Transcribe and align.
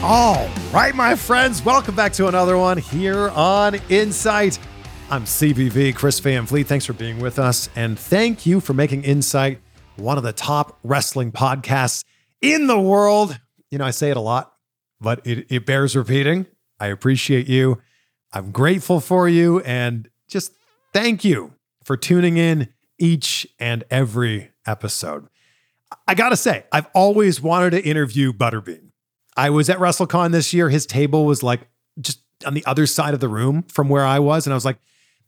All 0.00 0.48
right, 0.72 0.94
my 0.94 1.16
friends, 1.16 1.64
welcome 1.64 1.96
back 1.96 2.12
to 2.14 2.28
another 2.28 2.56
one 2.56 2.78
here 2.78 3.30
on 3.30 3.74
Insight. 3.88 4.56
I'm 5.10 5.24
CVV 5.24 5.96
Chris 5.96 6.20
Van 6.20 6.46
Vliet. 6.46 6.68
Thanks 6.68 6.86
for 6.86 6.92
being 6.92 7.18
with 7.18 7.40
us. 7.40 7.68
And 7.74 7.98
thank 7.98 8.46
you 8.46 8.60
for 8.60 8.74
making 8.74 9.02
Insight 9.02 9.60
one 9.96 10.16
of 10.16 10.22
the 10.22 10.32
top 10.32 10.78
wrestling 10.84 11.32
podcasts 11.32 12.04
in 12.40 12.68
the 12.68 12.78
world. 12.78 13.40
You 13.72 13.78
know, 13.78 13.84
I 13.84 13.90
say 13.90 14.10
it 14.10 14.16
a 14.16 14.20
lot, 14.20 14.52
but 15.00 15.20
it, 15.26 15.46
it 15.50 15.66
bears 15.66 15.96
repeating. 15.96 16.46
I 16.78 16.86
appreciate 16.86 17.48
you. 17.48 17.82
I'm 18.32 18.52
grateful 18.52 19.00
for 19.00 19.28
you. 19.28 19.58
And 19.62 20.08
just 20.28 20.52
thank 20.92 21.24
you 21.24 21.54
for 21.82 21.96
tuning 21.96 22.36
in 22.36 22.68
each 23.00 23.48
and 23.58 23.82
every 23.90 24.52
episode. 24.64 25.26
I 26.06 26.14
got 26.14 26.28
to 26.28 26.36
say, 26.36 26.66
I've 26.70 26.86
always 26.94 27.40
wanted 27.40 27.70
to 27.70 27.82
interview 27.82 28.32
Butterbean. 28.32 28.87
I 29.38 29.50
was 29.50 29.70
at 29.70 29.78
WrestleCon 29.78 30.32
this 30.32 30.52
year. 30.52 30.68
His 30.68 30.84
table 30.84 31.24
was 31.24 31.44
like 31.44 31.60
just 32.00 32.20
on 32.44 32.54
the 32.54 32.66
other 32.66 32.86
side 32.86 33.14
of 33.14 33.20
the 33.20 33.28
room 33.28 33.62
from 33.68 33.88
where 33.88 34.04
I 34.04 34.18
was. 34.18 34.46
And 34.46 34.52
I 34.52 34.56
was 34.56 34.64
like, 34.64 34.78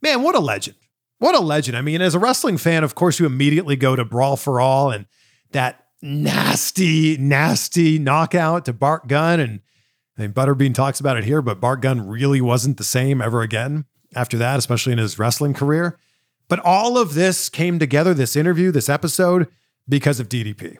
man, 0.01 0.21
what 0.21 0.35
a 0.35 0.39
legend. 0.39 0.75
What 1.19 1.33
a 1.33 1.39
legend. 1.39 1.77
I 1.77 1.81
mean, 1.81 2.01
as 2.01 2.13
a 2.13 2.19
wrestling 2.19 2.57
fan, 2.57 2.83
of 2.83 2.93
course, 2.93 3.19
you 3.19 3.25
immediately 3.25 3.77
go 3.77 3.95
to 3.95 4.03
Brawl 4.03 4.35
for 4.35 4.59
All 4.59 4.91
and 4.91 5.05
that 5.53 5.85
nasty, 6.01 7.15
nasty 7.17 7.99
knockout 7.99 8.65
to 8.65 8.73
Bart 8.73 9.07
Gunn. 9.07 9.39
And 9.39 9.61
I 10.17 10.23
mean, 10.23 10.33
Butterbean 10.33 10.75
talks 10.75 10.99
about 10.99 11.15
it 11.15 11.23
here, 11.23 11.41
but 11.41 11.61
Bart 11.61 11.81
Gunn 11.81 12.05
really 12.05 12.41
wasn't 12.41 12.77
the 12.77 12.83
same 12.83 13.21
ever 13.21 13.41
again 13.41 13.85
after 14.13 14.37
that, 14.37 14.59
especially 14.59 14.91
in 14.91 14.99
his 14.99 15.17
wrestling 15.17 15.53
career. 15.53 15.97
But 16.49 16.59
all 16.59 16.97
of 16.97 17.13
this 17.13 17.47
came 17.47 17.79
together, 17.79 18.13
this 18.13 18.35
interview, 18.35 18.71
this 18.71 18.89
episode, 18.89 19.47
because 19.87 20.19
of 20.19 20.27
DDP. 20.27 20.79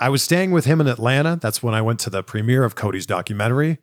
I 0.00 0.08
was 0.08 0.22
staying 0.22 0.50
with 0.50 0.64
him 0.64 0.80
in 0.80 0.86
Atlanta. 0.86 1.38
That's 1.40 1.62
when 1.62 1.74
I 1.74 1.82
went 1.82 2.00
to 2.00 2.10
the 2.10 2.22
premiere 2.22 2.64
of 2.64 2.74
Cody's 2.74 3.04
documentary. 3.04 3.78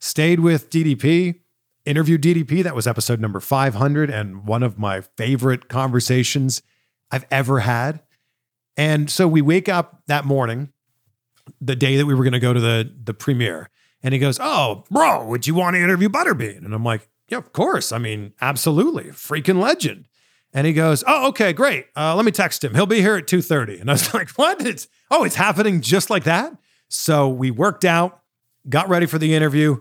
Stayed 0.00 0.40
with 0.40 0.68
DDP, 0.68 1.40
interviewed 1.86 2.22
DDP. 2.22 2.64
That 2.64 2.74
was 2.74 2.88
episode 2.88 3.20
number 3.20 3.38
500 3.38 4.10
and 4.10 4.44
one 4.44 4.64
of 4.64 4.78
my 4.78 5.00
favorite 5.00 5.68
conversations 5.68 6.62
I've 7.12 7.24
ever 7.30 7.60
had. 7.60 8.02
And 8.76 9.08
so 9.08 9.28
we 9.28 9.42
wake 9.42 9.68
up 9.68 10.02
that 10.08 10.24
morning, 10.24 10.72
the 11.60 11.76
day 11.76 11.96
that 11.96 12.06
we 12.06 12.14
were 12.14 12.24
going 12.24 12.32
to 12.32 12.40
go 12.40 12.52
to 12.52 12.60
the, 12.60 12.92
the 13.04 13.14
premiere. 13.14 13.70
And 14.02 14.12
he 14.12 14.18
goes, 14.18 14.38
Oh, 14.40 14.84
bro, 14.90 15.24
would 15.26 15.46
you 15.46 15.54
want 15.54 15.76
to 15.76 15.82
interview 15.82 16.08
Butterbean? 16.08 16.64
And 16.64 16.74
I'm 16.74 16.84
like, 16.84 17.08
Yeah, 17.28 17.38
of 17.38 17.52
course. 17.52 17.92
I 17.92 17.98
mean, 17.98 18.32
absolutely. 18.40 19.04
Freaking 19.04 19.60
legend. 19.60 20.06
And 20.52 20.66
he 20.66 20.72
goes, 20.72 21.04
"Oh, 21.06 21.28
okay, 21.28 21.52
great. 21.52 21.86
Uh, 21.96 22.16
let 22.16 22.24
me 22.24 22.32
text 22.32 22.64
him. 22.64 22.74
He'll 22.74 22.86
be 22.86 23.00
here 23.00 23.16
at 23.16 23.26
2:30." 23.26 23.80
And 23.80 23.90
I 23.90 23.94
was 23.94 24.12
like, 24.14 24.30
"What? 24.30 24.64
It's 24.66 24.88
oh, 25.10 25.24
it's 25.24 25.36
happening 25.36 25.80
just 25.80 26.10
like 26.10 26.24
that." 26.24 26.52
So 26.88 27.28
we 27.28 27.50
worked 27.50 27.84
out, 27.84 28.20
got 28.68 28.88
ready 28.88 29.06
for 29.06 29.18
the 29.18 29.34
interview. 29.34 29.78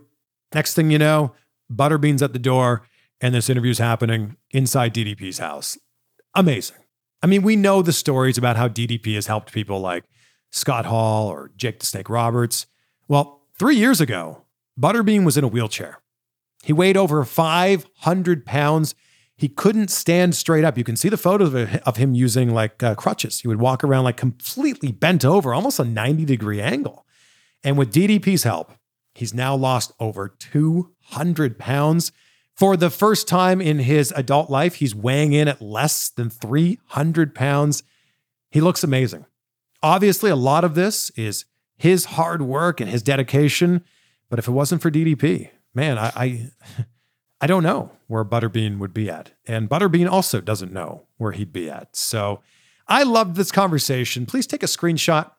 Next 0.54 0.76
thing 0.76 0.92
you 0.92 1.00
know, 1.00 1.34
Butterbean's 1.74 2.22
at 2.22 2.34
the 2.34 2.40
door, 2.40 2.84
and 3.22 3.34
this 3.34 3.50
interview's 3.50 3.80
happening 3.80 4.38
inside 4.52 4.94
DDP's 4.94 5.40
house. 5.40 5.78
Amazing. 6.36 6.78
I 7.22 7.28
mean, 7.28 7.42
we 7.42 7.56
know 7.56 7.82
the 7.82 7.92
stories 7.92 8.38
about 8.38 8.56
how 8.56 8.68
DDP 8.68 9.16
has 9.16 9.28
helped 9.28 9.52
people 9.52 9.80
like 9.80 10.06
Scott 10.52 10.86
Hall 10.86 11.28
or 11.28 11.52
Jake 11.58 11.80
the 11.80 11.86
Snake 11.86 12.10
Roberts. 12.10 12.66
Well, 13.08 13.42
three 13.58 13.76
years 13.76 14.00
ago, 14.00 14.46
Butterbean 14.80 15.26
was 15.26 15.38
in 15.38 15.44
a 15.44 15.48
wheelchair. 15.48 16.00
He 16.64 16.74
weighed 16.74 16.98
over 16.98 17.24
500 17.26 18.46
pounds 18.46 18.96
he 19.40 19.48
couldn't 19.48 19.90
stand 19.90 20.36
straight 20.36 20.66
up. 20.66 20.78
You 20.78 20.84
can 20.84 20.98
see 20.98 21.08
the 21.08 21.16
photos 21.16 21.54
of, 21.86 21.96
him 21.96 22.14
using 22.14 22.54
like 22.54 22.84
uh, 22.84 22.94
crutches. 22.96 23.40
He 23.40 23.48
would 23.48 23.62
walk 23.62 23.86
around 23.86 24.04
like 24.04 24.18
completely 24.18 24.92
bent 24.92 25.24
over, 25.24 25.54
almost 25.54 25.80
a 25.80 25.86
90 25.86 26.26
degree 26.26 26.60
angle. 26.60 27.06
And 27.64 27.78
with 27.78 27.94
DDP's 27.94 28.44
help, 28.44 28.74
he's 29.16 29.34
now 29.34 29.56
lost 29.56 29.94
over 29.98 30.28
200 30.28 31.58
pounds. 31.58 32.12
For 32.54 32.76
the 32.76 32.90
first 32.90 33.30
time 33.30 33.62
in 33.62 33.80
his 33.80 34.12
adult 34.14 34.50
life, 34.50 34.76
he's 34.76 34.94
weighing 34.94 35.32
in 35.32 35.48
at 35.48 35.62
less 35.62 36.10
than 36.10 36.30
300 36.30 37.34
pounds. 37.34 37.82
He 38.52 38.60
looks 38.60 38.84
amazing. 38.84 39.26
Obviously, 39.82 40.30
a 40.30 40.36
lot 40.36 40.66
of 40.66 40.76
this 40.76 41.12
is 41.12 41.46
his 41.78 42.04
hard 42.04 42.42
work 42.42 42.82
and 42.82 42.90
his 42.90 43.02
dedication. 43.02 43.86
But 44.30 44.38
if 44.38 44.50
it 44.50 44.52
wasn't 44.52 44.82
for 44.82 44.92
DDP, 44.92 45.52
man, 45.74 45.98
I, 45.98 46.12
I 46.14 46.52
I 47.42 47.48
don't 47.48 47.64
know 47.64 47.92
where 48.08 48.26
Butterbean 48.26 48.80
would 48.80 48.94
be 48.94 49.10
at. 49.10 49.32
And 49.48 49.70
Butterbean 49.70 50.10
also 50.10 50.42
doesn't 50.42 50.74
know 50.74 51.04
where 51.18 51.32
he'd 51.32 51.54
be 51.54 51.70
at. 51.70 51.96
So 51.96 52.42
I 52.88 53.04
loved 53.04 53.36
this 53.36 53.52
conversation. 53.52 54.26
Please 54.26 54.46
take 54.46 54.64
a 54.64 54.68
screenshot 54.68 55.32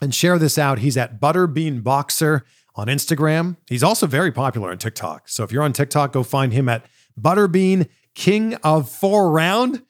and 0.00 0.14
share 0.14 0.38
this 0.38 0.58
out. 0.58 0.80
He's 0.80 0.96
at 0.96 1.20
Butterbean 1.20 1.82
Boxer 1.82 2.44
on 2.74 2.88
Instagram. 2.88 3.56
He's 3.68 3.82
also 3.82 4.06
very 4.06 4.32
popular 4.32 4.70
on 4.70 4.78
TikTok. 4.78 5.28
So 5.28 5.42
if 5.44 5.52
you're 5.52 5.62
on 5.62 5.72
TikTok, 5.72 6.12
go 6.12 6.22
find 6.22 6.52
him 6.52 6.68
at 6.68 6.84
Butterbean 7.18 7.88
King 8.14 8.54
of 8.56 8.90
Four 8.90 9.30
Round. 9.30 9.82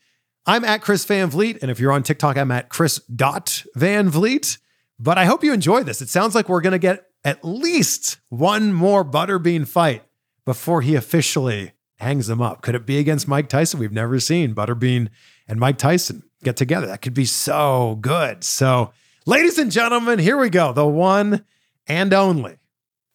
I'm 0.47 0.65
at 0.65 0.83
Chris 0.83 1.05
Van 1.05 1.31
Vliet. 1.31 1.59
And 1.63 1.71
if 1.71 1.81
you're 1.81 1.93
on 1.93 2.03
TikTok, 2.03 2.37
I'm 2.37 2.51
at 2.51 2.69
Chris 2.69 2.99
dot 2.99 3.65
Van 3.75 4.09
Vliet. 4.09 4.59
But 4.99 5.19
I 5.19 5.25
hope 5.25 5.43
you 5.43 5.53
enjoy 5.53 5.83
this. 5.83 6.03
It 6.03 6.09
sounds 6.09 6.35
like 6.35 6.49
we're 6.49 6.61
going 6.61 6.73
to 6.73 6.79
get 6.79 7.07
at 7.25 7.45
least 7.45 8.19
one 8.29 8.73
more 8.73 9.05
Butterbean 9.05 9.67
fight 9.67 10.03
before 10.45 10.83
he 10.83 10.95
officially 10.95 11.73
hangs 11.99 12.27
them 12.27 12.41
up. 12.41 12.63
Could 12.63 12.75
it 12.75 12.87
be 12.87 12.99
against 12.99 13.29
Mike 13.29 13.49
Tyson? 13.49 13.79
We've 13.79 13.93
never 13.93 14.19
seen 14.21 14.55
Butterbean 14.55 15.09
and 15.47 15.61
Mike 15.61 15.79
Tyson 15.79 16.23
get 16.43 16.57
together. 16.57 16.87
That 16.87 17.03
could 17.03 17.15
be 17.15 17.27
so 17.27 17.99
good. 18.01 18.43
So, 18.45 18.93
ladies 19.27 19.59
and 19.59 19.71
gentlemen, 19.71 20.19
here 20.19 20.39
we 20.39 20.51
go. 20.51 20.73
The 20.73 20.87
one 20.87 21.45
and 21.87 22.15
only 22.15 22.59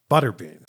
Butterbean. 0.10 0.62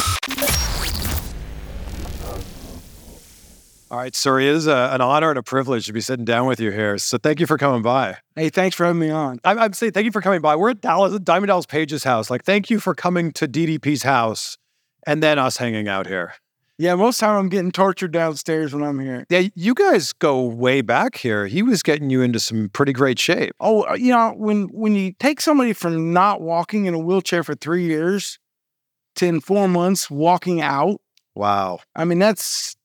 All 3.88 3.98
right, 3.98 4.16
sir. 4.16 4.40
It 4.40 4.48
is 4.48 4.66
a, 4.66 4.90
an 4.92 5.00
honor 5.00 5.30
and 5.30 5.38
a 5.38 5.44
privilege 5.44 5.86
to 5.86 5.92
be 5.92 6.00
sitting 6.00 6.24
down 6.24 6.46
with 6.46 6.58
you 6.58 6.72
here. 6.72 6.98
So 6.98 7.18
thank 7.18 7.38
you 7.38 7.46
for 7.46 7.56
coming 7.56 7.82
by. 7.82 8.16
Hey, 8.34 8.48
thanks 8.48 8.74
for 8.74 8.84
having 8.84 9.00
me 9.00 9.10
on. 9.10 9.38
I'm, 9.44 9.58
I'm 9.60 9.72
saying 9.74 9.92
thank 9.92 10.06
you 10.06 10.10
for 10.10 10.20
coming 10.20 10.40
by. 10.40 10.56
We're 10.56 10.70
at 10.70 10.80
Dallas, 10.80 11.16
Diamond 11.20 11.48
Dallas 11.48 11.66
Page's 11.66 12.02
house. 12.02 12.28
Like, 12.28 12.42
thank 12.42 12.68
you 12.68 12.80
for 12.80 12.94
coming 12.94 13.30
to 13.32 13.46
DDP's 13.46 14.02
house 14.02 14.58
and 15.06 15.22
then 15.22 15.38
us 15.38 15.58
hanging 15.58 15.86
out 15.86 16.08
here. 16.08 16.34
Yeah, 16.78 16.94
most 16.94 17.18
time 17.20 17.36
I'm 17.38 17.48
getting 17.48 17.72
tortured 17.72 18.12
downstairs 18.12 18.74
when 18.74 18.82
I'm 18.82 19.00
here. 19.00 19.24
Yeah, 19.30 19.48
you 19.54 19.72
guys 19.72 20.12
go 20.12 20.42
way 20.42 20.82
back 20.82 21.16
here. 21.16 21.46
He 21.46 21.62
was 21.62 21.82
getting 21.82 22.10
you 22.10 22.20
into 22.20 22.38
some 22.38 22.68
pretty 22.68 22.92
great 22.92 23.18
shape. 23.18 23.54
Oh, 23.60 23.88
uh, 23.88 23.94
you 23.94 24.12
know, 24.12 24.34
when 24.36 24.64
when 24.64 24.94
you 24.94 25.12
take 25.18 25.40
somebody 25.40 25.72
from 25.72 26.12
not 26.12 26.42
walking 26.42 26.84
in 26.84 26.92
a 26.92 26.98
wheelchair 26.98 27.42
for 27.42 27.54
three 27.54 27.84
years 27.84 28.38
to 29.16 29.26
in 29.26 29.40
four 29.40 29.68
months 29.68 30.10
walking 30.10 30.60
out. 30.60 31.00
Wow. 31.34 31.80
I 31.94 32.04
mean, 32.04 32.18
that's 32.18 32.76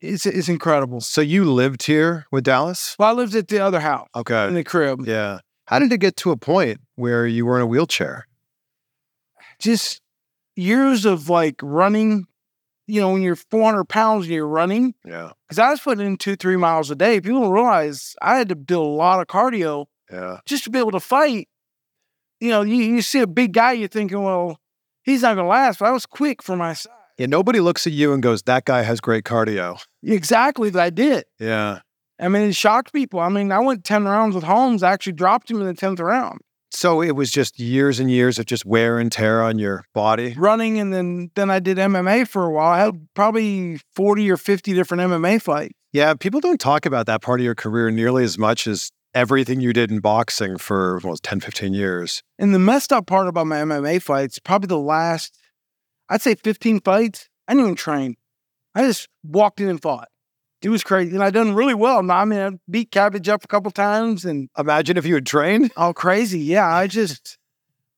it's 0.00 0.26
it's 0.26 0.48
incredible. 0.48 1.00
So 1.00 1.20
you 1.22 1.50
lived 1.50 1.84
here 1.84 2.26
with 2.30 2.44
Dallas? 2.44 2.96
Well, 2.98 3.08
I 3.08 3.12
lived 3.12 3.34
at 3.34 3.48
the 3.48 3.60
other 3.60 3.80
house. 3.80 4.08
Okay. 4.14 4.48
In 4.48 4.54
the 4.54 4.64
crib. 4.64 5.06
Yeah. 5.06 5.38
How 5.66 5.78
did 5.78 5.90
it 5.90 5.98
get 5.98 6.16
to 6.16 6.30
a 6.30 6.36
point 6.36 6.80
where 6.94 7.26
you 7.26 7.46
were 7.46 7.56
in 7.56 7.62
a 7.62 7.66
wheelchair? 7.66 8.26
Just 9.58 10.00
years 10.54 11.04
of 11.04 11.28
like 11.28 11.56
running. 11.62 12.26
You 12.88 13.00
know, 13.00 13.12
when 13.12 13.22
you're 13.22 13.36
400 13.36 13.84
pounds 13.84 14.26
and 14.26 14.34
you're 14.34 14.46
running, 14.46 14.94
Yeah. 15.04 15.30
because 15.48 15.58
I 15.58 15.70
was 15.70 15.80
putting 15.80 16.06
in 16.06 16.16
two, 16.16 16.36
three 16.36 16.56
miles 16.56 16.90
a 16.90 16.94
day. 16.94 17.20
People 17.20 17.40
don't 17.42 17.50
realize 17.52 18.14
I 18.22 18.36
had 18.38 18.48
to 18.50 18.54
do 18.54 18.80
a 18.80 18.82
lot 18.82 19.20
of 19.20 19.26
cardio 19.26 19.86
Yeah. 20.10 20.38
just 20.46 20.64
to 20.64 20.70
be 20.70 20.78
able 20.78 20.92
to 20.92 21.00
fight. 21.00 21.48
You 22.40 22.50
know, 22.50 22.62
you, 22.62 22.76
you 22.76 23.02
see 23.02 23.20
a 23.20 23.26
big 23.26 23.52
guy, 23.54 23.72
you're 23.72 23.88
thinking, 23.88 24.22
well, 24.22 24.60
he's 25.02 25.22
not 25.22 25.34
going 25.34 25.46
to 25.46 25.50
last. 25.50 25.78
But 25.80 25.86
I 25.86 25.90
was 25.90 26.06
quick 26.06 26.42
for 26.42 26.54
my 26.56 26.74
size. 26.74 26.92
Yeah. 27.18 27.26
Nobody 27.26 27.60
looks 27.60 27.86
at 27.86 27.92
you 27.92 28.12
and 28.12 28.22
goes, 28.22 28.42
that 28.42 28.66
guy 28.66 28.82
has 28.82 29.00
great 29.00 29.24
cardio. 29.24 29.82
Exactly, 30.04 30.70
that 30.70 30.80
I 30.82 30.90
did. 30.90 31.24
Yeah. 31.40 31.80
I 32.20 32.28
mean, 32.28 32.42
it 32.42 32.54
shocked 32.54 32.92
people. 32.92 33.20
I 33.20 33.28
mean, 33.30 33.50
I 33.52 33.58
went 33.58 33.84
10 33.84 34.04
rounds 34.04 34.34
with 34.34 34.44
Holmes, 34.44 34.82
I 34.82 34.92
actually 34.92 35.14
dropped 35.14 35.50
him 35.50 35.60
in 35.60 35.66
the 35.66 35.74
10th 35.74 35.98
round. 35.98 36.40
So 36.76 37.00
it 37.00 37.12
was 37.12 37.30
just 37.30 37.58
years 37.58 37.98
and 37.98 38.10
years 38.10 38.38
of 38.38 38.44
just 38.44 38.66
wear 38.66 38.98
and 38.98 39.10
tear 39.10 39.42
on 39.42 39.58
your 39.58 39.86
body. 39.94 40.34
running 40.36 40.78
and 40.78 40.92
then 40.92 41.30
then 41.34 41.50
I 41.50 41.58
did 41.58 41.78
MMA 41.78 42.28
for 42.28 42.44
a 42.44 42.50
while. 42.50 42.70
I 42.70 42.80
had 42.80 43.08
probably 43.14 43.80
40 43.94 44.30
or 44.30 44.36
50 44.36 44.74
different 44.74 45.02
MMA 45.04 45.40
fights. 45.40 45.72
Yeah. 45.94 46.12
People 46.12 46.40
don't 46.40 46.60
talk 46.60 46.84
about 46.84 47.06
that 47.06 47.22
part 47.22 47.40
of 47.40 47.44
your 47.44 47.54
career 47.54 47.90
nearly 47.90 48.24
as 48.24 48.36
much 48.36 48.66
as 48.66 48.90
everything 49.14 49.62
you 49.62 49.72
did 49.72 49.90
in 49.90 50.00
boxing 50.00 50.58
for 50.58 51.00
well, 51.02 51.16
10, 51.16 51.40
15 51.40 51.72
years. 51.72 52.22
And 52.38 52.54
the 52.54 52.58
messed 52.58 52.92
up 52.92 53.06
part 53.06 53.26
about 53.26 53.46
my 53.46 53.56
MMA 53.56 54.02
fights, 54.02 54.38
probably 54.38 54.66
the 54.66 54.78
last, 54.78 55.34
I'd 56.10 56.20
say 56.20 56.34
15 56.34 56.80
fights, 56.80 57.30
I 57.48 57.54
didn't 57.54 57.64
even 57.64 57.76
train. 57.76 58.16
I 58.74 58.82
just 58.82 59.08
walked 59.24 59.62
in 59.62 59.70
and 59.70 59.80
fought. 59.80 60.08
It 60.66 60.70
was 60.70 60.82
crazy. 60.82 61.14
And 61.14 61.22
I 61.22 61.30
done 61.30 61.54
really 61.54 61.74
well. 61.74 61.98
I 62.10 62.24
mean, 62.24 62.40
I 62.40 62.50
beat 62.68 62.90
Cabbage 62.90 63.28
up 63.28 63.44
a 63.44 63.46
couple 63.46 63.70
times 63.70 64.24
and 64.24 64.48
Imagine 64.58 64.96
if 64.96 65.06
you 65.06 65.14
had 65.14 65.24
trained. 65.24 65.70
all 65.76 65.94
crazy. 65.94 66.40
Yeah, 66.40 66.66
I 66.66 66.88
just, 66.88 67.38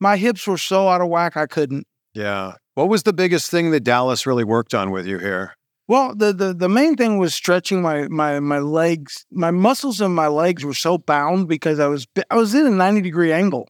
my 0.01 0.19
hips 0.19 0.47
were 0.47 0.59
so 0.59 0.87
out 0.87 1.01
of 1.01 1.09
whack, 1.09 1.35
I 1.35 1.47
couldn't. 1.47 1.87
Yeah. 2.13 2.53
What 2.75 2.91
was 2.91 3.05
the 3.05 3.15
biggest 3.15 3.51
thing 3.51 3.71
that 3.71 3.81
Dallas 3.85 4.27
really 4.27 4.45
worked 4.45 4.75
on 4.75 4.91
with 4.91 5.07
you 5.07 5.19
here? 5.19 5.55
Well, 5.87 6.15
the, 6.15 6.35
the 6.35 6.53
the 6.53 6.69
main 6.69 6.97
thing 6.97 7.17
was 7.17 7.35
stretching 7.35 7.81
my 7.81 8.07
my 8.09 8.39
my 8.41 8.59
legs. 8.59 9.25
My 9.33 9.51
muscles 9.51 10.03
in 10.03 10.13
my 10.15 10.29
legs 10.29 10.63
were 10.63 10.75
so 10.75 10.99
bound 10.99 11.49
because 11.49 11.81
I 11.81 11.87
was 11.87 12.07
I 12.31 12.37
was 12.37 12.55
in 12.55 12.67
a 12.67 12.71
ninety 12.71 13.01
degree 13.01 13.33
angle. 13.33 13.67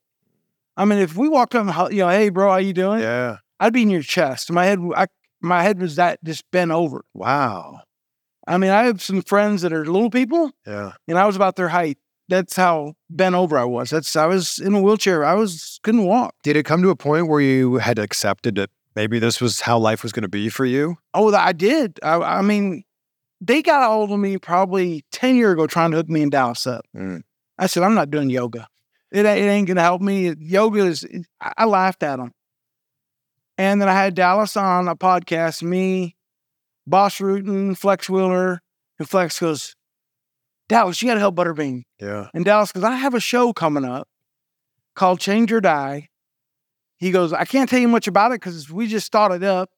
I 0.77 0.85
mean, 0.85 0.99
if 0.99 1.17
we 1.17 1.29
walked 1.29 1.55
up, 1.55 1.61
and 1.63 1.71
hel- 1.71 1.93
you 1.93 1.99
know, 2.01 2.09
hey, 2.09 2.31
bro, 2.31 2.51
how 2.51 2.57
you 2.57 2.73
doing? 2.73 3.01
Yeah. 3.03 3.37
I'd 3.61 3.73
be 3.73 3.83
in 3.83 3.91
your 3.91 4.03
chest. 4.03 4.51
My 4.51 4.65
head, 4.65 4.81
I, 4.97 5.07
my 5.41 5.63
head 5.63 5.81
was 5.81 5.95
that 5.95 6.19
just 6.25 6.43
bent 6.51 6.73
over. 6.73 7.05
Wow. 7.15 7.83
I 8.49 8.57
mean, 8.59 8.71
I 8.71 8.85
have 8.85 9.03
some 9.03 9.23
friends 9.23 9.63
that 9.63 9.73
are 9.73 9.85
little 9.85 10.11
people, 10.11 10.51
Yeah. 10.67 10.93
and 11.07 11.19
I 11.19 11.27
was 11.27 11.37
about 11.37 11.57
their 11.57 11.69
height. 11.69 11.99
That's 12.29 12.57
how 12.57 12.95
bent 13.09 13.35
over 13.35 13.57
I 13.59 13.65
was. 13.65 13.91
That's 13.91 14.15
I 14.17 14.27
was 14.27 14.59
in 14.59 14.75
a 14.75 14.81
wheelchair. 14.83 15.25
I 15.25 15.35
was 15.35 15.79
couldn't 15.83 16.05
walk. 16.05 16.35
Did 16.43 16.57
it 16.57 16.65
come 16.65 16.83
to 16.83 16.91
a 16.91 16.97
point 16.97 17.29
where 17.29 17.41
you 17.41 17.77
had 17.77 17.99
accepted 17.99 18.57
that 18.57 18.71
maybe 18.97 19.19
this 19.19 19.41
was 19.41 19.61
how 19.61 19.79
life 19.79 20.03
was 20.03 20.13
going 20.13 20.23
to 20.25 20.29
be 20.29 20.49
for 20.49 20.65
you? 20.67 20.97
Oh, 21.15 21.33
I 21.35 21.53
did. 21.53 21.99
I, 22.03 22.17
I 22.17 22.43
mean, 22.43 22.85
they 23.41 23.63
got 23.63 23.83
a 23.83 23.87
hold 23.87 24.11
of 24.13 24.19
me 24.19 24.37
probably 24.39 25.05
ten 25.13 25.37
years 25.37 25.53
ago 25.55 25.67
trying 25.67 25.91
to 25.93 25.97
hook 25.99 26.09
me 26.09 26.21
in 26.23 26.31
Dallas 26.31 26.67
up. 26.67 26.85
Mm. 26.97 27.23
I 27.59 27.67
said, 27.67 27.83
I'm 27.83 27.95
not 27.95 28.11
doing 28.11 28.29
yoga. 28.31 28.67
It, 29.11 29.25
ain't- 29.25 29.39
it 29.41 29.49
ain't 29.49 29.67
gonna 29.69 29.81
help 29.83 30.03
me. 30.03 30.35
Yoga 30.39 30.81
is. 30.85 31.07
I, 31.41 31.53
I 31.59 31.65
laughed 31.65 32.03
at 32.03 32.17
them. 32.17 32.33
And 33.57 33.81
then 33.81 33.89
I 33.89 33.95
had 33.95 34.15
Dallas 34.15 34.57
on 34.57 34.87
a 34.87 34.95
podcast. 34.97 35.63
Me, 35.63 36.15
Bas 36.89 37.19
Rutten, 37.19 37.77
Flex 37.77 38.09
Wheeler, 38.09 38.61
and 38.99 39.09
Flex 39.09 39.39
goes, 39.39 39.75
Dallas, 40.69 41.01
you 41.01 41.09
got 41.09 41.15
to 41.15 41.21
help 41.21 41.35
Butterbean. 41.35 41.83
Yeah. 42.01 42.29
And 42.35 42.45
Dallas 42.45 42.73
goes, 42.73 42.85
I 42.85 42.97
have 42.97 43.15
a 43.15 43.21
show 43.21 43.53
coming 43.53 43.85
up 43.85 44.09
called 44.95 45.21
Change 45.21 45.53
or 45.53 45.61
Die. 45.61 46.09
He 46.99 47.11
goes, 47.11 47.33
I 47.33 47.45
can't 47.45 47.71
tell 47.71 47.79
you 47.79 47.89
much 47.89 48.07
about 48.07 48.33
it 48.33 48.41
because 48.41 48.71
we 48.71 48.87
just 48.87 49.07
started 49.07 49.43
it 49.43 49.45
up. 49.45 49.71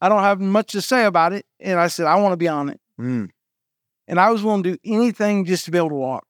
I 0.00 0.08
don't 0.08 0.22
have 0.22 0.40
much 0.40 0.72
to 0.72 0.80
say 0.80 1.04
about 1.04 1.32
it. 1.32 1.44
And 1.58 1.78
I 1.78 1.88
said, 1.88 2.06
I 2.06 2.16
want 2.16 2.32
to 2.32 2.36
be 2.36 2.48
on 2.48 2.68
it. 2.68 2.80
Mm. 2.98 3.28
And 4.06 4.20
I 4.20 4.30
was 4.30 4.42
willing 4.42 4.62
to 4.62 4.72
do 4.72 4.78
anything 4.84 5.44
just 5.44 5.64
to 5.66 5.70
be 5.70 5.78
able 5.78 5.90
to 5.90 5.94
walk. 5.94 6.24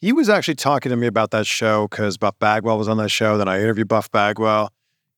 He 0.00 0.12
was 0.12 0.28
actually 0.28 0.56
talking 0.56 0.90
to 0.90 0.96
me 0.96 1.06
about 1.06 1.30
that 1.30 1.46
show 1.46 1.86
because 1.86 2.16
Buff 2.18 2.36
Bagwell 2.40 2.78
was 2.78 2.88
on 2.88 2.96
that 2.96 3.10
show. 3.10 3.38
Then 3.38 3.48
I 3.48 3.60
interviewed 3.60 3.88
Buff 3.88 4.10
Bagwell. 4.10 4.72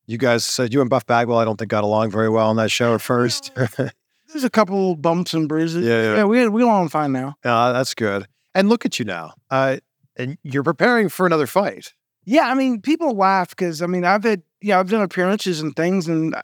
You 0.07 0.19
guys 0.19 0.45
said 0.45 0.75
you 0.75 0.83
and 0.83 0.91
Buff 0.91 1.07
Bagwell, 1.07 1.39
I 1.39 1.45
don't 1.45 1.57
think 1.57 1.71
got 1.71 1.85
along 1.85 2.11
very 2.11 2.29
well 2.29 2.51
on 2.51 2.57
that 2.57 2.71
show 2.71 2.95
at 2.95 3.01
first. 3.01 3.53
yeah, 4.35 4.41
There's 4.41 4.45
a 4.45 4.51
couple 4.51 4.97
bumps 4.97 5.35
and 5.35 5.49
bruises. 5.49 5.87
yeah. 5.87 6.17
Yeah, 6.17 6.25
we 6.25 6.49
we 6.49 6.61
get 6.63 6.67
along 6.69 6.89
fine 6.89 7.13
now. 7.13 7.37
Uh, 7.45 7.73
that's 7.73 7.95
good. 7.95 8.27
And 8.55 8.69
look 8.69 8.85
at 8.85 8.99
you 8.99 9.05
now. 9.05 9.35
Uh, 9.51 9.79
and 10.17 10.39
you're 10.43 10.63
preparing 10.63 11.09
for 11.09 11.27
another 11.27 11.47
fight. 11.47 11.93
Yeah, 12.25 12.49
I 12.49 12.55
mean, 12.55 12.81
people 12.81 13.15
laugh 13.17 13.51
because 13.51 13.83
I 13.83 13.87
mean, 13.87 14.05
I've 14.05 14.25
had 14.25 14.43
yeah, 14.61 14.79
I've 14.81 14.89
done 14.91 15.03
appearances 15.03 15.61
and 15.61 15.75
things, 15.77 16.09
and 16.09 16.35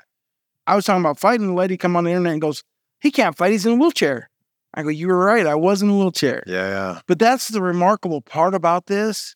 I 0.67 0.75
was 0.77 0.85
talking 0.85 1.01
about 1.03 1.19
fighting. 1.19 1.47
The 1.47 1.55
lady 1.55 1.77
come 1.77 1.97
on 1.97 2.05
the 2.05 2.11
internet 2.11 2.33
and 2.33 2.41
goes, 2.43 2.63
"He 3.01 3.11
can't 3.11 3.37
fight. 3.37 3.53
He's 3.53 3.65
in 3.67 3.73
a 3.73 3.77
wheelchair." 3.77 4.29
I 4.75 4.83
go, 4.83 4.89
"You 4.89 5.09
were 5.09 5.19
right. 5.25 5.47
I 5.47 5.55
was 5.55 5.83
in 5.83 5.89
a 5.91 5.97
wheelchair." 5.97 6.43
Yeah, 6.47 6.69
yeah. 6.69 7.01
But 7.07 7.19
that's 7.19 7.49
the 7.49 7.63
remarkable 7.63 8.21
part 8.21 8.55
about 8.55 8.87
this 8.87 9.35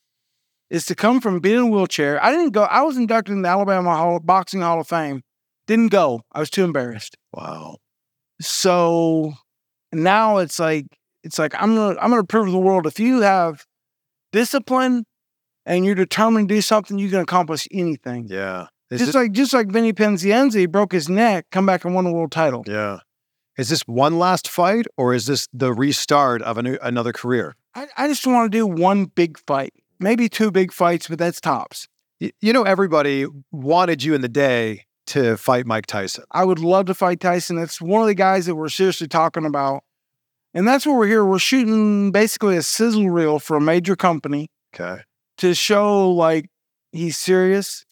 is 0.69 0.85
to 0.87 0.95
come 0.95 1.19
from 1.21 1.39
being 1.39 1.57
in 1.57 1.61
a 1.63 1.67
wheelchair. 1.67 2.23
I 2.23 2.31
didn't 2.31 2.51
go. 2.51 2.63
I 2.63 2.81
was 2.81 2.97
inducted 2.97 3.33
in 3.33 3.41
the 3.41 3.49
Alabama 3.49 3.95
Hall, 3.95 4.19
Boxing 4.19 4.61
Hall 4.61 4.79
of 4.79 4.87
Fame. 4.87 5.21
Didn't 5.67 5.87
go. 5.89 6.21
I 6.31 6.39
was 6.39 6.49
too 6.49 6.63
embarrassed. 6.63 7.17
Wow. 7.33 7.77
So 8.41 9.33
now 9.91 10.37
it's 10.37 10.59
like 10.59 10.85
it's 11.23 11.39
like 11.39 11.53
I'm 11.61 11.75
gonna 11.75 11.99
I'm 11.99 12.09
gonna 12.09 12.23
prove 12.23 12.45
to 12.47 12.51
the 12.51 12.57
world 12.59 12.85
if 12.85 12.99
you 12.99 13.21
have 13.21 13.65
discipline 14.31 15.05
and 15.65 15.85
you're 15.85 15.95
determined 15.95 16.49
to 16.49 16.55
do 16.55 16.61
something, 16.61 16.99
you 16.99 17.09
can 17.09 17.19
accomplish 17.21 17.67
anything. 17.71 18.27
Yeah. 18.29 18.67
Is 18.91 18.99
just 19.01 19.15
like 19.15 19.31
just 19.31 19.53
like 19.53 19.67
Vinny 19.69 19.93
Pazienza, 19.93 20.59
he 20.59 20.65
broke 20.67 20.91
his 20.91 21.09
neck, 21.09 21.47
come 21.51 21.65
back 21.65 21.85
and 21.85 21.95
won 21.95 22.05
a 22.05 22.11
world 22.11 22.31
title. 22.31 22.63
yeah. 22.67 22.99
Is 23.57 23.69
this 23.69 23.81
one 23.83 24.19
last 24.19 24.49
fight 24.49 24.85
or 24.97 25.13
is 25.13 25.27
this 25.27 25.47
the 25.53 25.73
restart 25.73 26.41
of 26.41 26.57
a 26.57 26.61
new, 26.61 26.77
another 26.81 27.13
career? 27.13 27.55
I, 27.73 27.87
I 27.95 28.07
just 28.09 28.27
want 28.27 28.51
to 28.51 28.57
do 28.57 28.67
one 28.67 29.05
big 29.05 29.39
fight, 29.47 29.73
maybe 29.97 30.27
two 30.27 30.51
big 30.51 30.73
fights, 30.73 31.07
but 31.07 31.17
that's 31.19 31.39
tops. 31.39 31.87
Y- 32.19 32.31
You 32.41 32.51
know, 32.51 32.63
everybody 32.63 33.25
wanted 33.53 34.03
you 34.03 34.13
in 34.13 34.19
the 34.19 34.27
day 34.27 34.84
to 35.07 35.37
fight 35.37 35.65
Mike 35.65 35.85
Tyson. 35.85 36.23
I 36.31 36.43
would 36.45 36.59
love 36.59 36.85
to 36.87 36.93
fight 36.93 37.19
Tyson. 37.19 37.55
That's 37.57 37.79
one 37.81 38.01
of 38.01 38.07
the 38.07 38.15
guys 38.15 38.45
that 38.45 38.55
we're 38.55 38.69
seriously 38.69 39.07
talking 39.07 39.45
about. 39.45 39.83
And 40.53 40.67
that's 40.67 40.85
what 40.85 40.95
we're 40.97 41.07
here. 41.07 41.25
We're 41.25 41.39
shooting 41.39 42.11
basically 42.11 42.55
a 42.57 42.61
sizzle 42.63 43.09
reel 43.09 43.39
for 43.39 43.57
a 43.57 43.61
major 43.61 43.95
company 43.95 44.47
Okay. 44.73 45.01
to 45.37 45.53
show 45.53 46.09
like 46.11 46.49
he's 46.91 47.17
serious. 47.17 47.85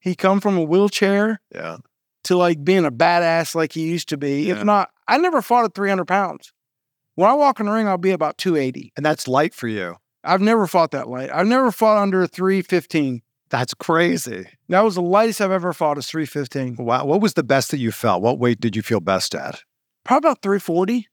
He 0.00 0.14
come 0.14 0.40
from 0.40 0.56
a 0.56 0.62
wheelchair 0.62 1.40
Yeah. 1.54 1.78
to 2.24 2.36
like 2.36 2.64
being 2.64 2.84
a 2.84 2.90
badass 2.90 3.54
like 3.54 3.72
he 3.72 3.88
used 3.88 4.08
to 4.08 4.16
be. 4.16 4.42
Yeah. 4.44 4.54
If 4.56 4.64
not, 4.64 4.90
I 5.08 5.18
never 5.18 5.40
fought 5.40 5.64
at 5.64 5.74
300 5.74 6.04
pounds. 6.06 6.52
When 7.14 7.28
I 7.28 7.34
walk 7.34 7.60
in 7.60 7.66
the 7.66 7.72
ring, 7.72 7.86
I'll 7.86 7.98
be 7.98 8.10
about 8.12 8.38
280. 8.38 8.92
And 8.96 9.04
that's 9.06 9.28
light 9.28 9.54
for 9.54 9.68
you. 9.68 9.96
I've 10.24 10.40
never 10.40 10.66
fought 10.66 10.90
that 10.90 11.08
light. 11.08 11.30
I've 11.32 11.46
never 11.46 11.70
fought 11.70 11.96
under 11.98 12.26
315. 12.26 13.22
That's 13.50 13.74
crazy. 13.74 14.46
That 14.68 14.82
was 14.82 14.94
the 14.94 15.02
lightest 15.02 15.40
I've 15.40 15.50
ever 15.50 15.72
fought 15.72 15.98
is 15.98 16.06
315. 16.06 16.76
Wow. 16.84 17.04
What 17.04 17.20
was 17.20 17.34
the 17.34 17.42
best 17.42 17.70
that 17.72 17.78
you 17.78 17.90
felt? 17.92 18.22
What 18.22 18.38
weight 18.38 18.60
did 18.60 18.76
you 18.76 18.82
feel 18.82 19.00
best 19.00 19.34
at? 19.34 19.62
Probably 20.04 20.28
about 20.28 20.42
340. 20.42 21.08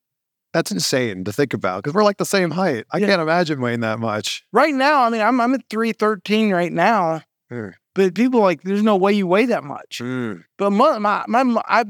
That's 0.53 0.71
insane 0.71 1.23
to 1.25 1.31
think 1.33 1.53
about 1.53 1.83
because 1.83 1.93
we're 1.93 2.03
like 2.03 2.17
the 2.17 2.25
same 2.25 2.51
height. 2.51 2.85
I 2.91 2.99
Yeah. 2.99 3.07
can't 3.07 3.21
imagine 3.21 3.59
weighing 3.59 3.81
that 3.81 3.99
much. 3.99 4.43
Right 4.53 4.73
now, 4.73 5.03
I 5.03 5.09
mean, 5.09 5.21
I'm 5.21 5.41
I'm 5.41 5.53
at 5.55 5.61
313 5.69 6.51
right 6.53 6.71
now. 6.71 7.21
Hmm. 7.49 7.69
But 7.95 8.13
people 8.13 8.39
like, 8.41 8.61
there's 8.61 8.83
no 8.83 8.95
way 8.95 9.13
you 9.13 9.25
weigh 9.27 9.47
that 9.47 9.63
much. 9.63 9.99
Mm. 10.03 10.43
But 10.59 10.69
my, 10.69 10.99
my, 10.99 11.25
my, 11.27 11.61
I, 11.65 11.85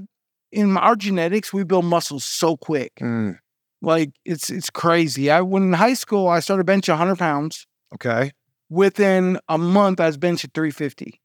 in 0.54 0.77
our 0.77 0.96
genetics, 0.96 1.51
we 1.51 1.66
build 1.66 1.84
muscles 1.84 2.24
so 2.24 2.56
quick. 2.56 2.94
Mm. 3.01 3.38
Like 3.82 4.12
it's 4.25 4.50
it's 4.50 4.70
crazy. 4.70 5.30
I 5.30 5.42
when 5.42 5.63
in 5.63 5.74
high 5.74 5.94
school, 5.94 6.27
I 6.30 6.39
started 6.39 6.66
benching 6.66 6.89
100 6.89 7.18
pounds. 7.18 7.68
Okay. 7.94 8.32
Within 8.70 9.40
a 9.48 9.58
month, 9.58 10.00
I 10.00 10.08
was 10.08 10.18
benching 10.18 10.54
350. 10.54 11.22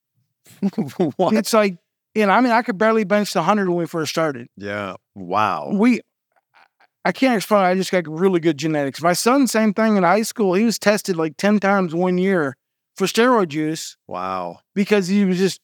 what? 1.17 1.35
It's 1.35 1.53
like, 1.53 1.77
you 2.15 2.27
know, 2.27 2.33
I 2.33 2.41
mean, 2.41 2.53
I 2.53 2.63
could 2.63 2.79
barely 2.79 3.05
bench 3.05 3.33
the 3.33 3.41
100 3.41 3.69
when 3.69 3.79
we 3.79 3.87
first 3.87 4.11
started. 4.11 4.49
Yeah. 4.57 4.95
Wow. 5.15 5.71
We, 5.73 6.01
I 7.05 7.13
can't 7.13 7.37
explain. 7.37 7.65
I 7.65 7.75
just 7.75 7.91
got 7.91 8.07
really 8.09 8.39
good 8.39 8.59
genetics. 8.59 9.03
My 9.03 9.13
son, 9.13 9.47
same 9.47 9.75
thing 9.75 9.97
in 9.97 10.03
high 10.05 10.23
school. 10.23 10.55
He 10.55 10.65
was 10.65 10.79
tested 10.79 11.17
like 11.17 11.37
10 11.37 11.59
times 11.59 11.95
one 11.95 12.19
year 12.19 12.57
for 12.97 13.07
steroid 13.07 13.53
use 13.53 13.97
Wow. 14.07 14.61
because 14.75 15.09
he 15.09 15.25
was 15.25 15.39
just 15.39 15.61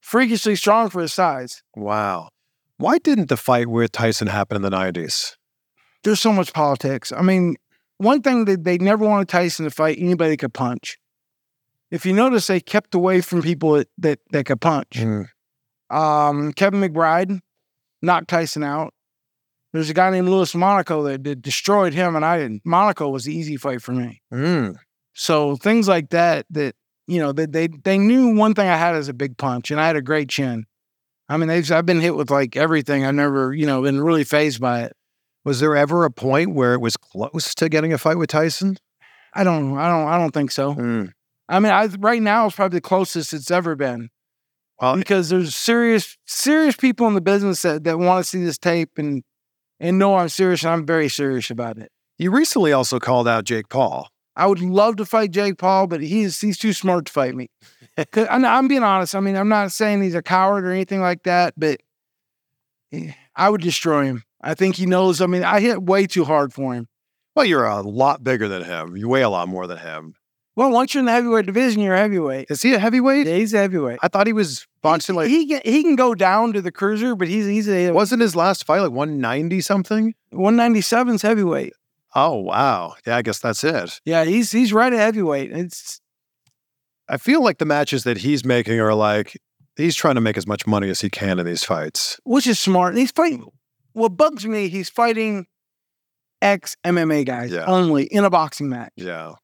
freakishly 0.00 0.54
strong 0.56 0.90
for 0.90 1.00
his 1.00 1.12
size. 1.12 1.62
Wow. 1.74 2.28
Why 2.76 2.98
didn't 2.98 3.28
the 3.28 3.36
fight 3.36 3.66
with 3.68 3.92
Tyson 3.92 4.28
happen 4.28 4.56
in 4.56 4.62
the 4.62 4.70
90s? 4.70 5.36
There's 6.04 6.20
so 6.20 6.32
much 6.32 6.52
politics. 6.52 7.12
I 7.12 7.22
mean, 7.22 7.56
one 7.98 8.22
thing 8.22 8.46
that 8.46 8.64
they 8.64 8.78
never 8.78 9.04
wanted 9.04 9.28
Tyson 9.28 9.64
to 9.64 9.70
fight 9.70 9.98
anybody 9.98 10.30
that 10.30 10.36
could 10.38 10.54
punch. 10.54 10.96
If 11.90 12.06
you 12.06 12.12
notice, 12.12 12.46
they 12.46 12.60
kept 12.60 12.94
away 12.94 13.20
from 13.20 13.42
people 13.42 13.72
that 13.72 13.88
that, 13.98 14.18
that 14.30 14.46
could 14.46 14.60
punch. 14.60 14.92
Mm. 14.92 15.28
Um, 15.90 16.52
Kevin 16.52 16.80
McBride 16.80 17.40
knocked 18.00 18.28
Tyson 18.28 18.62
out. 18.62 18.94
There's 19.72 19.90
a 19.90 19.94
guy 19.94 20.10
named 20.10 20.28
Louis 20.28 20.52
Monaco 20.54 21.04
that, 21.04 21.22
that 21.24 21.42
destroyed 21.42 21.94
him, 21.94 22.16
and 22.16 22.24
I 22.24 22.38
didn't. 22.38 22.62
Monaco 22.64 23.08
was 23.08 23.24
the 23.24 23.34
easy 23.34 23.56
fight 23.56 23.82
for 23.82 23.92
me. 23.92 24.20
Mm. 24.32 24.76
So 25.14 25.56
things 25.56 25.86
like 25.86 26.10
that 26.10 26.46
that 26.50 26.74
you 27.10 27.18
know, 27.18 27.32
they, 27.32 27.46
they 27.46 27.68
they 27.82 27.98
knew 27.98 28.36
one 28.36 28.54
thing 28.54 28.68
I 28.68 28.76
had 28.76 28.94
is 28.94 29.08
a 29.08 29.14
big 29.14 29.36
punch, 29.36 29.72
and 29.72 29.80
I 29.80 29.86
had 29.86 29.96
a 29.96 30.02
great 30.02 30.28
chin. 30.28 30.66
I 31.28 31.36
mean, 31.36 31.48
they've, 31.48 31.70
I've 31.72 31.86
been 31.86 32.00
hit 32.00 32.14
with 32.14 32.30
like 32.30 32.56
everything. 32.56 33.04
I've 33.04 33.14
never, 33.14 33.52
you 33.52 33.66
know, 33.66 33.82
been 33.82 34.00
really 34.00 34.24
phased 34.24 34.60
by 34.60 34.82
it. 34.82 34.92
Was 35.44 35.58
there 35.58 35.76
ever 35.76 36.04
a 36.04 36.10
point 36.10 36.54
where 36.54 36.74
it 36.74 36.80
was 36.80 36.96
close 36.96 37.54
to 37.56 37.68
getting 37.68 37.92
a 37.92 37.98
fight 37.98 38.18
with 38.18 38.30
Tyson? 38.30 38.76
I 39.34 39.42
don't, 39.42 39.76
I 39.76 39.88
don't, 39.88 40.08
I 40.08 40.18
don't 40.18 40.32
think 40.32 40.50
so. 40.50 40.74
I 41.50 41.58
mean, 41.58 41.72
I 41.72 41.86
right 41.98 42.22
now 42.22 42.46
is 42.46 42.54
probably 42.54 42.76
the 42.76 42.82
closest 42.82 43.32
it's 43.32 43.50
ever 43.50 43.74
been 43.74 44.08
Well, 44.80 44.96
because 44.96 45.30
there's 45.30 45.54
serious, 45.54 46.16
serious 46.26 46.76
people 46.76 47.08
in 47.08 47.14
the 47.14 47.20
business 47.20 47.62
that, 47.62 47.82
that 47.84 47.98
want 47.98 48.24
to 48.24 48.28
see 48.28 48.42
this 48.42 48.56
tape 48.56 48.90
and 48.96 49.24
and 49.80 49.98
know 49.98 50.16
I'm 50.16 50.28
serious. 50.28 50.62
And 50.62 50.72
I'm 50.72 50.86
very 50.86 51.08
serious 51.08 51.50
about 51.50 51.76
it. 51.78 51.90
you 52.18 52.30
recently 52.30 52.72
also 52.72 53.00
called 53.00 53.26
out 53.26 53.44
Jake 53.44 53.68
Paul. 53.68 54.08
I 54.36 54.46
would 54.46 54.60
love 54.60 54.96
to 54.96 55.04
fight 55.04 55.32
Jake 55.32 55.58
Paul, 55.58 55.88
but 55.88 56.00
he's 56.00 56.40
he's 56.40 56.56
too 56.56 56.72
smart 56.72 57.06
to 57.06 57.12
fight 57.12 57.34
me. 57.34 57.48
I'm, 58.16 58.44
I'm 58.44 58.68
being 58.68 58.84
honest. 58.84 59.16
I 59.16 59.20
mean, 59.20 59.36
I'm 59.36 59.48
not 59.48 59.72
saying 59.72 60.02
he's 60.02 60.14
a 60.14 60.22
coward 60.22 60.64
or 60.64 60.70
anything 60.70 61.00
like 61.00 61.24
that, 61.24 61.54
but 61.56 61.80
eh, 62.92 63.12
I 63.34 63.50
would 63.50 63.60
destroy 63.60 64.04
him. 64.04 64.22
I 64.40 64.54
think 64.54 64.76
he 64.76 64.86
knows. 64.86 65.20
I 65.20 65.26
mean, 65.26 65.42
I 65.42 65.60
hit 65.60 65.82
way 65.82 66.06
too 66.06 66.24
hard 66.24 66.52
for 66.54 66.74
him. 66.74 66.86
Well, 67.34 67.44
you're 67.44 67.66
a 67.66 67.80
lot 67.80 68.22
bigger 68.22 68.48
than 68.48 68.64
him. 68.64 68.96
You 68.96 69.08
weigh 69.08 69.22
a 69.22 69.28
lot 69.28 69.48
more 69.48 69.66
than 69.66 69.78
him. 69.78 70.14
Well, 70.60 70.72
once 70.72 70.92
you're 70.92 71.00
in 71.00 71.06
the 71.06 71.12
heavyweight 71.12 71.46
division, 71.46 71.80
you're 71.80 71.94
a 71.94 71.98
heavyweight. 71.98 72.50
Is 72.50 72.60
he 72.60 72.74
a 72.74 72.78
heavyweight? 72.78 73.26
Yeah, 73.26 73.36
he's 73.36 73.54
a 73.54 73.58
heavyweight. 73.58 73.98
I 74.02 74.08
thought 74.08 74.26
he 74.26 74.34
was 74.34 74.66
boxing 74.82 75.14
like. 75.16 75.28
he 75.28 75.46
can 75.46 75.62
he 75.64 75.82
can 75.82 75.96
go 75.96 76.14
down 76.14 76.52
to 76.52 76.60
the 76.60 76.70
cruiser, 76.70 77.16
but 77.16 77.28
he's 77.28 77.46
he's 77.46 77.66
a 77.66 77.92
wasn't 77.92 78.20
his 78.20 78.36
last 78.36 78.66
fight 78.66 78.80
like 78.80 78.90
190 78.90 79.62
something? 79.62 80.14
197's 80.34 81.22
heavyweight. 81.22 81.72
Oh 82.14 82.36
wow. 82.36 82.92
Yeah, 83.06 83.16
I 83.16 83.22
guess 83.22 83.38
that's 83.38 83.64
it. 83.64 84.02
Yeah, 84.04 84.24
he's 84.24 84.52
he's 84.52 84.70
right 84.74 84.92
at 84.92 84.98
heavyweight. 84.98 85.50
It's 85.50 85.98
I 87.08 87.16
feel 87.16 87.42
like 87.42 87.56
the 87.56 87.64
matches 87.64 88.04
that 88.04 88.18
he's 88.18 88.44
making 88.44 88.80
are 88.80 88.92
like 88.92 89.40
he's 89.76 89.96
trying 89.96 90.16
to 90.16 90.20
make 90.20 90.36
as 90.36 90.46
much 90.46 90.66
money 90.66 90.90
as 90.90 91.00
he 91.00 91.08
can 91.08 91.38
in 91.38 91.46
these 91.46 91.64
fights. 91.64 92.20
which 92.24 92.46
is 92.46 92.58
smart. 92.58 92.98
He's 92.98 93.12
fighting. 93.12 93.46
What 93.94 94.10
bugs 94.10 94.44
me, 94.44 94.68
he's 94.68 94.90
fighting 94.90 95.46
ex 96.42 96.76
MMA 96.84 97.24
guys 97.24 97.50
Yeah. 97.50 97.64
only 97.64 98.04
in 98.04 98.24
a 98.26 98.30
boxing 98.30 98.68
match. 98.68 98.92
Yeah. 98.96 99.36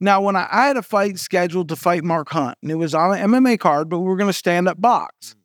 Now, 0.00 0.22
when 0.22 0.34
I, 0.34 0.48
I 0.50 0.66
had 0.66 0.76
a 0.76 0.82
fight 0.82 1.18
scheduled 1.18 1.68
to 1.68 1.76
fight 1.76 2.02
Mark 2.04 2.30
Hunt, 2.30 2.56
and 2.62 2.70
it 2.70 2.76
was 2.76 2.94
on 2.94 3.16
an 3.16 3.30
MMA 3.30 3.58
card, 3.58 3.88
but 3.88 4.00
we 4.00 4.06
were 4.06 4.16
going 4.16 4.30
to 4.30 4.32
stand 4.32 4.66
up 4.66 4.80
box. 4.80 5.34
Mm. 5.34 5.40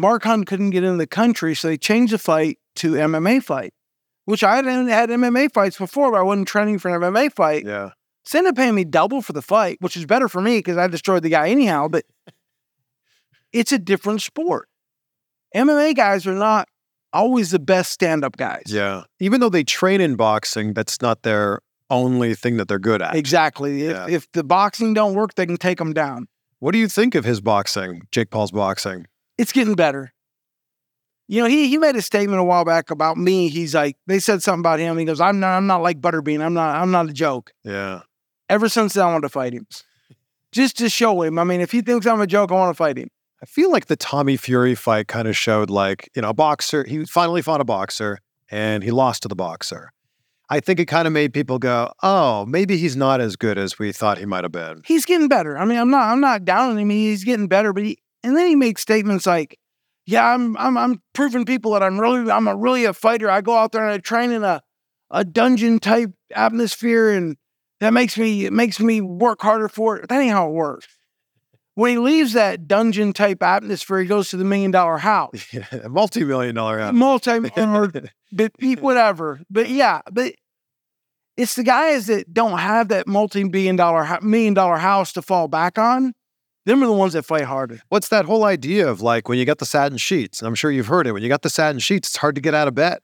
Mark 0.00 0.24
Hunt 0.24 0.46
couldn't 0.46 0.70
get 0.70 0.84
in 0.84 0.98
the 0.98 1.06
country, 1.06 1.54
so 1.54 1.68
they 1.68 1.76
changed 1.76 2.12
the 2.12 2.18
fight 2.18 2.58
to 2.76 2.92
MMA 2.92 3.42
fight, 3.42 3.72
which 4.24 4.42
I 4.42 4.56
hadn't 4.56 4.88
had 4.88 5.10
MMA 5.10 5.52
fights 5.52 5.78
before, 5.78 6.10
but 6.10 6.18
I 6.18 6.22
wasn't 6.22 6.48
training 6.48 6.78
for 6.78 6.94
an 6.94 7.00
MMA 7.00 7.32
fight. 7.32 7.64
Yeah. 7.64 7.90
So 8.24 8.38
ended 8.38 8.50
up 8.50 8.56
paying 8.56 8.74
me 8.74 8.84
double 8.84 9.22
for 9.22 9.32
the 9.32 9.40
fight, 9.40 9.78
which 9.80 9.96
is 9.96 10.04
better 10.04 10.28
for 10.28 10.42
me 10.42 10.58
because 10.58 10.76
I 10.76 10.86
destroyed 10.86 11.22
the 11.22 11.30
guy 11.30 11.48
anyhow, 11.48 11.88
but 11.88 12.04
it's 13.52 13.72
a 13.72 13.78
different 13.78 14.20
sport. 14.20 14.68
MMA 15.56 15.96
guys 15.96 16.26
are 16.26 16.34
not 16.34 16.68
always 17.12 17.52
the 17.52 17.58
best 17.58 17.90
stand 17.90 18.24
up 18.24 18.36
guys. 18.36 18.64
Yeah. 18.66 19.04
Even 19.18 19.40
though 19.40 19.48
they 19.48 19.64
train 19.64 20.00
in 20.00 20.16
boxing, 20.16 20.74
that's 20.74 21.00
not 21.00 21.22
their 21.22 21.60
only 21.90 22.34
thing 22.34 22.56
that 22.58 22.68
they're 22.68 22.78
good 22.78 23.02
at. 23.02 23.14
Exactly. 23.14 23.84
If, 23.84 23.96
Yeah. 23.96 24.06
if 24.08 24.30
the 24.32 24.44
boxing 24.44 24.94
don't 24.94 25.14
work, 25.14 25.34
they 25.34 25.46
can 25.46 25.56
take 25.56 25.78
them 25.78 25.92
down. 25.92 26.28
What 26.60 26.72
do 26.72 26.78
you 26.78 26.88
think 26.88 27.14
of 27.14 27.24
his 27.24 27.40
boxing, 27.40 28.02
Jake 28.10 28.30
Paul's 28.30 28.50
boxing? 28.50 29.06
It's 29.38 29.52
getting 29.52 29.74
better. 29.74 30.12
You 31.28 31.42
know, 31.42 31.48
he 31.48 31.68
he 31.68 31.76
made 31.78 31.94
a 31.94 32.02
statement 32.02 32.40
a 32.40 32.44
while 32.44 32.64
back 32.64 32.90
about 32.90 33.16
me. 33.18 33.48
He's 33.48 33.74
like, 33.74 33.96
they 34.06 34.18
said 34.18 34.42
something 34.42 34.60
about 34.60 34.78
him. 34.80 34.96
He 34.96 35.04
goes, 35.04 35.20
I'm 35.20 35.38
not, 35.40 35.56
I'm 35.56 35.66
not 35.66 35.82
like 35.82 36.00
Butterbean. 36.00 36.42
I'm 36.42 36.54
not, 36.54 36.74
I'm 36.76 36.90
not 36.90 37.08
a 37.10 37.12
joke. 37.12 37.52
Yeah. 37.64 38.00
Ever 38.48 38.68
since 38.68 38.94
then, 38.94 39.04
I 39.04 39.12
want 39.12 39.22
to 39.24 39.28
fight 39.28 39.52
him. 39.52 39.66
Just 40.52 40.78
to 40.78 40.88
show 40.88 41.20
him. 41.22 41.38
I 41.38 41.44
mean, 41.44 41.60
if 41.60 41.70
he 41.70 41.82
thinks 41.82 42.06
I'm 42.06 42.20
a 42.22 42.26
joke, 42.26 42.50
I 42.50 42.54
want 42.54 42.70
to 42.70 42.76
fight 42.78 42.96
him. 42.96 43.08
I 43.42 43.46
feel 43.46 43.70
like 43.70 43.86
the 43.86 43.96
Tommy 43.96 44.36
Fury 44.38 44.74
fight 44.74 45.06
kind 45.06 45.28
of 45.28 45.36
showed 45.36 45.68
like, 45.68 46.08
you 46.16 46.22
know, 46.22 46.30
a 46.30 46.34
boxer, 46.34 46.84
he 46.84 47.04
finally 47.04 47.42
fought 47.42 47.60
a 47.60 47.64
boxer 47.64 48.18
and 48.50 48.82
he 48.82 48.90
lost 48.90 49.22
to 49.22 49.28
the 49.28 49.36
boxer. 49.36 49.92
I 50.50 50.60
think 50.60 50.80
it 50.80 50.86
kind 50.86 51.06
of 51.06 51.12
made 51.12 51.34
people 51.34 51.58
go, 51.58 51.92
oh, 52.02 52.46
maybe 52.46 52.78
he's 52.78 52.96
not 52.96 53.20
as 53.20 53.36
good 53.36 53.58
as 53.58 53.78
we 53.78 53.92
thought 53.92 54.16
he 54.18 54.24
might 54.24 54.44
have 54.44 54.52
been. 54.52 54.82
he's 54.86 55.04
getting 55.04 55.28
better. 55.28 55.58
I 55.58 55.64
mean, 55.64 55.78
I'm 55.78 55.90
not 55.90 56.08
I'm 56.10 56.20
not 56.20 56.44
down 56.44 56.70
on 56.70 56.78
him. 56.78 56.90
He's 56.90 57.24
getting 57.24 57.48
better, 57.48 57.72
but 57.72 57.82
he 57.84 57.98
and 58.24 58.36
then 58.36 58.46
he 58.48 58.56
makes 58.56 58.82
statements 58.82 59.26
like, 59.26 59.58
"Yeah, 60.06 60.24
I'm 60.34 60.56
I'm 60.56 60.76
I'm 60.76 61.02
proving 61.14 61.44
people 61.44 61.72
that 61.72 61.82
I'm 61.82 62.00
really 62.00 62.30
I'm 62.30 62.48
a 62.48 62.56
really 62.56 62.84
a 62.84 62.92
fighter. 62.94 63.30
I 63.30 63.40
go 63.42 63.56
out 63.56 63.72
there 63.72 63.84
and 63.84 63.92
I 63.92 63.98
train 63.98 64.30
in 64.30 64.42
a 64.42 64.62
a 65.10 65.24
dungeon 65.24 65.78
type 65.78 66.10
atmosphere, 66.34 67.10
and 67.10 67.36
that 67.80 67.92
makes 67.92 68.16
me 68.18 68.46
it 68.46 68.52
makes 68.52 68.80
me 68.80 69.00
work 69.00 69.40
harder 69.42 69.68
for 69.68 69.98
it. 69.98 70.08
That 70.08 70.20
ain't 70.20 70.32
how 70.32 70.48
it 70.48 70.52
works. 70.52 70.88
When 71.78 71.92
he 71.92 71.98
leaves 71.98 72.32
that 72.32 72.66
dungeon 72.66 73.12
type 73.12 73.40
atmosphere, 73.40 74.00
he 74.00 74.06
goes 74.08 74.30
to 74.30 74.36
the 74.36 74.44
million 74.44 74.72
dollar 74.72 74.98
house, 74.98 75.46
Multi 75.88 76.24
million 76.24 76.56
dollar 76.56 76.80
house. 76.80 76.92
multi 76.92 77.30
or 77.30 77.88
whatever. 78.80 79.40
But 79.48 79.68
yeah, 79.68 80.00
but 80.10 80.34
it's 81.36 81.54
the 81.54 81.62
guys 81.62 82.08
that 82.08 82.34
don't 82.34 82.58
have 82.58 82.88
that 82.88 83.06
multi 83.06 83.44
billion 83.44 83.76
dollar 83.76 84.18
million 84.22 84.54
dollar 84.54 84.78
house 84.78 85.12
to 85.12 85.22
fall 85.22 85.46
back 85.46 85.78
on. 85.78 86.14
Them 86.66 86.82
are 86.82 86.86
the 86.86 86.92
ones 86.92 87.12
that 87.12 87.24
fight 87.24 87.44
harder. 87.44 87.80
What's 87.90 88.08
that 88.08 88.24
whole 88.24 88.42
idea 88.42 88.88
of 88.88 89.00
like 89.00 89.28
when 89.28 89.38
you 89.38 89.44
got 89.44 89.58
the 89.58 89.64
satin 89.64 89.98
sheets? 89.98 90.42
I'm 90.42 90.56
sure 90.56 90.72
you've 90.72 90.88
heard 90.88 91.06
it. 91.06 91.12
When 91.12 91.22
you 91.22 91.28
got 91.28 91.42
the 91.42 91.48
satin 91.48 91.78
sheets, 91.78 92.08
it's 92.08 92.16
hard 92.16 92.34
to 92.34 92.40
get 92.40 92.54
out 92.54 92.66
of 92.66 92.74
bed. 92.74 92.98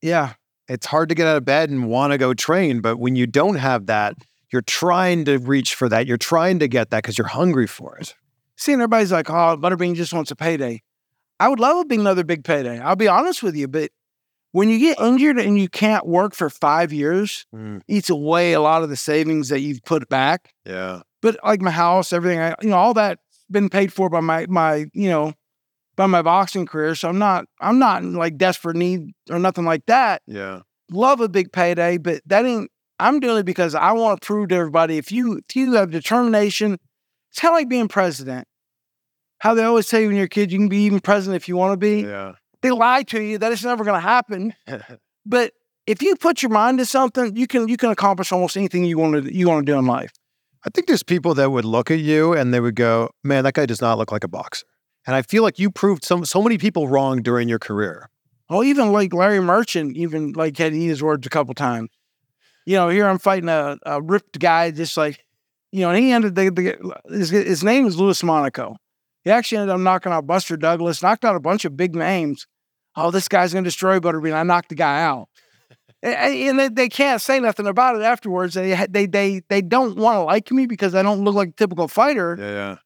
Yeah. 0.00 0.32
It's 0.68 0.86
hard 0.86 1.10
to 1.10 1.14
get 1.14 1.26
out 1.26 1.36
of 1.36 1.44
bed 1.44 1.68
and 1.68 1.86
want 1.86 2.12
to 2.12 2.18
go 2.18 2.32
train. 2.32 2.80
But 2.80 2.96
when 2.96 3.14
you 3.14 3.26
don't 3.26 3.56
have 3.56 3.84
that, 3.86 4.14
you're 4.52 4.62
trying 4.62 5.24
to 5.26 5.38
reach 5.38 5.74
for 5.74 5.88
that. 5.88 6.06
You're 6.06 6.16
trying 6.16 6.58
to 6.60 6.68
get 6.68 6.90
that 6.90 7.02
because 7.02 7.16
you're 7.18 7.26
hungry 7.28 7.66
for 7.66 7.96
it. 7.98 8.14
Seeing 8.56 8.76
everybody's 8.80 9.12
like, 9.12 9.30
oh, 9.30 9.56
Butterbean 9.56 9.94
just 9.94 10.12
wants 10.12 10.30
a 10.30 10.36
payday. 10.36 10.82
I 11.38 11.48
would 11.48 11.60
love 11.60 11.78
a 11.78 11.84
big 11.84 12.00
another 12.00 12.24
big 12.24 12.44
payday. 12.44 12.78
I'll 12.78 12.96
be 12.96 13.08
honest 13.08 13.42
with 13.42 13.56
you, 13.56 13.66
but 13.68 13.90
when 14.52 14.68
you 14.68 14.78
get 14.78 15.00
injured 15.00 15.38
and 15.38 15.58
you 15.58 15.68
can't 15.68 16.06
work 16.06 16.34
for 16.34 16.50
five 16.50 16.92
years, 16.92 17.46
Mm, 17.54 17.80
eats 17.88 18.10
away 18.10 18.52
a 18.52 18.60
lot 18.60 18.82
of 18.82 18.88
the 18.90 18.96
savings 18.96 19.48
that 19.48 19.60
you've 19.60 19.82
put 19.84 20.08
back. 20.08 20.52
yeah. 20.66 21.02
But 21.22 21.38
like 21.44 21.60
my 21.60 21.70
house, 21.70 22.12
everything, 22.14 22.40
I, 22.40 22.54
you 22.62 22.70
know, 22.70 22.76
all 22.76 22.94
that 22.94 23.18
been 23.50 23.68
paid 23.68 23.92
for 23.92 24.08
by 24.08 24.20
my 24.20 24.46
my, 24.48 24.86
you 24.94 25.08
know, 25.10 25.34
by 25.94 26.06
my 26.06 26.22
boxing 26.22 26.64
career. 26.66 26.94
So 26.94 27.08
I'm 27.10 27.18
not 27.18 27.44
I'm 27.60 27.78
not 27.78 28.02
in 28.02 28.14
like 28.14 28.38
desperate 28.38 28.76
need 28.76 29.12
or 29.30 29.38
nothing 29.38 29.64
like 29.66 29.84
that. 29.86 30.22
Yeah. 30.26 30.60
Love 30.90 31.20
a 31.20 31.28
big 31.28 31.52
payday, 31.52 31.98
but 31.98 32.22
that 32.26 32.44
ain't 32.46 32.70
I'm 33.00 33.20
doing 33.20 33.38
it 33.38 33.46
because 33.46 33.74
I 33.74 33.92
want 33.92 34.20
to 34.20 34.26
prove 34.26 34.48
to 34.48 34.54
everybody 34.54 34.98
if 34.98 35.10
you 35.10 35.40
if 35.48 35.56
you 35.56 35.72
have 35.74 35.90
determination, 35.90 36.78
it's 37.30 37.40
kind 37.40 37.52
of 37.52 37.56
like 37.56 37.68
being 37.68 37.88
president. 37.88 38.46
How 39.38 39.54
they 39.54 39.64
always 39.64 39.88
say 39.88 40.06
when 40.06 40.16
you're 40.16 40.26
a 40.26 40.28
kid, 40.28 40.52
you 40.52 40.58
can 40.58 40.68
be 40.68 40.84
even 40.84 41.00
president 41.00 41.36
if 41.36 41.48
you 41.48 41.56
want 41.56 41.72
to 41.72 41.76
be. 41.78 42.02
Yeah. 42.02 42.32
They 42.62 42.70
lie 42.70 43.04
to 43.04 43.22
you 43.22 43.38
that 43.38 43.52
it's 43.52 43.64
never 43.64 43.84
going 43.84 43.96
to 43.96 44.06
happen. 44.06 44.54
But 45.26 45.52
if 45.86 46.02
you 46.02 46.16
put 46.16 46.42
your 46.42 46.50
mind 46.50 46.78
to 46.78 46.86
something, 46.86 47.36
you 47.36 47.46
can 47.46 47.68
you 47.68 47.76
can 47.76 47.90
accomplish 47.90 48.32
almost 48.32 48.56
anything 48.56 48.84
you 48.84 48.98
want 48.98 49.22
to 49.22 49.34
you 49.34 49.48
want 49.48 49.66
to 49.66 49.72
do 49.72 49.78
in 49.78 49.86
life. 49.86 50.12
I 50.64 50.70
think 50.70 50.86
there's 50.86 51.02
people 51.02 51.34
that 51.34 51.50
would 51.50 51.64
look 51.64 51.90
at 51.90 52.00
you 52.00 52.32
and 52.32 52.52
they 52.52 52.60
would 52.60 52.74
go, 52.74 53.10
man, 53.22 53.44
that 53.44 53.54
guy 53.54 53.66
does 53.66 53.80
not 53.80 53.98
look 53.98 54.12
like 54.12 54.24
a 54.24 54.28
boxer. 54.28 54.66
And 55.06 55.16
I 55.16 55.22
feel 55.22 55.42
like 55.42 55.58
you 55.58 55.70
proved 55.70 56.04
some 56.04 56.24
so 56.24 56.42
many 56.42 56.58
people 56.58 56.88
wrong 56.88 57.22
during 57.22 57.48
your 57.48 57.58
career. 57.58 58.10
Oh, 58.48 58.62
even 58.62 58.92
like 58.92 59.12
Larry 59.12 59.40
Merchant, 59.40 59.96
even 59.96 60.32
like 60.32 60.56
had 60.58 60.72
to 60.72 60.78
eat 60.78 60.88
his 60.88 61.02
words 61.02 61.26
a 61.26 61.30
couple 61.30 61.54
times. 61.54 61.90
You 62.66 62.76
know, 62.76 62.88
here 62.88 63.08
I'm 63.08 63.18
fighting 63.18 63.48
a, 63.48 63.78
a 63.84 64.00
ripped 64.02 64.38
guy, 64.38 64.70
just 64.70 64.96
like, 64.96 65.24
you 65.72 65.80
know, 65.80 65.90
and 65.90 65.98
he 65.98 66.12
ended 66.12 66.34
the, 66.34 66.50
the 66.50 67.16
his, 67.16 67.30
his 67.30 67.64
name 67.64 67.86
is 67.86 67.98
Louis 67.98 68.22
Monaco. 68.22 68.76
He 69.22 69.30
actually 69.30 69.58
ended 69.58 69.74
up 69.74 69.80
knocking 69.80 70.12
out 70.12 70.26
Buster 70.26 70.56
Douglas, 70.56 71.02
knocked 71.02 71.24
out 71.24 71.36
a 71.36 71.40
bunch 71.40 71.64
of 71.64 71.76
big 71.76 71.94
names. 71.94 72.46
Oh, 72.96 73.10
this 73.10 73.28
guy's 73.28 73.52
gonna 73.52 73.64
destroy 73.64 73.98
Butterbean. 74.00 74.34
I 74.34 74.42
knocked 74.42 74.70
the 74.70 74.74
guy 74.74 75.02
out. 75.02 75.28
And 76.02 76.58
they, 76.58 76.68
they 76.68 76.88
can't 76.88 77.20
say 77.20 77.40
nothing 77.40 77.66
about 77.66 77.94
it 77.94 78.00
afterwards. 78.00 78.54
They 78.54 78.86
they 78.88 79.04
they 79.04 79.42
they 79.50 79.60
don't 79.60 79.98
want 79.98 80.16
to 80.16 80.22
like 80.22 80.50
me 80.50 80.64
because 80.64 80.94
I 80.94 81.02
don't 81.02 81.24
look 81.24 81.34
like 81.34 81.50
a 81.50 81.52
typical 81.52 81.88
fighter. 81.88 82.38
Yeah, 82.40 82.50
yeah. 82.50 82.76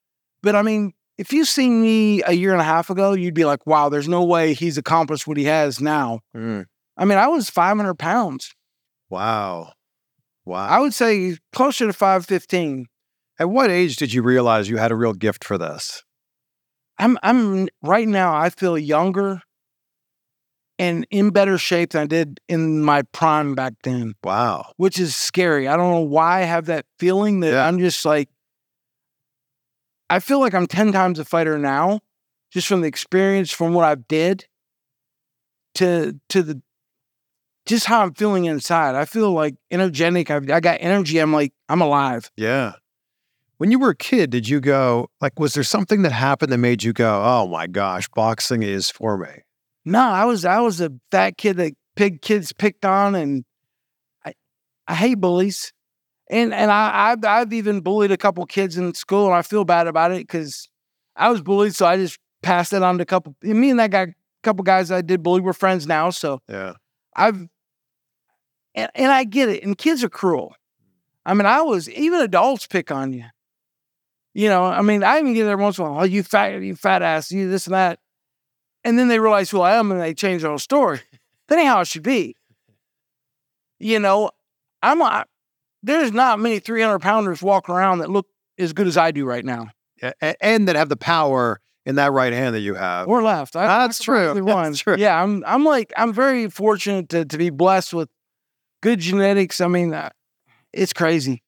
But 0.42 0.56
I 0.56 0.62
mean, 0.62 0.94
if 1.16 1.32
you 1.32 1.44
seen 1.44 1.80
me 1.80 2.22
a 2.24 2.32
year 2.32 2.52
and 2.52 2.60
a 2.60 2.64
half 2.64 2.90
ago, 2.90 3.12
you'd 3.12 3.34
be 3.34 3.44
like, 3.44 3.66
wow, 3.66 3.88
there's 3.88 4.08
no 4.08 4.24
way 4.24 4.52
he's 4.52 4.78
accomplished 4.78 5.26
what 5.26 5.36
he 5.36 5.44
has 5.44 5.80
now. 5.80 6.20
Mm. 6.36 6.66
I 6.96 7.04
mean, 7.04 7.18
I 7.18 7.28
was 7.28 7.48
500 7.50 7.94
pounds. 7.94 8.52
Wow. 9.14 9.72
Wow. 10.44 10.66
I 10.66 10.80
would 10.80 10.92
say 10.92 11.38
closer 11.52 11.86
to 11.86 11.92
515. 11.92 12.86
At 13.38 13.48
what 13.48 13.70
age 13.70 13.96
did 13.96 14.12
you 14.12 14.22
realize 14.22 14.68
you 14.68 14.76
had 14.76 14.90
a 14.92 14.96
real 14.96 15.12
gift 15.12 15.44
for 15.44 15.56
this? 15.56 16.02
I'm, 16.98 17.16
I'm 17.22 17.68
right 17.82 18.06
now, 18.08 18.34
I 18.36 18.50
feel 18.50 18.76
younger 18.78 19.40
and 20.78 21.06
in 21.10 21.30
better 21.30 21.58
shape 21.58 21.90
than 21.90 22.02
I 22.02 22.06
did 22.06 22.40
in 22.48 22.82
my 22.82 23.02
prime 23.12 23.54
back 23.54 23.74
then, 23.84 24.14
Wow. 24.24 24.72
which 24.76 24.98
is 24.98 25.14
scary. 25.14 25.68
I 25.68 25.76
don't 25.76 25.90
know 25.92 26.00
why 26.00 26.40
I 26.40 26.44
have 26.44 26.66
that 26.66 26.86
feeling 26.98 27.40
that 27.40 27.52
Yeah. 27.52 27.66
I'm 27.66 27.78
just 27.78 28.04
like, 28.04 28.28
I 30.10 30.18
feel 30.18 30.40
like 30.40 30.54
I'm 30.54 30.66
10 30.66 30.90
times 30.92 31.18
a 31.20 31.24
fighter 31.24 31.58
now, 31.58 32.00
just 32.52 32.66
from 32.66 32.80
the 32.80 32.88
experience, 32.88 33.50
from 33.52 33.74
what 33.74 33.84
I've 33.84 34.06
did 34.08 34.46
to, 35.76 36.18
to 36.28 36.42
the, 36.42 36.62
just 37.66 37.86
how 37.86 38.02
I'm 38.02 38.14
feeling 38.14 38.44
inside. 38.44 38.94
I 38.94 39.04
feel 39.04 39.32
like 39.32 39.56
energetic. 39.70 40.30
I've, 40.30 40.48
I 40.50 40.60
got 40.60 40.78
energy. 40.80 41.18
I'm 41.18 41.32
like, 41.32 41.52
I'm 41.68 41.80
alive. 41.80 42.30
Yeah. 42.36 42.72
When 43.58 43.70
you 43.70 43.78
were 43.78 43.90
a 43.90 43.96
kid, 43.96 44.30
did 44.30 44.48
you 44.48 44.60
go 44.60 45.08
like 45.20 45.38
was 45.38 45.54
there 45.54 45.62
something 45.62 46.02
that 46.02 46.12
happened 46.12 46.52
that 46.52 46.58
made 46.58 46.82
you 46.82 46.92
go, 46.92 47.22
"Oh 47.24 47.46
my 47.46 47.66
gosh, 47.66 48.08
boxing 48.08 48.62
is 48.62 48.90
for 48.90 49.16
me." 49.16 49.42
No, 49.84 50.00
I 50.00 50.24
was 50.24 50.44
I 50.44 50.60
was 50.60 50.80
a 50.80 50.90
fat 51.10 51.38
kid 51.38 51.56
that 51.58 51.72
pig 51.94 52.20
kids 52.20 52.52
picked 52.52 52.84
on, 52.84 53.14
and 53.14 53.44
I 54.24 54.34
I 54.88 54.94
hate 54.96 55.20
bullies, 55.20 55.72
and 56.28 56.52
and 56.52 56.70
I 56.70 57.12
I've, 57.12 57.24
I've 57.24 57.52
even 57.52 57.80
bullied 57.80 58.10
a 58.10 58.16
couple 58.16 58.44
kids 58.44 58.76
in 58.76 58.92
school, 58.92 59.26
and 59.26 59.34
I 59.36 59.42
feel 59.42 59.64
bad 59.64 59.86
about 59.86 60.10
it 60.10 60.26
because 60.26 60.68
I 61.14 61.30
was 61.30 61.40
bullied, 61.40 61.76
so 61.76 61.86
I 61.86 61.96
just 61.96 62.18
passed 62.42 62.72
it 62.72 62.82
on 62.82 62.98
to 62.98 63.02
a 63.02 63.06
couple. 63.06 63.36
Me 63.42 63.70
and 63.70 63.78
that 63.78 63.92
guy, 63.92 64.02
a 64.02 64.06
couple 64.42 64.64
guys 64.64 64.90
I 64.90 65.00
did 65.00 65.22
bully, 65.22 65.40
we're 65.40 65.52
friends 65.52 65.86
now, 65.86 66.10
so 66.10 66.40
Yeah. 66.48 66.72
I've 67.16 67.46
and, 68.74 68.90
and 68.94 69.12
I 69.12 69.24
get 69.24 69.48
it, 69.48 69.62
and 69.62 69.76
kids 69.76 70.02
are 70.04 70.08
cruel. 70.08 70.54
I 71.26 71.34
mean, 71.34 71.46
I 71.46 71.62
was 71.62 71.88
even 71.90 72.20
adults 72.20 72.66
pick 72.66 72.90
on 72.90 73.12
you. 73.12 73.24
You 74.34 74.48
know, 74.48 74.64
I 74.64 74.82
mean, 74.82 75.04
I 75.04 75.18
even 75.20 75.32
get 75.32 75.44
there 75.44 75.56
once 75.56 75.78
in 75.78 75.84
a 75.84 75.90
while, 75.90 76.00
oh, 76.00 76.04
you 76.04 76.22
fat, 76.22 76.60
you 76.60 76.74
fat 76.74 77.02
ass, 77.02 77.30
you 77.30 77.48
this 77.48 77.66
and 77.66 77.74
that. 77.74 78.00
And 78.82 78.98
then 78.98 79.08
they 79.08 79.20
realize 79.20 79.48
who 79.48 79.60
I 79.60 79.76
am 79.76 79.92
and 79.92 80.00
they 80.00 80.12
change 80.12 80.42
their 80.42 80.50
whole 80.50 80.58
story. 80.58 81.00
that 81.48 81.58
ain't 81.58 81.68
how 81.68 81.80
it 81.80 81.86
should 81.86 82.02
be. 82.02 82.36
You 83.78 84.00
know, 84.00 84.32
I'm 84.82 85.00
a, 85.00 85.24
there's 85.84 86.12
not 86.12 86.40
many 86.40 86.58
300 86.58 86.98
pounders 86.98 87.42
walking 87.42 87.74
around 87.74 87.98
that 87.98 88.10
look 88.10 88.26
as 88.58 88.72
good 88.72 88.88
as 88.88 88.96
I 88.96 89.12
do 89.12 89.24
right 89.24 89.44
now. 89.44 89.68
A- 90.02 90.44
and 90.44 90.66
that 90.68 90.76
have 90.76 90.88
the 90.88 90.96
power 90.96 91.60
in 91.86 91.94
that 91.94 92.12
right 92.12 92.32
hand 92.32 92.54
that 92.54 92.60
you 92.60 92.74
have. 92.74 93.08
Or 93.08 93.22
left. 93.22 93.54
I, 93.54 93.66
That's 93.66 94.00
I 94.00 94.04
true. 94.04 94.42
That's 94.44 94.78
true. 94.80 94.96
Yeah, 94.98 95.22
I'm 95.22 95.44
I'm 95.46 95.64
like 95.64 95.92
I'm 95.96 96.12
very 96.12 96.50
fortunate 96.50 97.08
to 97.10 97.24
to 97.24 97.38
be 97.38 97.50
blessed 97.50 97.94
with 97.94 98.08
good 98.84 99.00
genetics. 99.00 99.62
I 99.62 99.66
mean, 99.66 99.94
uh, 99.94 100.10
it's 100.74 100.92
crazy. 100.92 101.42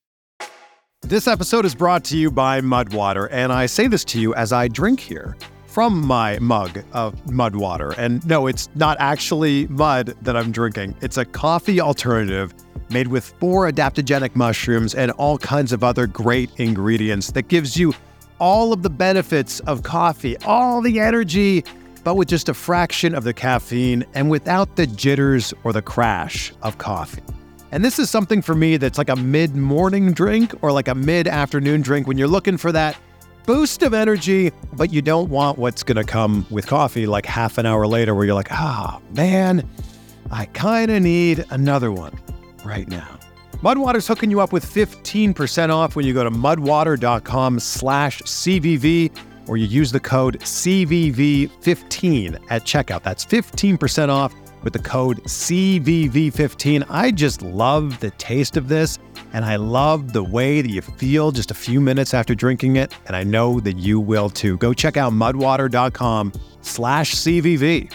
This 1.03 1.29
episode 1.29 1.67
is 1.67 1.75
brought 1.75 2.03
to 2.05 2.17
you 2.17 2.31
by 2.31 2.63
Mudwater, 2.63 3.29
and 3.31 3.53
I 3.53 3.67
say 3.67 3.89
this 3.89 4.05
to 4.07 4.19
you 4.19 4.35
as 4.35 4.55
I 4.55 4.69
drink 4.69 4.99
here 4.99 5.37
from 5.67 6.01
my 6.01 6.39
mug 6.39 6.83
of 6.95 7.15
Mudwater. 7.27 7.95
And 7.99 8.27
no, 8.27 8.47
it's 8.47 8.71
not 8.75 8.97
actually 9.01 9.67
mud 9.67 10.15
that 10.23 10.35
I'm 10.35 10.51
drinking. 10.51 10.97
It's 11.03 11.19
a 11.19 11.27
coffee 11.27 11.79
alternative 11.79 12.55
made 12.89 13.09
with 13.09 13.27
four 13.39 13.71
adaptogenic 13.71 14.35
mushrooms 14.35 14.95
and 14.95 15.11
all 15.13 15.37
kinds 15.37 15.73
of 15.73 15.85
other 15.85 16.07
great 16.07 16.49
ingredients 16.57 17.33
that 17.33 17.49
gives 17.49 17.77
you 17.77 17.93
all 18.39 18.73
of 18.73 18.81
the 18.81 18.91
benefits 18.91 19.61
of 19.61 19.83
coffee, 19.83 20.39
all 20.39 20.81
the 20.81 21.01
energy, 21.01 21.65
but 22.07 22.15
with 22.15 22.29
just 22.29 22.49
a 22.49 22.55
fraction 22.55 23.17
of 23.17 23.25
the 23.25 23.35
caffeine 23.35 24.05
and 24.15 24.31
without 24.31 24.77
the 24.77 24.87
jitters 24.87 25.53
or 25.65 25.73
the 25.73 25.83
crash 25.83 26.53
of 26.63 26.79
coffee. 26.79 27.21
And 27.73 27.85
this 27.85 27.99
is 27.99 28.09
something 28.09 28.43
for 28.43 28.55
me 28.55 28.77
that's 28.77 28.97
like 28.97 29.09
a 29.09 29.17
mid 29.17 29.57
morning 29.57 30.13
drink 30.13 30.55
or 30.63 30.71
like 30.71 30.87
a 30.87 30.95
mid 30.95 31.27
afternoon 31.27 31.83
drink 31.83 32.07
when 32.07 32.17
you're 32.17 32.29
looking 32.29 32.59
for 32.59 32.71
that 32.71 32.97
boost 33.45 33.83
of 33.83 33.93
energy, 33.93 34.53
but 34.75 34.93
you 34.93 35.03
don't 35.03 35.31
want 35.31 35.59
what's 35.59 35.83
going 35.83 35.97
to 35.97 36.05
come 36.05 36.47
with 36.49 36.69
coffee 36.69 37.09
like 37.09 37.27
half 37.27 37.59
an 37.59 37.67
hour 37.67 37.89
later 37.89 38.15
where 38.15 38.25
you're 38.25 38.37
like, 38.37 38.53
ah, 38.53 39.01
man, 39.11 39.69
I 40.31 40.45
kind 40.45 40.93
of 40.93 41.03
need 41.03 41.45
another 41.51 41.91
one 41.91 42.17
right 42.65 42.87
now. 42.87 43.19
Mudwater's 43.63 44.07
hooking 44.07 44.31
you 44.31 44.41
up 44.41 44.53
with 44.53 44.65
15% 44.65 45.71
off 45.71 45.97
when 45.97 46.07
you 46.07 46.15
go 46.15 46.23
to 46.23 46.31
mudwater.com 46.31 47.59
slash 47.59 48.23
CVV 48.23 49.11
or 49.49 49.57
you 49.57 49.67
use 49.67 49.93
the 49.93 50.01
code 50.01 50.39
CVV15 50.41 52.39
at 52.51 52.65
checkout. 52.65 53.03
That's 53.03 53.25
15% 53.25 54.09
off 54.09 54.35
with 54.63 54.73
the 54.73 54.79
code 54.81 55.23
CVV15. 55.25 56.87
I 56.89 57.11
just 57.11 57.43
love 57.43 58.01
the 58.01 58.11
taste 58.13 58.57
of 58.57 58.69
this 58.69 58.99
and 59.33 59.45
I 59.45 59.57
love 59.57 60.13
the 60.13 60.25
way 60.25 60.63
that 60.63 60.71
you 60.71 60.81
feel 60.81 61.31
just 61.31 61.51
a 61.51 61.55
few 61.55 61.81
minutes 61.81 62.15
after 62.15 62.35
drinking 62.35 62.77
it. 62.77 62.95
And 63.07 63.15
I 63.15 63.23
know 63.23 63.61
that 63.61 63.77
you 63.77 64.01
will 64.01 64.31
too. 64.31 64.57
Go 64.59 64.73
check 64.73 64.97
out 64.97 65.13
mudwater.com 65.13 66.33
slash 66.63 67.15
CVV. 67.15 67.93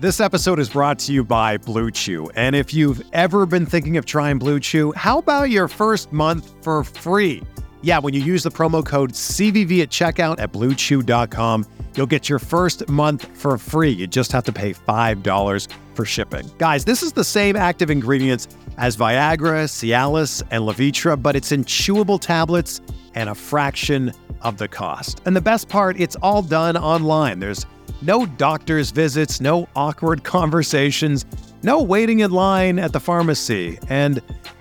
This 0.00 0.18
episode 0.18 0.58
is 0.58 0.70
brought 0.70 0.98
to 1.00 1.12
you 1.12 1.22
by 1.22 1.58
Blue 1.58 1.90
Chew. 1.90 2.30
And 2.34 2.56
if 2.56 2.72
you've 2.72 3.02
ever 3.12 3.44
been 3.44 3.66
thinking 3.66 3.98
of 3.98 4.06
trying 4.06 4.38
Blue 4.38 4.58
Chew, 4.58 4.92
how 4.92 5.18
about 5.18 5.50
your 5.50 5.68
first 5.68 6.10
month 6.10 6.54
for 6.62 6.84
free? 6.84 7.42
Yeah, 7.82 7.98
when 7.98 8.12
you 8.12 8.20
use 8.20 8.42
the 8.42 8.50
promo 8.50 8.84
code 8.84 9.12
CVV 9.12 9.82
at 9.82 9.88
checkout 9.88 10.38
at 10.38 10.52
bluechew.com, 10.52 11.66
you'll 11.94 12.06
get 12.06 12.28
your 12.28 12.38
first 12.38 12.86
month 12.88 13.26
for 13.36 13.56
free. 13.56 13.90
You 13.90 14.06
just 14.06 14.32
have 14.32 14.44
to 14.44 14.52
pay 14.52 14.74
$5 14.74 15.68
for 15.94 16.04
shipping. 16.04 16.50
Guys, 16.58 16.84
this 16.84 17.02
is 17.02 17.12
the 17.12 17.24
same 17.24 17.56
active 17.56 17.90
ingredients 17.90 18.48
as 18.76 18.96
Viagra, 18.96 19.64
Cialis, 19.64 20.42
and 20.50 20.64
Levitra, 20.64 21.20
but 21.20 21.36
it's 21.36 21.52
in 21.52 21.64
chewable 21.64 22.20
tablets 22.20 22.82
and 23.14 23.30
a 23.30 23.34
fraction 23.34 24.12
of 24.42 24.58
the 24.58 24.68
cost. 24.68 25.22
And 25.24 25.34
the 25.34 25.40
best 25.40 25.68
part, 25.68 25.98
it's 25.98 26.16
all 26.16 26.42
done 26.42 26.76
online. 26.76 27.40
There's 27.40 27.64
no 28.02 28.26
doctor's 28.26 28.90
visits, 28.90 29.40
no 29.40 29.68
awkward 29.74 30.22
conversations, 30.24 31.24
no 31.62 31.82
waiting 31.82 32.20
in 32.20 32.30
line 32.30 32.78
at 32.78 32.92
the 32.92 33.00
pharmacy. 33.00 33.78
And 33.88 34.20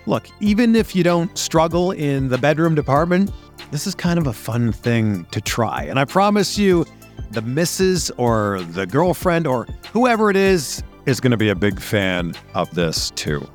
look, 0.10 0.28
even 0.40 0.76
if 0.76 0.96
you 0.96 1.04
don't 1.04 1.38
struggle 1.38 1.92
in 1.92 2.28
the 2.30 2.38
bedroom 2.38 2.76
department, 2.76 3.32
this 3.72 3.86
is 3.86 3.94
kind 3.94 4.18
of 4.18 4.28
a 4.28 4.34
fun 4.34 4.72
thing 4.72 5.26
to 5.26 5.40
try. 5.40 5.84
And 5.84 6.00
I 6.00 6.06
promise 6.06 6.58
you, 6.58 6.86
the 7.32 7.44
missus 7.44 8.10
or 8.18 8.62
the 8.72 8.88
girlfriend 8.88 9.46
or 9.46 9.68
whoever 9.94 10.32
it 10.32 10.36
is 10.36 10.84
is 11.06 11.20
going 11.20 11.32
to 11.32 11.38
be 11.38 11.50
a 11.50 11.56
big 11.56 11.80
fan 11.80 12.34
of 12.56 12.74
this 12.74 13.12
too. 13.12 13.48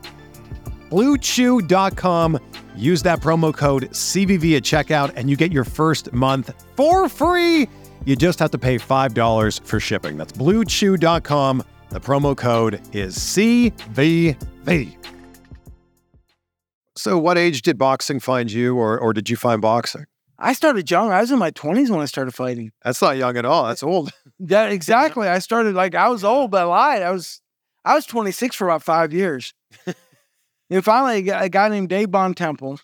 BlueChew.com. 0.90 2.38
Use 2.76 3.02
that 3.02 3.20
promo 3.20 3.52
code 3.52 3.90
CVV 3.90 4.56
at 4.56 4.62
checkout 4.62 5.12
and 5.16 5.28
you 5.28 5.36
get 5.36 5.52
your 5.52 5.64
first 5.64 6.12
month 6.12 6.54
for 6.76 7.08
free. 7.08 7.68
You 8.04 8.16
just 8.16 8.38
have 8.38 8.50
to 8.52 8.58
pay 8.58 8.76
$5 8.76 9.66
for 9.66 9.80
shipping. 9.80 10.16
That's 10.16 10.32
BlueChew.com. 10.32 11.64
The 11.90 12.00
promo 12.00 12.36
code 12.36 12.80
is 12.92 13.16
CVV. 13.16 14.96
So, 16.96 17.18
what 17.18 17.36
age 17.36 17.62
did 17.62 17.76
boxing 17.76 18.20
find 18.20 18.50
you, 18.50 18.76
or, 18.76 18.98
or 18.98 19.12
did 19.12 19.28
you 19.28 19.36
find 19.36 19.60
boxing? 19.60 20.06
I 20.38 20.52
started 20.52 20.90
young. 20.90 21.10
I 21.10 21.20
was 21.20 21.30
in 21.30 21.38
my 21.38 21.50
20s 21.50 21.90
when 21.90 22.00
I 22.00 22.06
started 22.06 22.34
fighting. 22.34 22.72
That's 22.84 23.00
not 23.00 23.16
young 23.16 23.36
at 23.36 23.44
all. 23.44 23.66
That's 23.66 23.82
old. 23.82 24.10
That 24.40 24.72
exactly. 24.72 25.28
I 25.28 25.38
started 25.38 25.76
like 25.76 25.94
I 25.94 26.08
was 26.08 26.24
old, 26.24 26.50
but 26.50 26.62
I 26.62 26.64
lied. 26.64 27.02
I 27.02 27.12
was 27.12 27.40
I 27.84 27.94
was 27.94 28.04
26 28.04 28.56
for 28.56 28.68
about 28.68 28.82
five 28.82 29.12
years. 29.12 29.54
and 30.70 30.84
finally, 30.84 31.28
a 31.28 31.48
guy, 31.48 31.68
named 31.68 31.88
Dave 31.88 32.08
Bontempo, 32.08 32.80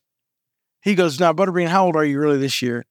he 0.81 0.95
goes, 0.95 1.19
"Now, 1.19 1.33
Butterbean, 1.33 1.67
how 1.67 1.87
old 1.87 1.97
are 1.97 2.05
you 2.05 2.21
really 2.21 2.39
this 2.39 2.63
year?" 2.63 2.87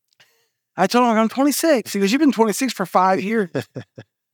I 0.76 0.88
told 0.88 1.10
him 1.10 1.18
I'm 1.18 1.30
26. 1.30 1.94
He 1.94 2.00
goes, 2.00 2.12
"You've 2.12 2.20
been 2.20 2.34
26 2.34 2.74
for 2.74 2.86
five 2.86 3.22
years." 3.22 3.50
I 3.56 3.84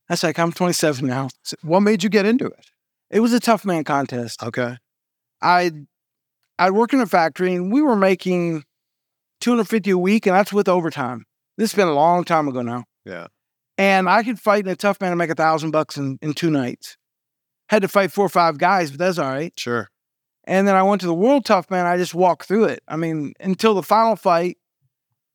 was 0.10 0.24
like, 0.24 0.40
"I'm 0.40 0.52
27 0.52 1.06
now." 1.06 1.30
So 1.44 1.56
what 1.62 1.82
made 1.82 2.04
you 2.04 2.10
get 2.10 2.26
into 2.26 2.48
it? 2.48 2.66
It 3.12 3.20
was 3.20 3.32
a 3.32 3.40
tough 3.40 3.64
man 3.64 3.84
contest. 3.84 4.42
Okay. 4.42 4.78
I 5.42 5.72
I 6.58 6.70
worked 6.72 6.94
in 6.94 7.02
a 7.02 7.06
factory 7.06 7.54
and 7.54 7.72
we 7.72 7.82
were 7.82 7.96
making 7.96 8.64
250 9.42 9.92
a 9.92 9.98
week, 9.98 10.26
and 10.26 10.36
that's 10.36 10.54
with 10.54 10.68
overtime. 10.68 11.26
This 11.58 11.72
has 11.72 11.78
been 11.78 11.88
a 11.88 11.94
long 11.94 12.24
time 12.24 12.48
ago 12.48 12.62
now. 12.62 12.86
Yeah. 13.06 13.28
And 13.78 14.10
I 14.10 14.24
could 14.24 14.40
fight 14.40 14.66
in 14.66 14.72
a 14.72 14.76
tough 14.76 15.02
man 15.02 15.12
and 15.12 15.20
make 15.20 15.30
a 15.30 15.36
thousand 15.36 15.72
bucks 15.72 15.98
in, 15.98 16.18
in 16.22 16.34
two 16.34 16.50
nights. 16.50 16.98
Had 17.70 17.82
to 17.82 17.88
fight 17.88 18.12
four 18.12 18.26
or 18.26 18.30
five 18.30 18.58
guys, 18.58 18.92
but 18.92 19.00
that's 19.00 19.18
all 19.18 19.32
right. 19.32 19.54
Sure. 19.58 19.90
And 20.46 20.68
then 20.68 20.76
I 20.76 20.84
went 20.84 21.02
to 21.02 21.08
the 21.08 21.14
World 21.14 21.46
Tough 21.46 21.70
Man. 21.72 21.86
I 21.86 21.98
just 21.98 22.14
walked 22.14 22.48
through 22.48 22.66
it. 22.66 22.84
I 22.88 22.96
mean, 22.96 23.34
until 23.40 23.74
the 23.74 23.84
final 23.84 24.16
fight. 24.16 24.58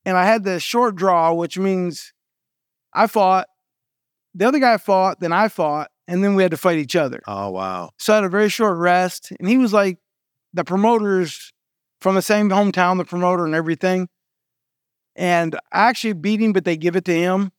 And 0.06 0.16
I 0.16 0.24
had 0.24 0.44
the 0.44 0.58
short 0.60 0.96
draw, 0.96 1.34
which 1.34 1.58
means 1.58 2.14
I 2.94 3.06
fought, 3.06 3.48
the 4.34 4.46
other 4.46 4.58
guy 4.58 4.78
fought, 4.78 5.20
then 5.20 5.32
I 5.32 5.48
fought, 5.48 5.90
and 6.08 6.24
then 6.24 6.34
we 6.34 6.42
had 6.42 6.52
to 6.52 6.56
fight 6.56 6.78
each 6.78 6.96
other. 6.96 7.20
Oh, 7.26 7.50
wow. 7.50 7.90
So 7.98 8.12
I 8.12 8.16
had 8.16 8.24
a 8.24 8.30
very 8.30 8.48
short 8.48 8.78
rest. 8.78 9.32
And 9.38 9.48
he 9.48 9.58
was 9.58 9.72
like 9.72 9.98
the 10.52 10.64
promoters 10.64 11.52
from 12.00 12.14
the 12.14 12.22
same 12.22 12.48
hometown, 12.48 12.98
the 12.98 13.04
promoter 13.04 13.44
and 13.44 13.54
everything. 13.54 14.08
And 15.16 15.54
I 15.72 15.88
actually 15.88 16.14
beat 16.14 16.40
him, 16.40 16.52
but 16.52 16.64
they 16.64 16.76
give 16.76 16.96
it 16.96 17.04
to 17.06 17.14
him. 17.14 17.50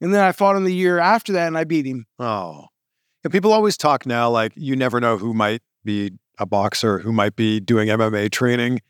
And 0.00 0.12
then 0.12 0.22
I 0.22 0.32
fought 0.32 0.56
him 0.56 0.64
the 0.64 0.74
year 0.74 0.98
after 0.98 1.32
that 1.32 1.46
and 1.46 1.56
I 1.56 1.64
beat 1.64 1.86
him. 1.86 2.06
Oh. 2.18 2.66
Yeah, 3.24 3.30
people 3.30 3.52
always 3.52 3.76
talk 3.76 4.04
now 4.04 4.28
like 4.28 4.52
you 4.54 4.76
never 4.76 5.00
know 5.00 5.16
who 5.16 5.32
might 5.32 5.62
be 5.84 6.12
a 6.38 6.46
boxer, 6.46 6.98
who 6.98 7.12
might 7.12 7.36
be 7.36 7.60
doing 7.60 7.88
MMA 7.88 8.30
training. 8.30 8.80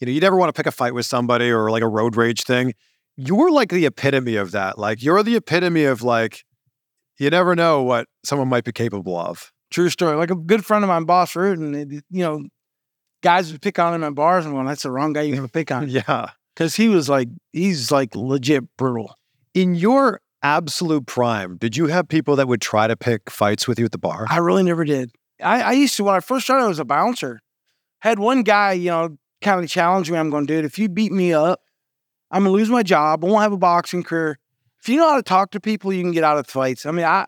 You 0.00 0.06
know, 0.06 0.12
you 0.12 0.20
never 0.20 0.36
want 0.36 0.48
to 0.48 0.58
pick 0.58 0.66
a 0.66 0.72
fight 0.72 0.94
with 0.94 1.06
somebody 1.06 1.50
or 1.50 1.70
like 1.70 1.82
a 1.82 1.88
road 1.88 2.16
rage 2.16 2.44
thing. 2.44 2.72
You're 3.16 3.50
like 3.50 3.70
the 3.70 3.84
epitome 3.84 4.36
of 4.36 4.52
that. 4.52 4.78
Like 4.78 5.02
you're 5.02 5.22
the 5.22 5.36
epitome 5.36 5.84
of 5.84 6.02
like 6.02 6.44
you 7.18 7.28
never 7.28 7.54
know 7.54 7.82
what 7.82 8.06
someone 8.24 8.48
might 8.48 8.64
be 8.64 8.72
capable 8.72 9.16
of. 9.16 9.51
True 9.72 9.88
story. 9.88 10.16
Like 10.16 10.30
a 10.30 10.36
good 10.36 10.64
friend 10.64 10.84
of 10.84 10.88
mine, 10.88 11.04
Boss 11.04 11.34
Root, 11.34 11.58
and 11.58 11.74
eh, 11.74 12.00
you 12.10 12.22
know, 12.22 12.44
guys 13.22 13.50
would 13.50 13.62
pick 13.62 13.78
on 13.78 13.94
him 13.94 14.04
at 14.04 14.14
bars 14.14 14.44
and 14.44 14.54
going, 14.54 14.66
that's 14.66 14.82
the 14.82 14.90
wrong 14.90 15.12
guy 15.12 15.22
you 15.22 15.34
have 15.36 15.44
to 15.44 15.50
pick 15.50 15.70
on. 15.72 15.88
Yeah. 15.88 16.30
Because 16.54 16.76
he 16.76 16.88
was 16.88 17.08
like, 17.08 17.28
he's 17.54 17.90
like 17.90 18.14
legit 18.14 18.64
brutal. 18.76 19.16
In 19.54 19.74
your 19.74 20.20
absolute 20.42 21.06
prime, 21.06 21.56
did 21.56 21.78
you 21.78 21.86
have 21.86 22.06
people 22.06 22.36
that 22.36 22.46
would 22.46 22.60
try 22.60 22.86
to 22.86 22.94
pick 22.94 23.30
fights 23.30 23.66
with 23.66 23.78
you 23.78 23.86
at 23.86 23.92
the 23.92 23.98
bar? 23.98 24.26
I 24.28 24.36
really 24.36 24.62
never 24.62 24.84
did. 24.84 25.12
I, 25.42 25.62
I 25.62 25.72
used 25.72 25.96
to, 25.96 26.04
when 26.04 26.14
I 26.14 26.20
first 26.20 26.44
started, 26.44 26.64
I 26.64 26.68
was 26.68 26.78
a 26.78 26.84
bouncer. 26.84 27.40
Had 28.00 28.18
one 28.18 28.42
guy, 28.42 28.72
you 28.72 28.90
know, 28.90 29.16
kind 29.40 29.64
of 29.64 29.70
challenge 29.70 30.10
me. 30.10 30.18
I'm 30.18 30.28
going, 30.28 30.44
dude, 30.44 30.66
if 30.66 30.78
you 30.78 30.90
beat 30.90 31.10
me 31.10 31.32
up, 31.32 31.62
I'm 32.30 32.44
gonna 32.44 32.54
lose 32.54 32.70
my 32.70 32.82
job. 32.82 33.24
I 33.24 33.28
won't 33.28 33.42
have 33.42 33.52
a 33.52 33.58
boxing 33.58 34.02
career. 34.02 34.38
If 34.80 34.88
you 34.88 34.96
know 34.96 35.10
how 35.10 35.16
to 35.16 35.22
talk 35.22 35.52
to 35.52 35.60
people, 35.60 35.92
you 35.92 36.02
can 36.02 36.12
get 36.12 36.24
out 36.24 36.38
of 36.38 36.46
fights. 36.46 36.86
I 36.86 36.90
mean, 36.90 37.04
I 37.04 37.26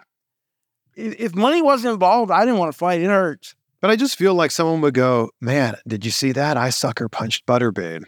if 0.97 1.15
if 1.19 1.35
money 1.35 1.63
wasn't 1.63 1.95
involved, 1.95 2.31
I 2.31 2.45
didn't 2.45 2.59
want 2.59 2.73
to 2.73 2.79
fight. 2.79 3.01
It 3.01 3.07
hurts. 3.07 3.55
But 3.81 3.91
I 3.91 3.97
just 3.97 4.17
feel 4.17 4.35
like 4.35 4.51
someone 4.51 4.81
would 4.81 4.95
go, 4.95 5.31
man, 5.41 5.77
did 5.87 6.05
you 6.05 6.11
see 6.11 6.33
that? 6.33 6.57
I 6.57 6.71
sucker 6.71 7.09
punched 7.09 7.47
Butterbean. 7.47 8.05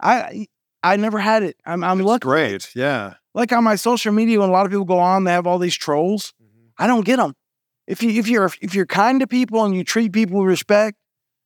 I 0.00 0.46
I 0.82 0.96
never 0.96 1.18
had 1.18 1.42
it. 1.42 1.56
I'm 1.66 1.84
I'm 1.84 2.00
lucky. 2.00 2.22
Great. 2.22 2.70
Yeah. 2.74 3.14
Like 3.34 3.52
on 3.52 3.62
my 3.64 3.76
social 3.76 4.12
media, 4.12 4.40
when 4.40 4.48
a 4.48 4.52
lot 4.52 4.66
of 4.66 4.72
people 4.72 4.84
go 4.84 4.98
on, 4.98 5.24
they 5.24 5.32
have 5.32 5.46
all 5.46 5.58
these 5.58 5.76
trolls. 5.76 6.32
I 6.78 6.86
don't 6.86 7.04
get 7.04 7.16
them. 7.16 7.34
If 7.86 8.02
you 8.02 8.10
if 8.10 8.28
you're 8.28 8.50
if 8.60 8.74
you're 8.74 8.86
kind 8.86 9.20
to 9.20 9.26
people 9.26 9.64
and 9.64 9.74
you 9.74 9.84
treat 9.84 10.12
people 10.12 10.38
with 10.38 10.48
respect, 10.48 10.96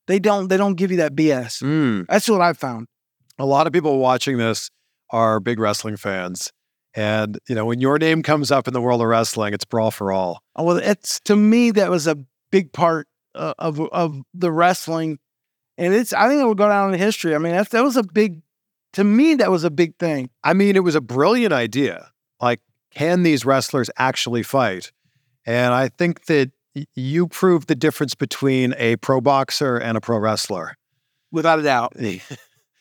they 0.07 0.18
don't 0.18 0.48
they 0.48 0.57
don't 0.57 0.74
give 0.74 0.90
you 0.90 0.98
that 0.98 1.14
BS. 1.14 1.62
Mm. 1.62 2.07
That's 2.09 2.28
what 2.28 2.40
I've 2.40 2.59
found. 2.59 2.87
A 3.38 3.46
lot 3.46 3.66
of 3.66 3.72
people 3.72 3.98
watching 3.98 4.38
this 4.38 4.70
are 5.11 5.40
big 5.40 5.59
wrestling 5.59 5.96
fans. 5.96 6.52
And, 6.94 7.38
you 7.48 7.55
know, 7.55 7.64
when 7.64 7.81
your 7.81 7.98
name 7.98 8.22
comes 8.22 8.50
up 8.50 8.68
in 8.68 8.74
the 8.74 8.81
world 8.81 9.00
of 9.00 9.07
wrestling, 9.09 9.55
it's 9.55 9.64
brawl 9.64 9.90
for 9.90 10.12
all. 10.12 10.42
Oh, 10.57 10.64
Well, 10.64 10.76
it's 10.76 11.20
to 11.20 11.37
me 11.37 11.70
that 11.72 11.90
was 11.90 12.07
a 12.07 12.16
big 12.50 12.72
part 12.72 13.09
uh, 13.35 13.55
of 13.59 13.81
of 13.81 14.20
the 14.35 14.52
wrestling, 14.52 15.18
and 15.78 15.94
it's 15.94 16.12
I 16.12 16.28
think 16.28 16.42
it 16.42 16.44
will 16.44 16.55
go 16.55 16.68
down 16.68 16.92
in 16.92 16.98
history. 17.00 17.35
I 17.35 17.38
mean, 17.38 17.52
that 17.52 17.70
that 17.70 17.83
was 17.83 17.96
a 17.96 18.02
big 18.02 18.42
to 18.92 19.05
me 19.05 19.35
that 19.37 19.50
was 19.50 19.64
a 19.64 19.70
big 19.70 19.96
thing. 19.98 20.28
I 20.44 20.52
mean, 20.52 20.76
it 20.76 20.85
was 20.85 20.94
a 20.94 21.00
brilliant 21.00 21.52
idea. 21.55 22.11
Like, 22.40 22.61
can 22.94 23.22
these 23.22 23.46
wrestlers 23.46 23.88
actually 23.96 24.42
fight? 24.42 24.92
And 25.46 25.72
I 25.72 25.88
think 25.88 26.26
that 26.26 26.50
y- 26.76 26.85
you 26.94 27.26
proved 27.26 27.68
the 27.68 27.74
difference 27.74 28.14
between 28.14 28.74
a 28.76 28.96
pro 28.96 29.22
boxer 29.22 29.78
and 29.78 29.96
a 29.96 30.00
pro 30.02 30.18
wrestler. 30.18 30.76
Without 31.31 31.59
a 31.59 31.62
doubt. 31.62 31.94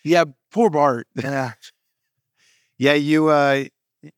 Yeah, 0.03 0.23
poor 0.51 0.69
Bart. 0.71 1.07
Yeah. 1.15 1.53
Yeah, 2.77 2.93
you 2.93 3.27
uh, 3.27 3.65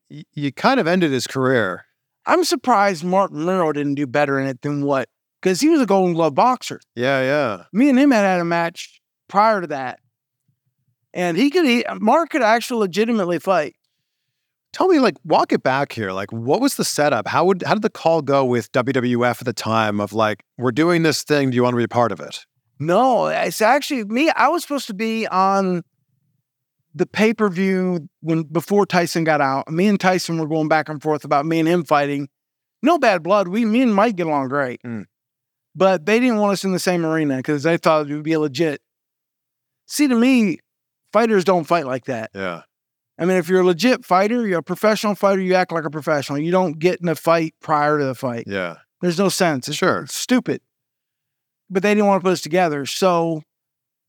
you 0.08 0.52
kind 0.52 0.80
of 0.80 0.86
ended 0.86 1.12
his 1.12 1.26
career. 1.26 1.84
I'm 2.26 2.44
surprised 2.44 3.04
Marc 3.04 3.32
Mero 3.32 3.72
didn't 3.72 3.96
do 3.96 4.06
better 4.06 4.38
in 4.38 4.46
it 4.46 4.62
than 4.62 4.84
what, 4.84 5.08
because 5.40 5.60
he 5.60 5.68
was 5.68 5.80
a 5.80 5.86
Golden 5.86 6.14
Glove 6.14 6.34
boxer. 6.34 6.80
Yeah, 6.94 7.20
yeah. 7.20 7.64
Me 7.72 7.90
and 7.90 7.98
him 7.98 8.10
had 8.10 8.22
had 8.22 8.40
a 8.40 8.44
match 8.44 9.00
prior 9.28 9.60
to 9.60 9.66
that, 9.68 10.00
and 11.12 11.36
he 11.36 11.50
could. 11.50 11.66
He, 11.66 11.84
Mark 12.00 12.30
could 12.30 12.42
actually 12.42 12.80
legitimately 12.80 13.38
fight. 13.38 13.76
Tell 14.72 14.88
me, 14.88 14.98
like, 14.98 15.16
walk 15.24 15.52
it 15.52 15.62
back 15.62 15.92
here. 15.92 16.10
Like, 16.10 16.32
what 16.32 16.60
was 16.60 16.74
the 16.74 16.84
setup? 16.84 17.28
How 17.28 17.44
would 17.44 17.62
how 17.62 17.74
did 17.74 17.82
the 17.82 17.90
call 17.90 18.22
go 18.22 18.44
with 18.44 18.72
WWF 18.72 19.40
at 19.40 19.44
the 19.44 19.52
time? 19.52 20.00
Of 20.00 20.12
like, 20.12 20.42
we're 20.58 20.72
doing 20.72 21.02
this 21.02 21.22
thing. 21.22 21.50
Do 21.50 21.56
you 21.56 21.62
want 21.62 21.74
to 21.74 21.78
be 21.78 21.84
a 21.84 21.88
part 21.88 22.10
of 22.10 22.20
it? 22.20 22.44
No, 22.80 23.26
it's 23.26 23.60
actually 23.60 24.04
me. 24.04 24.30
I 24.30 24.48
was 24.48 24.62
supposed 24.62 24.88
to 24.88 24.94
be 24.94 25.28
on 25.28 25.84
the 26.94 27.06
pay 27.06 27.34
per 27.34 27.48
view 27.48 28.08
when 28.20 28.42
before 28.44 28.86
Tyson 28.86 29.24
got 29.24 29.40
out. 29.40 29.68
Me 29.68 29.86
and 29.86 29.98
Tyson 29.98 30.38
were 30.38 30.46
going 30.46 30.68
back 30.68 30.88
and 30.88 31.02
forth 31.02 31.24
about 31.24 31.44
me 31.46 31.58
and 31.60 31.68
him 31.68 31.84
fighting. 31.84 32.28
No 32.82 32.98
bad 32.98 33.22
blood. 33.22 33.48
We, 33.48 33.64
me 33.64 33.82
and 33.82 33.94
Mike 33.94 34.16
get 34.16 34.26
along 34.26 34.48
great, 34.48 34.80
Mm. 34.84 35.06
but 35.74 36.06
they 36.06 36.20
didn't 36.20 36.36
want 36.38 36.52
us 36.52 36.64
in 36.64 36.72
the 36.72 36.78
same 36.78 37.04
arena 37.04 37.38
because 37.38 37.62
they 37.62 37.76
thought 37.78 38.08
it 38.08 38.14
would 38.14 38.22
be 38.22 38.36
legit. 38.36 38.80
See, 39.86 40.06
to 40.08 40.14
me, 40.14 40.58
fighters 41.12 41.44
don't 41.44 41.64
fight 41.64 41.86
like 41.86 42.04
that. 42.06 42.30
Yeah. 42.34 42.62
I 43.18 43.24
mean, 43.26 43.36
if 43.36 43.48
you're 43.48 43.60
a 43.60 43.64
legit 43.64 44.04
fighter, 44.04 44.46
you're 44.46 44.58
a 44.58 44.62
professional 44.62 45.14
fighter, 45.14 45.40
you 45.40 45.54
act 45.54 45.72
like 45.72 45.84
a 45.84 45.90
professional. 45.90 46.38
You 46.38 46.50
don't 46.50 46.78
get 46.78 47.00
in 47.00 47.08
a 47.08 47.14
fight 47.14 47.54
prior 47.60 47.98
to 47.98 48.04
the 48.04 48.14
fight. 48.14 48.44
Yeah. 48.46 48.76
There's 49.00 49.18
no 49.18 49.28
sense. 49.28 49.68
It's, 49.68 49.76
Sure. 49.76 50.00
it's 50.02 50.14
stupid. 50.14 50.60
But 51.70 51.82
they 51.82 51.94
didn't 51.94 52.06
want 52.06 52.20
to 52.22 52.24
put 52.24 52.32
us 52.32 52.40
together. 52.40 52.86
So 52.86 53.42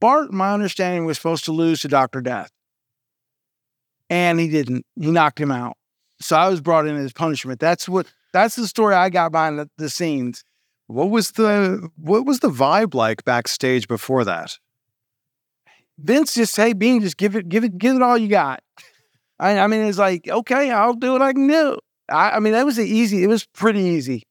Bart, 0.01 0.31
my 0.33 0.53
understanding, 0.53 1.05
was 1.05 1.17
supposed 1.17 1.45
to 1.45 1.51
lose 1.51 1.81
to 1.81 1.87
Dr. 1.87 2.21
Death. 2.21 2.49
And 4.09 4.39
he 4.39 4.47
didn't. 4.47 4.85
He 4.99 5.11
knocked 5.11 5.39
him 5.39 5.51
out. 5.51 5.77
So 6.19 6.35
I 6.35 6.47
was 6.47 6.61
brought 6.61 6.87
in 6.87 6.95
as 6.95 7.13
punishment. 7.13 7.59
That's 7.59 7.89
what 7.89 8.07
that's 8.31 8.55
the 8.55 8.67
story 8.67 8.95
I 8.95 9.09
got 9.09 9.31
behind 9.31 9.59
the, 9.59 9.69
the 9.77 9.89
scenes. 9.89 10.43
What 10.87 11.09
was 11.09 11.31
the 11.31 11.89
what 11.97 12.25
was 12.25 12.39
the 12.39 12.49
vibe 12.49 12.93
like 12.93 13.25
backstage 13.25 13.87
before 13.87 14.23
that? 14.25 14.57
Vince 15.97 16.33
just 16.33 16.55
hey 16.55 16.73
Bean, 16.73 17.01
just 17.01 17.17
give 17.17 17.35
it, 17.35 17.49
give 17.49 17.63
it, 17.63 17.77
give 17.77 17.95
it 17.95 18.01
all 18.01 18.17
you 18.17 18.27
got. 18.27 18.61
I, 19.39 19.59
I 19.59 19.67
mean, 19.67 19.81
it's 19.81 19.97
like, 19.97 20.27
okay, 20.27 20.71
I'll 20.71 20.93
do 20.93 21.11
what 21.11 21.21
I 21.21 21.33
can 21.33 21.47
do. 21.47 21.77
I, 22.09 22.31
I 22.31 22.39
mean, 22.39 22.53
that 22.53 22.65
was 22.65 22.79
easy, 22.79 23.23
it 23.23 23.27
was 23.27 23.45
pretty 23.47 23.81
easy. 23.81 24.23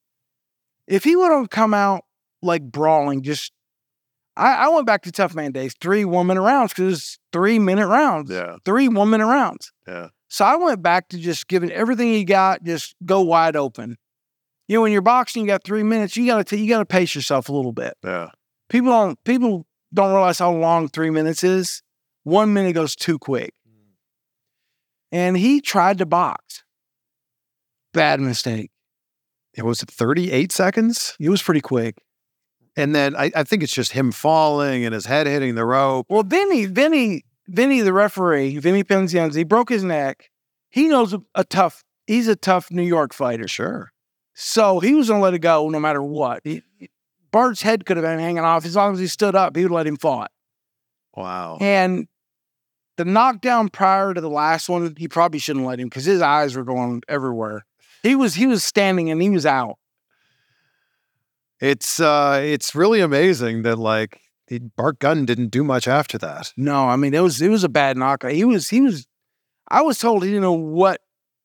If 0.86 1.04
he 1.04 1.16
would 1.16 1.32
have 1.32 1.50
come 1.50 1.74
out 1.74 2.04
like 2.42 2.62
brawling, 2.62 3.22
just 3.22 3.52
I, 4.36 4.66
I 4.66 4.68
went 4.68 4.86
back 4.86 5.02
to 5.02 5.12
tough 5.12 5.34
man 5.34 5.52
days, 5.52 5.74
three 5.80 6.04
one 6.04 6.26
minute 6.26 6.42
rounds, 6.42 6.72
because 6.72 6.94
it's 6.98 7.18
three 7.32 7.58
minute 7.58 7.86
rounds. 7.86 8.30
Yeah. 8.30 8.56
Three 8.64 8.88
one 8.88 9.10
minute 9.10 9.26
rounds. 9.26 9.72
Yeah. 9.86 10.08
So 10.28 10.44
I 10.44 10.56
went 10.56 10.82
back 10.82 11.08
to 11.10 11.18
just 11.18 11.46
giving 11.46 11.70
everything 11.70 12.08
you 12.08 12.24
got, 12.24 12.64
just 12.64 12.96
go 13.04 13.20
wide 13.20 13.54
open. 13.56 13.96
You 14.66 14.76
know, 14.78 14.82
when 14.82 14.92
you're 14.92 15.02
boxing, 15.02 15.42
you 15.42 15.48
got 15.48 15.62
three 15.62 15.82
minutes, 15.84 16.16
you 16.16 16.26
gotta 16.26 16.42
t- 16.44 16.56
you 16.56 16.68
gotta 16.68 16.86
pace 16.86 17.14
yourself 17.14 17.48
a 17.48 17.52
little 17.52 17.72
bit 17.72 17.94
Yeah. 18.02 18.30
people 18.68 18.90
don't 18.90 19.22
people 19.24 19.66
don't 19.92 20.10
realize 20.12 20.38
how 20.40 20.50
long 20.52 20.88
three 20.88 21.10
minutes 21.10 21.44
is. 21.44 21.82
One 22.24 22.52
minute 22.52 22.72
goes 22.72 22.96
too 22.96 23.18
quick. 23.18 23.52
And 25.12 25.36
he 25.36 25.60
tried 25.60 25.98
to 25.98 26.06
box. 26.06 26.64
Bad 27.92 28.18
mistake. 28.20 28.70
It 29.56 29.64
was 29.64 29.80
38 29.82 30.50
seconds. 30.50 31.14
It 31.20 31.28
was 31.28 31.40
pretty 31.42 31.60
quick. 31.60 32.02
And 32.76 32.94
then 32.94 33.14
I, 33.14 33.30
I 33.36 33.44
think 33.44 33.62
it's 33.62 33.72
just 33.72 33.92
him 33.92 34.10
falling 34.10 34.84
and 34.84 34.92
his 34.92 35.06
head 35.06 35.26
hitting 35.26 35.54
the 35.54 35.64
rope. 35.64 36.06
Well, 36.08 36.24
Vinny, 36.24 36.66
Vinny, 36.66 37.24
Vinny, 37.46 37.80
the 37.80 37.92
referee, 37.92 38.58
Vinny 38.58 38.82
Pazienza, 38.82 39.36
he 39.36 39.44
broke 39.44 39.68
his 39.68 39.84
neck. 39.84 40.30
He 40.70 40.88
knows 40.88 41.12
a, 41.12 41.22
a 41.34 41.44
tough, 41.44 41.84
he's 42.06 42.26
a 42.26 42.34
tough 42.34 42.70
New 42.70 42.82
York 42.82 43.14
fighter. 43.14 43.46
Sure. 43.46 43.92
So 44.34 44.80
he 44.80 44.94
was 44.94 45.08
gonna 45.08 45.22
let 45.22 45.34
it 45.34 45.38
go 45.38 45.68
no 45.68 45.78
matter 45.78 46.02
what. 46.02 46.40
He, 46.42 46.62
Bart's 47.30 47.62
head 47.62 47.86
could 47.86 47.96
have 47.96 48.04
been 48.04 48.18
hanging 48.18 48.44
off. 48.44 48.64
As 48.64 48.76
long 48.76 48.92
as 48.92 48.98
he 48.98 49.06
stood 49.06 49.34
up, 49.34 49.56
he 49.56 49.62
would 49.62 49.72
let 49.72 49.86
him 49.86 49.96
fight. 49.96 50.30
Wow. 51.16 51.58
And 51.60 52.08
the 52.96 53.04
knockdown 53.04 53.68
prior 53.68 54.14
to 54.14 54.20
the 54.20 54.30
last 54.30 54.68
one, 54.68 54.94
he 54.96 55.08
probably 55.08 55.38
shouldn't 55.38 55.64
let 55.64 55.80
him 55.80 55.88
because 55.88 56.04
his 56.04 56.22
eyes 56.22 56.56
were 56.56 56.64
going 56.64 57.02
everywhere. 57.08 57.64
He 58.02 58.14
was 58.16 58.34
he 58.34 58.46
was 58.46 58.64
standing 58.64 59.10
and 59.10 59.22
he 59.22 59.30
was 59.30 59.46
out. 59.46 59.78
It's 61.64 61.98
uh 61.98 62.40
it's 62.44 62.74
really 62.74 63.00
amazing 63.00 63.62
that 63.62 63.76
like 63.78 64.20
Bart 64.76 64.98
Gunn 64.98 65.24
didn't 65.24 65.48
do 65.48 65.64
much 65.64 65.88
after 65.88 66.18
that. 66.18 66.52
No, 66.58 66.88
I 66.88 66.96
mean 66.96 67.14
it 67.14 67.20
was 67.20 67.40
it 67.40 67.48
was 67.48 67.64
a 67.64 67.70
bad 67.70 67.96
knockout. 67.96 68.32
He 68.32 68.44
was 68.44 68.68
he 68.68 68.82
was. 68.82 69.06
I 69.68 69.80
was 69.80 69.98
told 69.98 70.22
he 70.22 70.28
didn't 70.28 70.42
know 70.42 70.52
what 70.52 71.00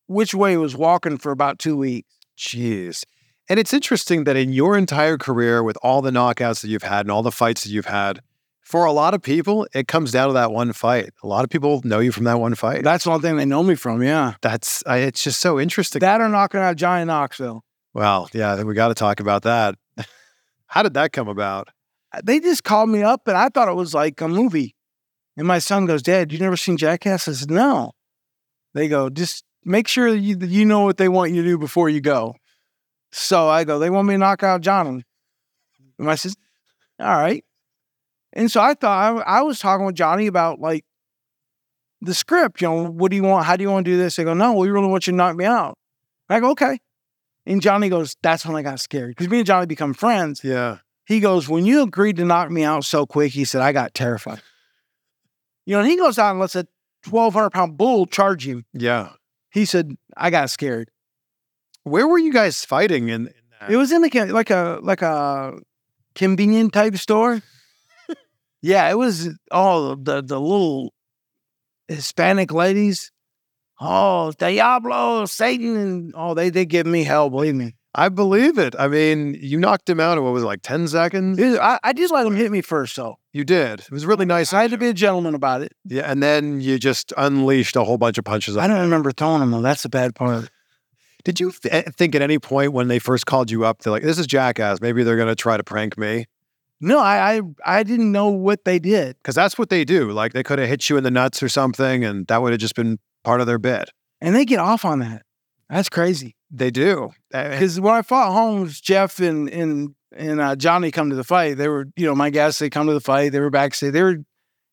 which 0.08 0.34
way 0.34 0.50
he 0.50 0.56
was 0.58 0.76
walking 0.76 1.16
for 1.16 1.32
about 1.32 1.58
two 1.58 1.74
weeks. 1.74 2.12
Jeez. 2.36 3.04
And 3.48 3.58
it's 3.58 3.72
interesting 3.72 4.24
that 4.24 4.36
in 4.36 4.52
your 4.52 4.76
entire 4.76 5.16
career, 5.16 5.62
with 5.62 5.78
all 5.82 6.02
the 6.02 6.10
knockouts 6.10 6.60
that 6.60 6.68
you've 6.68 6.82
had 6.82 7.06
and 7.06 7.10
all 7.10 7.22
the 7.22 7.32
fights 7.32 7.64
that 7.64 7.70
you've 7.70 7.86
had, 7.86 8.20
for 8.60 8.84
a 8.84 8.92
lot 8.92 9.14
of 9.14 9.22
people, 9.22 9.66
it 9.74 9.88
comes 9.88 10.12
down 10.12 10.28
to 10.28 10.34
that 10.34 10.52
one 10.52 10.72
fight. 10.72 11.10
A 11.22 11.26
lot 11.26 11.44
of 11.44 11.50
people 11.50 11.80
know 11.82 11.98
you 11.98 12.12
from 12.12 12.24
that 12.24 12.38
one 12.38 12.54
fight. 12.54 12.84
That's 12.84 13.04
the 13.04 13.10
only 13.10 13.22
thing 13.22 13.36
they 13.36 13.44
know 13.46 13.62
me 13.62 13.74
from. 13.74 14.02
Yeah, 14.02 14.34
That's 14.42 14.84
I, 14.86 14.98
it's 14.98 15.24
just 15.24 15.40
so 15.40 15.58
interesting. 15.58 16.00
that 16.00 16.20
or 16.20 16.28
knocking 16.28 16.60
out 16.60 16.76
Johnny 16.76 17.04
Knoxville. 17.06 17.64
well, 17.94 18.28
yeah, 18.32 18.62
we 18.62 18.74
got 18.74 18.88
to 18.88 18.94
talk 18.94 19.18
about 19.18 19.42
that. 19.42 19.74
How 20.70 20.84
did 20.84 20.94
that 20.94 21.12
come 21.12 21.26
about? 21.26 21.68
Uh, 22.12 22.20
they 22.22 22.38
just 22.38 22.62
called 22.62 22.88
me 22.90 23.02
up 23.02 23.26
and 23.26 23.36
I 23.36 23.48
thought 23.48 23.68
it 23.68 23.74
was 23.74 23.92
like 23.92 24.20
a 24.20 24.28
movie. 24.28 24.76
And 25.36 25.46
my 25.46 25.58
son 25.58 25.84
goes, 25.84 26.02
"Dad, 26.02 26.32
you 26.32 26.38
never 26.38 26.56
seen 26.56 26.76
Jackass?" 26.76 27.26
I 27.26 27.32
said, 27.32 27.50
"No." 27.50 27.92
They 28.72 28.86
go, 28.88 29.10
"Just 29.10 29.44
make 29.64 29.88
sure 29.88 30.08
you, 30.08 30.36
you 30.40 30.64
know 30.64 30.80
what 30.80 30.96
they 30.96 31.08
want 31.08 31.32
you 31.32 31.42
to 31.42 31.48
do 31.48 31.58
before 31.58 31.88
you 31.88 32.00
go." 32.00 32.36
So 33.10 33.48
I 33.48 33.64
go, 33.64 33.78
"They 33.80 33.90
want 33.90 34.06
me 34.06 34.14
to 34.14 34.18
knock 34.18 34.44
out 34.44 34.60
Johnny." 34.60 35.02
And 35.98 36.08
I 36.10 36.14
said, 36.14 36.34
"All 37.00 37.20
right." 37.20 37.44
And 38.32 38.50
so 38.50 38.60
I 38.60 38.74
thought 38.74 39.24
I, 39.26 39.38
I 39.38 39.42
was 39.42 39.58
talking 39.58 39.86
with 39.86 39.96
Johnny 39.96 40.28
about 40.28 40.60
like 40.60 40.84
the 42.00 42.14
script. 42.14 42.60
You 42.60 42.68
know, 42.68 42.86
what 42.86 43.10
do 43.10 43.16
you 43.16 43.24
want? 43.24 43.44
How 43.44 43.56
do 43.56 43.62
you 43.62 43.70
want 43.70 43.86
to 43.86 43.90
do 43.90 43.98
this? 43.98 44.14
They 44.16 44.24
go, 44.24 44.34
"No, 44.34 44.54
we 44.54 44.70
really 44.70 44.88
want 44.88 45.08
you 45.08 45.12
to 45.12 45.16
knock 45.16 45.34
me 45.34 45.46
out." 45.46 45.76
I 46.28 46.38
go, 46.38 46.50
"Okay." 46.50 46.78
And 47.46 47.62
Johnny 47.62 47.88
goes, 47.88 48.16
"That's 48.22 48.44
when 48.44 48.56
I 48.56 48.62
got 48.62 48.80
scared 48.80 49.10
because 49.10 49.28
me 49.28 49.38
and 49.38 49.46
Johnny 49.46 49.66
become 49.66 49.94
friends." 49.94 50.42
Yeah. 50.44 50.78
He 51.10 51.18
goes, 51.18 51.48
When 51.48 51.66
you 51.66 51.82
agreed 51.82 52.18
to 52.18 52.24
knock 52.24 52.52
me 52.52 52.62
out 52.62 52.84
so 52.84 53.04
quick, 53.04 53.32
he 53.32 53.44
said, 53.44 53.62
I 53.62 53.72
got 53.72 53.94
terrified. 53.94 54.40
You 55.66 55.74
know, 55.74 55.80
and 55.80 55.90
he 55.90 55.96
goes 55.96 56.20
out 56.20 56.30
and 56.30 56.38
lets 56.38 56.54
a 56.54 56.68
1,200 57.08 57.50
pound 57.50 57.76
bull 57.76 58.06
charge 58.06 58.46
him. 58.46 58.64
Yeah. 58.72 59.10
He 59.52 59.64
said, 59.64 59.96
I 60.16 60.30
got 60.30 60.50
scared. 60.50 60.88
Where 61.82 62.06
were 62.06 62.20
you 62.20 62.32
guys 62.32 62.64
fighting 62.64 63.08
in, 63.08 63.26
in 63.26 63.32
that? 63.58 63.72
It 63.72 63.76
was 63.76 63.90
in 63.90 64.02
like 64.02 64.14
a, 64.14 64.26
like 64.26 64.50
a, 64.50 64.78
like 64.82 65.02
a 65.02 65.58
convenient 66.14 66.72
type 66.72 66.96
store. 66.96 67.42
yeah, 68.62 68.88
it 68.88 68.96
was 68.96 69.30
all 69.50 69.96
the, 69.96 70.22
the 70.22 70.40
little 70.40 70.94
Hispanic 71.88 72.52
ladies. 72.52 73.10
Oh, 73.80 74.32
Diablo, 74.32 75.24
Satan. 75.26 75.76
And 75.76 76.12
oh, 76.16 76.34
they, 76.34 76.50
they 76.50 76.66
give 76.66 76.86
me 76.86 77.02
hell, 77.02 77.30
believe 77.30 77.54
me. 77.54 77.74
I 77.94 78.08
believe 78.08 78.56
it. 78.56 78.76
I 78.78 78.86
mean, 78.86 79.36
you 79.40 79.58
knocked 79.58 79.88
him 79.88 79.98
out 79.98 80.16
in 80.16 80.22
what 80.22 80.32
was 80.32 80.44
it, 80.44 80.46
like 80.46 80.62
10 80.62 80.86
seconds? 80.88 81.40
I, 81.40 81.80
I 81.82 81.92
just 81.92 82.12
let 82.12 82.24
him 82.24 82.36
hit 82.36 82.52
me 82.52 82.60
first, 82.60 82.94
though. 82.94 83.18
You 83.32 83.44
did. 83.44 83.80
It 83.80 83.90
was 83.90 84.06
really 84.06 84.26
nice. 84.26 84.52
I 84.52 84.62
had 84.62 84.70
to 84.70 84.78
be 84.78 84.86
a 84.86 84.94
gentleman 84.94 85.34
about 85.34 85.62
it. 85.62 85.72
Yeah, 85.84 86.02
and 86.02 86.22
then 86.22 86.60
you 86.60 86.78
just 86.78 87.12
unleashed 87.16 87.74
a 87.74 87.82
whole 87.82 87.98
bunch 87.98 88.16
of 88.18 88.24
punches. 88.24 88.56
I 88.56 88.68
don't 88.68 88.80
remember 88.80 89.10
throwing 89.10 89.40
them, 89.40 89.50
though. 89.50 89.62
That's 89.62 89.82
the 89.82 89.88
bad 89.88 90.14
part. 90.14 90.50
Did 91.24 91.40
you 91.40 91.50
th- 91.50 91.74
eh, 91.74 91.90
think 91.90 92.14
at 92.14 92.22
any 92.22 92.38
point 92.38 92.72
when 92.72 92.88
they 92.88 92.98
first 92.98 93.26
called 93.26 93.50
you 93.50 93.64
up, 93.64 93.82
they're 93.82 93.90
like, 93.90 94.02
"This 94.02 94.18
is 94.18 94.26
jackass. 94.26 94.80
Maybe 94.80 95.02
they're 95.02 95.16
going 95.16 95.28
to 95.28 95.34
try 95.34 95.56
to 95.56 95.64
prank 95.64 95.98
me"? 95.98 96.26
No, 96.80 96.98
I, 96.98 97.36
I 97.36 97.40
I 97.66 97.82
didn't 97.82 98.10
know 98.10 98.28
what 98.28 98.64
they 98.64 98.78
did. 98.78 99.16
Because 99.18 99.34
that's 99.34 99.58
what 99.58 99.68
they 99.68 99.84
do. 99.84 100.12
Like 100.12 100.32
they 100.32 100.42
could 100.42 100.58
have 100.58 100.68
hit 100.68 100.88
you 100.88 100.96
in 100.96 101.04
the 101.04 101.10
nuts 101.10 101.42
or 101.42 101.48
something, 101.48 102.04
and 102.04 102.26
that 102.28 102.40
would 102.40 102.52
have 102.52 102.60
just 102.60 102.74
been 102.74 102.98
part 103.24 103.40
of 103.40 103.46
their 103.46 103.58
bit. 103.58 103.90
And 104.20 104.34
they 104.34 104.44
get 104.44 104.58
off 104.58 104.84
on 104.84 104.98
that. 105.00 105.22
That's 105.68 105.88
crazy. 105.88 106.36
They 106.50 106.70
do. 106.70 107.10
Because 107.30 107.80
when 107.80 107.94
I 107.94 108.02
fought 108.02 108.32
Holmes, 108.32 108.80
Jeff 108.80 109.20
and 109.20 109.48
and 109.48 109.94
and 110.12 110.40
uh, 110.40 110.56
Johnny 110.56 110.90
come 110.90 111.10
to 111.10 111.16
the 111.16 111.24
fight. 111.24 111.56
They 111.56 111.68
were, 111.68 111.86
you 111.96 112.06
know, 112.06 112.14
my 112.14 112.30
guys. 112.30 112.58
They 112.58 112.70
come 112.70 112.86
to 112.88 112.92
the 112.92 113.00
fight. 113.00 113.32
They 113.32 113.40
were 113.40 113.50
backstage. 113.50 113.92
They 113.92 114.02
were 114.02 114.16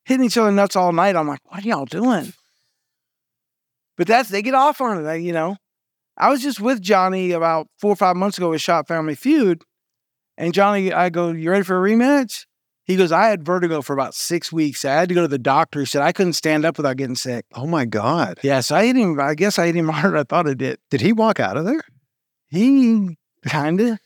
hitting 0.06 0.26
each 0.26 0.38
other 0.38 0.52
nuts 0.52 0.76
all 0.76 0.92
night. 0.92 1.16
I'm 1.16 1.28
like, 1.28 1.42
what 1.44 1.64
are 1.64 1.68
y'all 1.68 1.86
doing? 1.86 2.34
But 3.98 4.08
that's 4.08 4.30
they 4.30 4.42
get 4.42 4.54
off 4.54 4.82
on 4.82 5.06
it. 5.06 5.20
You 5.20 5.34
know, 5.34 5.58
I 6.18 6.30
was 6.30 6.42
just 6.42 6.60
with 6.60 6.82
Johnny 6.82 7.32
about 7.32 7.68
four 7.78 7.92
or 7.92 7.96
five 7.96 8.16
months 8.16 8.38
ago 8.38 8.50
with 8.50 8.62
Shot 8.62 8.88
Family 8.88 9.16
Feud, 9.16 9.64
and 10.38 10.54
Johnny, 10.54 10.94
I 10.94 11.10
go, 11.10 11.32
you 11.32 11.52
ready 11.52 11.64
for 11.64 11.78
a 11.78 11.90
rematch? 11.90 12.46
He 12.88 12.95
goes, 12.95 13.12
I 13.12 13.28
had 13.28 13.43
vertigo 13.43 13.82
for 13.82 13.91
about 13.91 14.15
six 14.15 14.50
weeks. 14.52 14.86
I 14.86 14.93
had 14.93 15.10
to 15.10 15.15
go 15.15 15.21
to 15.21 15.28
the 15.28 15.38
doctor. 15.38 15.82
He 15.82 15.86
said 15.86 16.02
I 16.02 16.13
couldn't 16.13 16.34
stand 16.34 16.63
up 16.65 16.78
without 16.78 16.95
getting 16.95 17.17
sick. 17.17 17.45
Oh 17.54 17.67
my 17.67 17.84
God! 17.84 18.39
Yeah, 18.43 18.62
so 18.62 18.78
I 18.78 18.86
hit 18.86 18.95
him. 18.95 19.19
I 19.19 19.36
guess 19.36 19.60
I 19.60 19.65
hit 19.65 19.76
him 19.76 19.89
harder 19.89 20.12
than 20.12 20.19
I 20.19 20.23
thought 20.23 20.47
I 20.47 20.54
did. 20.54 20.80
Did 20.89 21.02
he 21.02 21.12
walk 21.12 21.39
out 21.41 21.58
of 21.58 21.65
there? 21.65 21.82
He 22.47 23.17
kinda. 23.45 24.00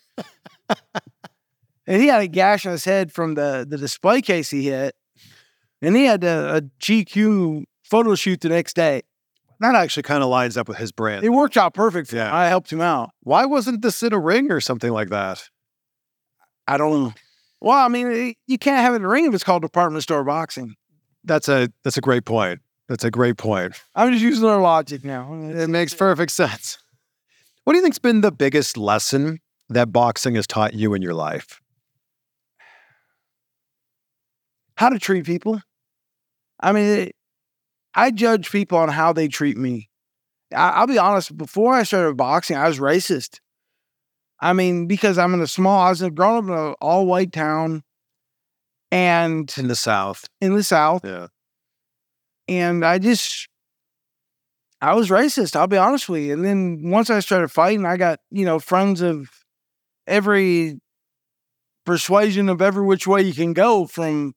and 1.85 2.01
he 2.01 2.07
had 2.07 2.21
a 2.21 2.27
gash 2.27 2.65
on 2.65 2.71
his 2.71 2.83
head 2.83 3.11
from 3.11 3.35
the 3.35 3.67
the 3.69 3.77
display 3.77 4.19
case 4.19 4.49
he 4.49 4.63
hit, 4.63 4.95
and 5.81 5.95
he 5.95 6.05
had 6.05 6.23
a, 6.23 6.55
a 6.57 6.61
GQ 6.81 7.65
photo 7.83 8.15
shoot 8.15 8.41
the 8.41 8.49
next 8.49 8.75
day. 8.75 9.03
That 9.59 9.75
actually 9.75 10.03
kind 10.03 10.23
of 10.23 10.29
lines 10.29 10.57
up 10.57 10.67
with 10.67 10.77
his 10.77 10.91
brand. 10.91 11.23
It 11.23 11.29
worked 11.29 11.55
out 11.55 11.75
perfect. 11.75 12.09
For 12.09 12.15
him. 12.15 12.25
Yeah. 12.25 12.35
I 12.35 12.47
helped 12.47 12.73
him 12.73 12.81
out. 12.81 13.11
Why 13.21 13.45
wasn't 13.45 13.83
this 13.83 14.01
in 14.01 14.11
a 14.11 14.17
ring 14.19 14.51
or 14.51 14.59
something 14.59 14.91
like 14.91 15.09
that? 15.09 15.43
I 16.67 16.77
don't 16.77 16.91
know. 16.91 17.13
Well, 17.61 17.77
I 17.77 17.87
mean, 17.87 18.07
it- 18.11 18.37
you 18.47 18.57
can't 18.57 18.81
have 18.81 18.93
it 18.93 18.97
in 18.97 19.03
a 19.05 19.07
ring 19.07 19.25
if 19.25 19.33
it's 19.33 19.43
called 19.43 19.61
department 19.61 20.03
store 20.03 20.23
boxing. 20.23 20.75
That's 21.23 21.47
a 21.47 21.69
that's 21.83 21.97
a 21.97 22.01
great 22.01 22.25
point. 22.25 22.59
That's 22.89 23.03
a 23.03 23.11
great 23.11 23.37
point. 23.37 23.79
I'm 23.95 24.11
just 24.11 24.23
using 24.23 24.43
their 24.47 24.57
logic 24.57 25.05
now. 25.05 25.33
It 25.33 25.69
makes 25.69 25.93
perfect 25.93 26.31
sense. 26.31 26.77
What 27.63 27.73
do 27.73 27.77
you 27.77 27.83
think's 27.83 27.99
been 27.99 28.21
the 28.21 28.31
biggest 28.31 28.75
lesson 28.75 29.39
that 29.69 29.91
boxing 29.93 30.35
has 30.35 30.47
taught 30.47 30.73
you 30.73 30.93
in 30.93 31.01
your 31.01 31.13
life? 31.13 31.61
how 34.77 34.89
to 34.89 34.97
treat 34.97 35.27
people. 35.27 35.61
I 36.59 36.71
mean, 36.71 36.85
it, 36.87 37.15
I 37.93 38.09
judge 38.09 38.51
people 38.51 38.79
on 38.79 38.89
how 38.89 39.13
they 39.13 39.27
treat 39.27 39.55
me. 39.55 39.91
I, 40.51 40.69
I'll 40.69 40.87
be 40.87 40.97
honest. 40.97 41.37
Before 41.37 41.75
I 41.75 41.83
started 41.83 42.17
boxing, 42.17 42.57
I 42.57 42.67
was 42.67 42.79
racist. 42.79 43.40
I 44.41 44.53
mean, 44.53 44.87
because 44.87 45.17
I'm 45.17 45.33
in 45.33 45.41
a 45.41 45.47
small, 45.47 45.79
I 45.81 45.89
was 45.89 46.01
growing 46.01 46.37
up 46.37 46.43
in 46.45 46.49
an 46.69 46.75
all 46.81 47.05
white 47.05 47.31
town, 47.31 47.83
and 48.91 49.53
In 49.57 49.67
the 49.67 49.75
South. 49.75 50.25
in 50.41 50.55
the 50.55 50.63
South, 50.63 51.05
Yeah. 51.05 51.27
and 52.47 52.83
I 52.85 52.97
just, 52.97 53.47
I 54.81 54.95
was 54.95 55.09
racist. 55.09 55.55
I'll 55.55 55.67
be 55.67 55.77
honest 55.77 56.09
with 56.09 56.23
you. 56.23 56.33
And 56.33 56.43
then 56.43 56.81
once 56.89 57.09
I 57.09 57.19
started 57.19 57.49
fighting, 57.49 57.85
I 57.85 57.97
got 57.97 58.19
you 58.31 58.45
know 58.45 58.59
friends 58.59 59.01
of 59.01 59.29
every 60.07 60.79
persuasion 61.85 62.49
of 62.49 62.61
every 62.61 62.83
which 62.85 63.07
way 63.07 63.21
you 63.21 63.33
can 63.33 63.53
go 63.53 63.85
from 63.87 64.33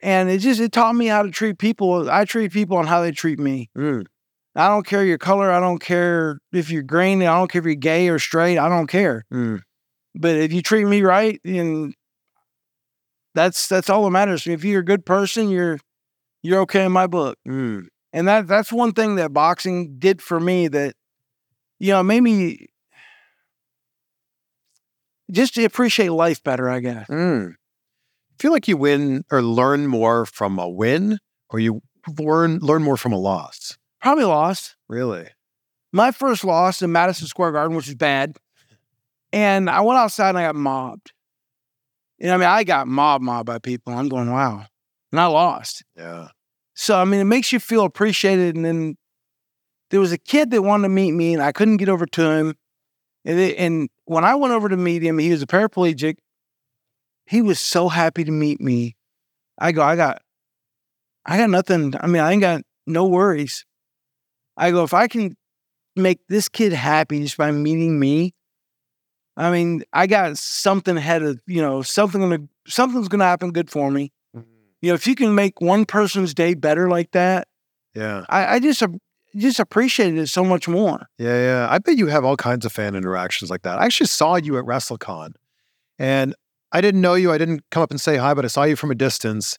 and 0.00 0.30
it 0.30 0.38
just 0.38 0.60
it 0.60 0.72
taught 0.72 0.94
me 0.94 1.06
how 1.06 1.22
to 1.22 1.30
treat 1.30 1.58
people 1.58 2.10
i 2.10 2.24
treat 2.24 2.50
people 2.50 2.76
on 2.78 2.86
how 2.86 3.02
they 3.02 3.12
treat 3.12 3.38
me 3.38 3.68
Mm. 3.76 4.06
I 4.56 4.68
don't 4.68 4.86
care 4.86 5.04
your 5.04 5.18
color 5.18 5.50
i 5.52 5.60
don't 5.60 5.80
care 5.80 6.38
if 6.52 6.70
you're 6.70 6.82
green 6.82 7.22
i 7.22 7.26
don't 7.26 7.50
care 7.50 7.60
if 7.60 7.66
you're 7.66 7.74
gay 7.74 8.08
or 8.08 8.18
straight 8.18 8.58
i 8.58 8.68
don't 8.68 8.86
care 8.88 9.24
Mm. 9.32 9.60
but 10.14 10.36
if 10.36 10.52
you 10.52 10.62
treat 10.62 10.86
me 10.86 11.02
right 11.02 11.40
and 11.44 11.94
that's 13.34 13.68
that's 13.68 13.90
all 13.90 14.04
that 14.04 14.10
matters 14.10 14.42
to 14.44 14.50
me 14.50 14.54
if 14.54 14.64
you're 14.64 14.80
a 14.80 14.84
good 14.84 15.04
person 15.06 15.48
you're 15.50 15.78
you're 16.42 16.60
okay 16.60 16.84
in 16.84 16.92
my 16.92 17.06
book 17.06 17.38
Mm. 17.46 17.86
and 18.12 18.28
that 18.28 18.46
that's 18.46 18.72
one 18.72 18.92
thing 18.92 19.16
that 19.16 19.32
boxing 19.32 19.98
did 19.98 20.22
for 20.22 20.40
me 20.40 20.68
that 20.68 20.94
you 21.78 21.92
know 21.92 22.02
made 22.02 22.22
me 22.22 22.66
just 25.30 25.54
to 25.54 25.64
appreciate 25.64 26.10
life 26.10 26.42
better 26.42 26.68
i 26.70 26.80
guess 26.80 27.06
Mm. 27.08 27.54
feel 28.38 28.52
like 28.52 28.68
you 28.68 28.76
win 28.76 29.24
or 29.30 29.42
learn 29.42 29.86
more 29.86 30.26
from 30.26 30.58
a 30.58 30.68
win 30.68 31.18
or 31.50 31.58
you 31.58 31.82
learn 32.18 32.58
learn 32.60 32.82
more 32.82 32.96
from 32.96 33.12
a 33.12 33.18
loss. 33.18 33.76
Probably 34.06 34.24
lost 34.24 34.76
Really? 34.88 35.28
my 35.92 36.10
first 36.10 36.44
loss 36.44 36.82
in 36.82 36.92
Madison 36.92 37.26
Square 37.26 37.52
Garden, 37.52 37.76
which 37.76 37.86
was 37.86 37.94
bad. 37.94 38.36
And 39.32 39.68
I 39.68 39.80
went 39.80 39.98
outside 39.98 40.30
and 40.30 40.38
I 40.38 40.44
got 40.44 40.54
mobbed. 40.54 41.12
You 42.18 42.26
know, 42.26 42.34
I 42.34 42.36
mean, 42.36 42.48
I 42.48 42.64
got 42.64 42.86
mobbed, 42.86 43.24
mobbed 43.24 43.46
by 43.46 43.58
people. 43.58 43.92
I'm 43.92 44.08
going, 44.08 44.30
wow. 44.30 44.64
And 45.10 45.20
I 45.20 45.26
lost. 45.26 45.82
Yeah. 45.96 46.28
So, 46.74 46.98
I 46.98 47.04
mean, 47.04 47.20
it 47.20 47.24
makes 47.24 47.52
you 47.52 47.58
feel 47.58 47.84
appreciated. 47.84 48.56
And 48.56 48.64
then 48.64 48.96
there 49.90 50.00
was 50.00 50.12
a 50.12 50.18
kid 50.18 50.50
that 50.50 50.62
wanted 50.62 50.84
to 50.84 50.88
meet 50.90 51.12
me 51.12 51.32
and 51.34 51.42
I 51.42 51.52
couldn't 51.52 51.78
get 51.78 51.88
over 51.88 52.06
to 52.06 52.30
him. 52.30 52.54
And, 53.24 53.38
it, 53.40 53.56
and 53.58 53.88
when 54.04 54.24
I 54.24 54.34
went 54.34 54.54
over 54.54 54.68
to 54.68 54.76
meet 54.76 55.02
him, 55.02 55.18
he 55.18 55.30
was 55.30 55.42
a 55.42 55.46
paraplegic. 55.46 56.16
He 57.26 57.42
was 57.42 57.58
so 57.58 57.88
happy 57.88 58.22
to 58.24 58.32
meet 58.32 58.60
me. 58.60 58.96
I 59.58 59.72
go, 59.72 59.82
I 59.82 59.96
got, 59.96 60.22
I 61.24 61.38
got 61.38 61.50
nothing. 61.50 61.94
I 61.98 62.06
mean, 62.06 62.22
I 62.22 62.32
ain't 62.32 62.42
got 62.42 62.62
no 62.86 63.06
worries. 63.06 63.64
I 64.56 64.70
go, 64.70 64.84
if 64.84 64.94
I 64.94 65.08
can 65.08 65.36
make 65.94 66.20
this 66.28 66.48
kid 66.48 66.72
happy 66.72 67.22
just 67.22 67.36
by 67.36 67.50
meeting 67.50 67.98
me, 67.98 68.34
I 69.36 69.50
mean, 69.50 69.82
I 69.92 70.06
got 70.06 70.36
something 70.38 70.96
ahead 70.96 71.22
of, 71.22 71.40
you 71.46 71.60
know, 71.60 71.82
something 71.82 72.20
gonna 72.20 72.40
something's 72.66 73.08
gonna 73.08 73.24
happen 73.24 73.50
good 73.52 73.70
for 73.70 73.90
me. 73.90 74.12
Mm-hmm. 74.34 74.48
You 74.80 74.90
know, 74.90 74.94
if 74.94 75.06
you 75.06 75.14
can 75.14 75.34
make 75.34 75.60
one 75.60 75.84
person's 75.84 76.32
day 76.34 76.54
better 76.54 76.88
like 76.88 77.10
that, 77.12 77.48
Yeah. 77.94 78.24
I, 78.28 78.54
I 78.54 78.60
just 78.60 78.82
just 79.36 79.60
appreciated 79.60 80.18
it 80.18 80.28
so 80.28 80.42
much 80.44 80.66
more. 80.66 81.06
Yeah, 81.18 81.36
yeah. 81.36 81.66
I 81.70 81.78
bet 81.78 81.98
you 81.98 82.06
have 82.06 82.24
all 82.24 82.36
kinds 82.36 82.64
of 82.64 82.72
fan 82.72 82.94
interactions 82.94 83.50
like 83.50 83.62
that. 83.62 83.78
I 83.78 83.84
actually 83.84 84.06
saw 84.06 84.36
you 84.36 84.56
at 84.56 84.64
WrestleCon 84.64 85.34
and 85.98 86.34
I 86.72 86.80
didn't 86.80 87.02
know 87.02 87.14
you. 87.14 87.30
I 87.32 87.38
didn't 87.38 87.62
come 87.70 87.82
up 87.82 87.90
and 87.90 88.00
say 88.00 88.16
hi, 88.16 88.32
but 88.32 88.44
I 88.44 88.48
saw 88.48 88.62
you 88.64 88.76
from 88.76 88.90
a 88.90 88.94
distance. 88.94 89.58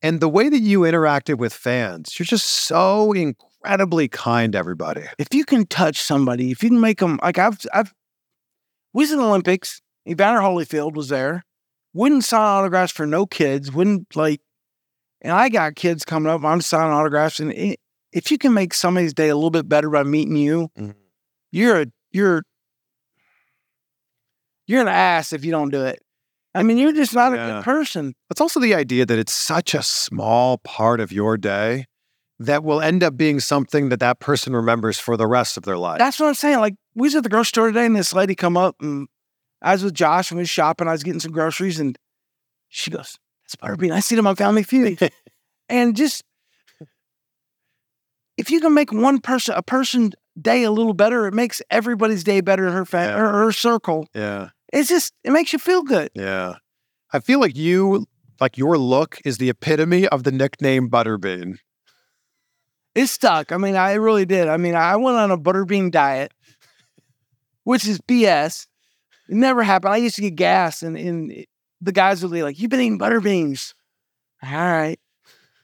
And 0.00 0.20
the 0.20 0.28
way 0.28 0.48
that 0.48 0.58
you 0.60 0.80
interacted 0.80 1.36
with 1.38 1.52
fans, 1.52 2.18
you're 2.18 2.24
just 2.26 2.48
so 2.48 3.12
incredibly 3.64 4.08
kind 4.08 4.52
to 4.52 4.58
everybody. 4.58 5.04
If 5.18 5.28
you 5.32 5.44
can 5.44 5.66
touch 5.66 6.00
somebody, 6.00 6.50
if 6.50 6.62
you 6.62 6.70
can 6.70 6.80
make 6.80 6.98
them 6.98 7.18
like 7.22 7.38
I've 7.38 7.58
I've 7.72 7.92
we 8.92 9.04
was 9.04 9.12
in 9.12 9.18
the 9.18 9.24
Olympics. 9.24 9.80
Evander 10.08 10.40
Holyfield 10.40 10.94
was 10.94 11.08
there. 11.08 11.44
Wouldn't 11.94 12.24
sign 12.24 12.40
autographs 12.40 12.92
for 12.92 13.06
no 13.06 13.24
kids. 13.24 13.70
Wouldn't 13.72 14.16
like, 14.16 14.40
and 15.20 15.32
I 15.32 15.48
got 15.48 15.76
kids 15.76 16.04
coming 16.04 16.30
up. 16.30 16.42
I'm 16.44 16.60
signing 16.60 16.92
autographs, 16.92 17.38
and 17.38 17.52
it, 17.52 17.78
if 18.12 18.30
you 18.30 18.38
can 18.38 18.52
make 18.52 18.74
somebody's 18.74 19.14
day 19.14 19.28
a 19.28 19.34
little 19.36 19.50
bit 19.50 19.68
better 19.68 19.88
by 19.90 20.02
meeting 20.02 20.36
you, 20.36 20.70
Mhm. 20.76 20.94
you're 21.52 21.82
a 21.82 21.86
you're 22.10 22.42
you're 24.66 24.82
an 24.82 24.88
ass 24.88 25.32
if 25.32 25.44
you 25.44 25.50
don't 25.52 25.70
do 25.70 25.84
it. 25.84 26.00
I 26.54 26.62
mean, 26.62 26.76
you're 26.76 26.92
just 26.92 27.14
not 27.14 27.32
a 27.32 27.36
good 27.36 27.64
person. 27.64 28.14
It's 28.30 28.40
also 28.40 28.60
the 28.60 28.74
idea 28.74 29.06
that 29.06 29.18
it's 29.18 29.32
such 29.32 29.72
a 29.74 29.82
small 29.82 30.58
part 30.58 31.00
of 31.00 31.10
your 31.12 31.38
day 31.38 31.86
that 32.46 32.64
will 32.64 32.80
end 32.80 33.02
up 33.02 33.16
being 33.16 33.40
something 33.40 33.88
that 33.90 34.00
that 34.00 34.20
person 34.20 34.54
remembers 34.54 34.98
for 34.98 35.16
the 35.16 35.26
rest 35.26 35.56
of 35.56 35.62
their 35.64 35.76
life. 35.78 35.98
That's 35.98 36.18
what 36.20 36.26
I'm 36.28 36.34
saying. 36.34 36.58
Like 36.60 36.74
we 36.94 37.06
was 37.06 37.14
at 37.14 37.22
the 37.22 37.28
grocery 37.28 37.48
store 37.48 37.66
today, 37.68 37.86
and 37.86 37.96
this 37.96 38.12
lady 38.14 38.34
come 38.34 38.56
up, 38.56 38.76
and 38.80 39.08
I 39.60 39.72
was 39.72 39.84
with 39.84 39.94
Josh, 39.94 40.30
and 40.30 40.36
we 40.38 40.42
was 40.42 40.50
shopping. 40.50 40.88
I 40.88 40.92
was 40.92 41.02
getting 41.02 41.20
some 41.20 41.32
groceries, 41.32 41.78
and 41.80 41.98
she 42.68 42.90
goes, 42.90 43.18
"That's 43.44 43.56
Butterbean. 43.56 43.92
I 43.92 44.00
see 44.00 44.16
them 44.16 44.26
on 44.26 44.36
Family 44.36 44.62
Feud." 44.62 44.98
and 45.68 45.94
just 45.96 46.22
if 48.36 48.50
you 48.50 48.60
can 48.60 48.74
make 48.74 48.92
one 48.92 49.20
person 49.20 49.54
a 49.56 49.62
person 49.62 50.12
day 50.40 50.62
a 50.64 50.70
little 50.70 50.94
better, 50.94 51.26
it 51.26 51.34
makes 51.34 51.60
everybody's 51.70 52.24
day 52.24 52.40
better 52.40 52.66
in 52.66 52.72
her 52.72 52.84
fa- 52.84 53.06
Yeah. 53.10 53.16
her, 53.18 53.44
her 53.44 53.52
circle. 53.52 54.06
yeah. 54.14 54.48
It's 54.72 54.88
just 54.88 55.12
it 55.22 55.32
makes 55.32 55.52
you 55.52 55.58
feel 55.58 55.82
good. 55.82 56.10
Yeah. 56.14 56.54
I 57.12 57.20
feel 57.20 57.40
like 57.40 57.54
you, 57.56 58.06
like 58.40 58.56
your 58.56 58.78
look 58.78 59.18
is 59.22 59.36
the 59.36 59.50
epitome 59.50 60.08
of 60.08 60.22
the 60.24 60.32
nickname 60.32 60.88
Butterbean. 60.88 61.58
It 62.94 63.06
stuck. 63.06 63.52
I 63.52 63.56
mean, 63.56 63.76
I 63.76 63.94
really 63.94 64.26
did. 64.26 64.48
I 64.48 64.56
mean, 64.56 64.74
I 64.74 64.96
went 64.96 65.16
on 65.16 65.30
a 65.30 65.38
butterbean 65.38 65.90
diet, 65.90 66.32
which 67.64 67.86
is 67.86 68.00
BS. 68.00 68.66
It 69.28 69.36
never 69.36 69.62
happened. 69.62 69.94
I 69.94 69.98
used 69.98 70.16
to 70.16 70.22
get 70.22 70.34
gas, 70.36 70.82
and, 70.82 70.96
and 70.96 71.46
the 71.80 71.92
guys 71.92 72.22
would 72.22 72.32
be 72.32 72.42
like, 72.42 72.58
You've 72.58 72.70
been 72.70 72.80
eating 72.80 72.98
butterbeans. 72.98 73.74
All 74.42 74.50
right. 74.50 74.98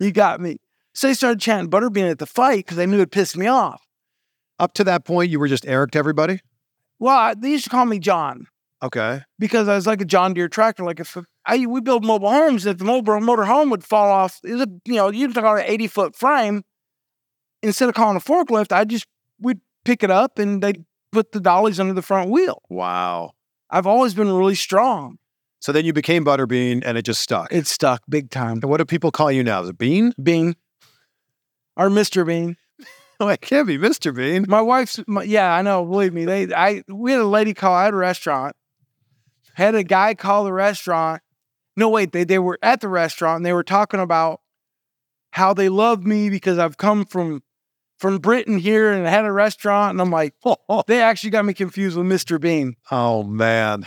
You 0.01 0.13
got 0.13 0.41
me. 0.41 0.59
So 0.95 1.09
they 1.09 1.15
started 1.15 1.41
chanting 1.41 1.71
butterbean 1.71 2.11
at 2.11 2.19
the 2.19 2.27
fight 2.27 2.59
because 2.59 2.77
they 2.77 2.87
knew 2.87 3.01
it 3.01 3.11
pissed 3.11 3.37
me 3.37 3.47
off. 3.47 3.83
Up 4.59 4.73
to 4.75 4.85
that 4.85 5.05
point, 5.05 5.31
you 5.31 5.39
were 5.39 5.49
just 5.49 5.67
Eric 5.67 5.93
to 5.93 5.99
everybody. 5.99 6.41
Well, 6.99 7.17
I, 7.17 7.35
they 7.35 7.51
used 7.51 7.65
to 7.65 7.71
call 7.71 7.85
me 7.85 7.99
John 7.99 8.47
Okay. 8.83 9.21
because 9.39 9.69
I 9.69 9.75
was 9.75 9.87
like 9.87 10.01
a 10.01 10.05
John 10.05 10.35
Deere 10.35 10.49
tractor. 10.49 10.85
Like 10.85 10.99
if 11.01 11.17
I 11.47 11.67
we 11.67 11.81
build 11.81 12.05
mobile 12.05 12.31
homes, 12.31 12.67
if 12.67 12.79
the 12.79 12.85
mobile 12.85 13.21
motor 13.21 13.45
home 13.45 13.71
would 13.71 13.85
fall 13.85 14.11
off, 14.11 14.41
it 14.45 14.53
was 14.53 14.63
a, 14.63 14.69
you 14.85 14.95
know 14.95 15.09
you'd 15.11 15.35
talk 15.35 15.43
about 15.43 15.59
an 15.59 15.65
eighty 15.67 15.87
foot 15.87 16.17
frame. 16.17 16.63
Instead 17.63 17.89
of 17.89 17.95
calling 17.95 18.17
a 18.17 18.21
forklift, 18.21 18.73
I 18.73 18.85
just 18.85 19.07
would 19.41 19.61
pick 19.85 20.03
it 20.03 20.11
up 20.11 20.39
and 20.39 20.63
they 20.63 20.69
would 20.69 20.85
put 21.13 21.33
the 21.33 21.41
dollies 21.41 21.81
under 21.81 21.93
the 21.93 22.03
front 22.03 22.31
wheel. 22.31 22.63
Wow. 22.69 23.33
I've 23.71 23.87
always 23.87 24.15
been 24.15 24.31
really 24.33 24.55
strong. 24.55 25.19
So 25.61 25.73
then 25.73 25.85
you 25.85 25.93
became 25.93 26.25
Butterbean 26.25 26.83
and 26.85 26.97
it 26.97 27.03
just 27.03 27.21
stuck. 27.21 27.53
It 27.53 27.67
stuck 27.67 28.03
big 28.09 28.31
time. 28.31 28.59
and 28.63 28.65
what 28.65 28.77
do 28.79 28.85
people 28.85 29.11
call 29.11 29.33
you 29.33 29.43
now? 29.43 29.63
Is 29.63 29.71
it 29.71 29.79
Bean? 29.79 30.15
Bean 30.23 30.55
or 31.77 31.89
Mr. 31.89 32.27
Bean. 32.27 32.57
Oh, 33.21 33.27
it 33.27 33.41
can't 33.41 33.67
be 33.67 33.77
Mr. 33.77 34.15
Bean. 34.15 34.45
My 34.47 34.61
wife's, 34.61 35.01
my, 35.09 35.25
yeah, 35.25 35.53
I 35.53 35.61
know. 35.63 35.85
Believe 35.85 36.15
me, 36.15 36.25
they, 36.25 36.55
I, 36.55 36.85
we 36.87 37.11
had 37.11 37.21
a 37.21 37.27
lady 37.27 37.53
call. 37.53 37.75
I 37.75 37.87
had 37.87 37.93
a 37.95 37.97
restaurant. 37.97 38.55
Had 39.55 39.75
a 39.75 39.83
guy 39.83 40.15
call 40.15 40.45
the 40.45 40.53
restaurant. 40.53 41.21
No, 41.77 41.89
wait, 41.89 42.13
they 42.13 42.23
they 42.23 42.39
were 42.39 42.61
at 42.63 42.81
the 42.81 42.89
restaurant 42.89 43.39
and 43.39 43.47
they 43.47 43.53
were 43.53 43.65
talking 43.65 43.99
about 43.99 44.41
how 45.33 45.53
they 45.53 45.69
love 45.69 46.07
me 46.07 46.31
because 46.31 46.59
I've 46.59 46.77
come 46.77 47.05
from 47.05 47.43
from 47.99 48.19
Britain 48.19 48.59
here 48.59 48.93
and 48.93 49.07
I 49.07 49.11
had 49.11 49.25
a 49.25 49.33
restaurant. 49.33 49.93
And 49.93 50.01
I'm 50.01 50.11
like, 50.11 50.35
oh 50.45 50.83
they 50.87 51.03
actually 51.03 51.31
got 51.31 51.45
me 51.45 51.55
confused 51.55 51.97
with 51.97 52.07
Mr. 52.07 52.41
Bean. 52.41 52.75
Oh, 52.91 53.23
man. 53.25 53.87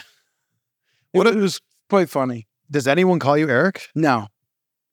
What 1.12 1.28
it 1.28 1.36
was 1.36 1.60
quite 1.90 2.10
funny. 2.10 2.48
Does 2.70 2.88
anyone 2.88 3.20
call 3.20 3.38
you 3.38 3.50
Eric? 3.50 3.90
No, 3.96 4.28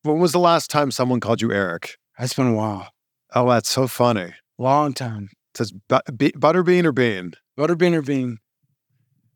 When 0.03 0.19
was 0.19 0.33
the 0.33 0.39
last 0.41 0.71
time 0.71 0.91
someone 0.91 1.21
called 1.21 1.41
you 1.43 1.53
Eric? 1.53 1.97
it's 2.19 2.35
been 2.35 2.49
a 2.49 2.55
while, 2.55 2.89
Oh, 3.35 3.49
that's 3.49 3.69
so 3.69 3.87
funny. 3.87 4.35
long 4.59 4.93
time. 4.95 5.29
It 5.55 5.59
says 5.59 5.73
bu- 5.89 6.01
be- 6.17 6.33
Butterbean 6.33 6.85
or 6.85 6.93
Bean? 6.93 7.33
Butterbean 7.57 7.95
or 7.95 8.03
Bean? 8.03 8.39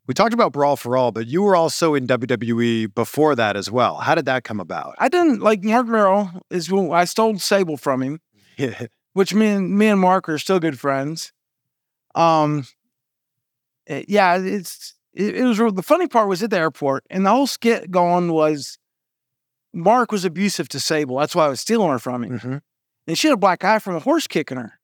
We 0.05 0.13
talked 0.13 0.33
about 0.33 0.51
Brawl 0.51 0.75
for 0.75 0.97
All, 0.97 1.13
but 1.13 1.27
you 1.27 1.41
were 1.41 1.55
also 1.55 1.93
in 1.95 2.05
WWE 2.07 2.93
before 2.93 3.35
that 3.35 3.55
as 3.55 3.71
well. 3.71 3.99
How 3.99 4.15
did 4.15 4.25
that 4.25 4.43
come 4.43 4.59
about? 4.59 4.95
I 4.99 5.07
didn't 5.07 5.39
like 5.39 5.63
Marc 5.63 5.87
Mero. 5.87 6.29
Is 6.49 6.69
I 6.73 7.05
stole 7.05 7.39
Sable 7.39 7.77
from 7.77 8.01
him. 8.01 8.19
which 9.13 9.33
me 9.33 9.47
and 9.47 9.77
me 9.77 9.87
and 9.87 9.99
Marc 9.99 10.27
are 10.29 10.37
still 10.37 10.59
good 10.59 10.79
friends. 10.79 11.31
Um, 12.15 12.65
eh, 13.87 14.03
yeah, 14.07 14.37
it's 14.37 14.95
it, 15.13 15.35
it 15.37 15.43
was 15.43 15.59
real- 15.59 15.71
the 15.71 15.83
funny 15.83 16.07
part 16.07 16.27
was 16.27 16.43
at 16.43 16.49
the 16.49 16.57
airport, 16.57 17.03
and 17.09 17.25
the 17.25 17.29
whole 17.29 17.47
skit 17.47 17.91
going 17.91 18.31
was 18.31 18.77
Marc 19.73 20.11
was 20.11 20.25
abusive 20.25 20.69
to 20.69 20.79
Sable. 20.79 21.17
That's 21.17 21.35
why 21.35 21.45
I 21.45 21.49
was 21.49 21.59
stealing 21.61 21.89
her 21.89 21.99
from 21.99 22.23
him, 22.23 22.39
Mhm. 22.39 22.61
and 23.07 23.17
she 23.17 23.27
had 23.27 23.33
a 23.33 23.37
black 23.37 23.63
eye 23.63 23.79
from 23.79 23.95
a 23.95 23.99
horse 23.99 24.27
kicking 24.27 24.57
her. 24.57 24.79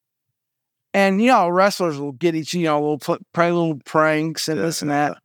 And 0.94 1.22
you 1.22 1.28
know, 1.28 1.48
wrestlers 1.50 2.00
will 2.00 2.14
get 2.14 2.34
each, 2.36 2.54
you 2.56 2.64
know, 2.64 2.98
pl- 2.98 3.20
play 3.34 3.52
little 3.52 3.80
pranks 3.86 4.48
and 4.48 4.60
this 4.60 4.82
and 4.82 4.90
that. 4.90 5.18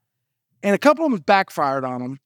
And 0.63 0.75
a 0.75 0.79
couple 0.79 1.07
of 1.07 1.13
them 1.13 1.21
backfired 1.21 1.85
on 1.85 2.03
them. 2.03 2.19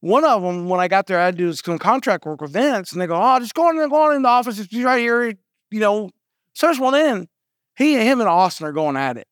One 0.00 0.24
of 0.24 0.42
them, 0.42 0.68
when 0.68 0.80
I 0.80 0.88
got 0.88 1.06
there, 1.06 1.18
I 1.18 1.24
had 1.26 1.38
to 1.38 1.44
do 1.44 1.52
some 1.54 1.78
contract 1.78 2.26
work 2.26 2.42
with 2.42 2.52
Vince, 2.52 2.92
and 2.92 3.00
they 3.00 3.06
go, 3.06 3.16
"Oh, 3.18 3.38
just 3.38 3.54
go 3.54 3.70
in, 3.70 3.76
go 3.88 4.02
on 4.02 4.14
in 4.16 4.22
the 4.22 4.28
office. 4.28 4.58
It's 4.58 4.72
right 4.74 4.98
here 5.00 5.32
you 5.74 5.80
know, 5.80 6.08
starts 6.52 6.78
one 6.78 6.94
in. 6.94 7.28
He, 7.76 7.94
him, 7.94 8.20
and 8.20 8.28
Austin 8.28 8.64
are 8.64 8.72
going 8.72 8.96
at 8.96 9.16
it. 9.16 9.26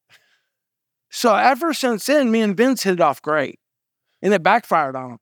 So 1.09 1.33
ever 1.37 1.73
since 1.73 2.05
then, 2.05 2.33
me 2.33 2.41
and 2.41 2.57
Vince 2.57 2.83
hit 2.83 2.95
it 2.95 3.01
off 3.01 3.23
great, 3.23 3.61
and 4.21 4.35
it 4.35 4.43
backfired 4.43 4.97
on 4.97 5.13
him. 5.13 5.19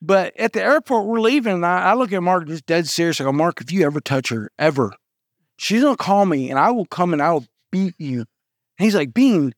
But 0.00 0.34
at 0.38 0.54
the 0.54 0.62
airport, 0.62 1.06
we're 1.06 1.20
leaving, 1.20 1.52
and 1.52 1.66
I, 1.66 1.90
I 1.90 1.94
look 1.94 2.10
at 2.10 2.22
Marc 2.22 2.46
just 2.46 2.64
dead 2.64 2.88
serious. 2.88 3.20
I 3.20 3.24
go, 3.24 3.32
Marc, 3.32 3.60
if 3.60 3.70
you 3.70 3.84
ever 3.84 4.00
touch 4.00 4.30
her, 4.30 4.50
ever, 4.58 4.94
she's 5.58 5.82
gonna 5.82 5.94
call 5.94 6.24
me, 6.24 6.48
and 6.48 6.58
I 6.58 6.70
will 6.70 6.86
come 6.86 7.12
and 7.12 7.20
I 7.20 7.32
will 7.34 7.44
beat 7.70 7.94
you. 7.98 8.20
And 8.20 8.26
he's 8.78 8.94
like, 8.94 9.12
Bean, 9.12 9.54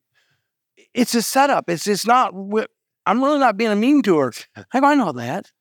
it's 0.94 1.14
a 1.14 1.22
setup. 1.22 1.70
It's 1.70 1.86
it's 1.86 2.08
not. 2.08 2.34
I'm 3.06 3.22
really 3.22 3.38
not 3.38 3.56
being 3.56 3.78
mean 3.78 4.02
to 4.02 4.18
her. 4.18 4.32
I 4.72 4.80
go, 4.80 4.86
I 4.88 4.96
know 4.96 5.12
that. 5.12 5.52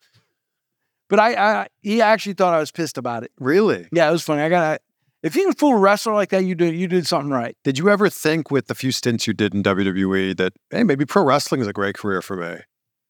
But 1.10 1.20
I, 1.20 1.34
I, 1.36 1.68
he 1.82 2.02
actually 2.02 2.34
thought 2.34 2.56
I 2.56 2.60
was 2.60 2.72
pissed 2.72 2.98
about 2.98 3.24
it. 3.24 3.32
Really? 3.38 3.88
Yeah, 3.92 4.10
it 4.10 4.12
was 4.14 4.24
funny. 4.24 4.42
I 4.42 4.50
got 4.50 4.82
if 5.24 5.36
you 5.36 5.44
can 5.46 5.54
fool 5.54 5.74
a 5.74 5.80
wrestler 5.80 6.14
like 6.14 6.30
that, 6.30 6.44
you 6.46 6.56
did 6.56 6.76
you 6.76 6.88
did 6.88 7.08
something 7.08 7.32
right. 7.32 7.56
Did 7.64 7.78
you 7.78 7.90
ever 7.90 8.10
think 8.10 8.50
with 8.52 8.68
the 8.68 8.76
few 8.76 8.92
stints 8.92 9.28
you 9.28 9.34
did 9.34 9.54
in 9.54 9.64
WWE 9.64 10.36
that, 10.38 10.54
hey, 10.72 10.84
maybe 10.84 11.06
pro 11.06 11.24
wrestling 11.24 11.62
is 11.62 11.68
a 11.68 11.74
great 11.74 11.96
career 11.96 12.22
for 12.22 12.36
me? 12.36 12.62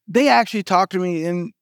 They 0.07 0.27
actually 0.27 0.63
talked 0.63 0.91
to 0.93 0.99
me 0.99 1.25
and 1.25 1.53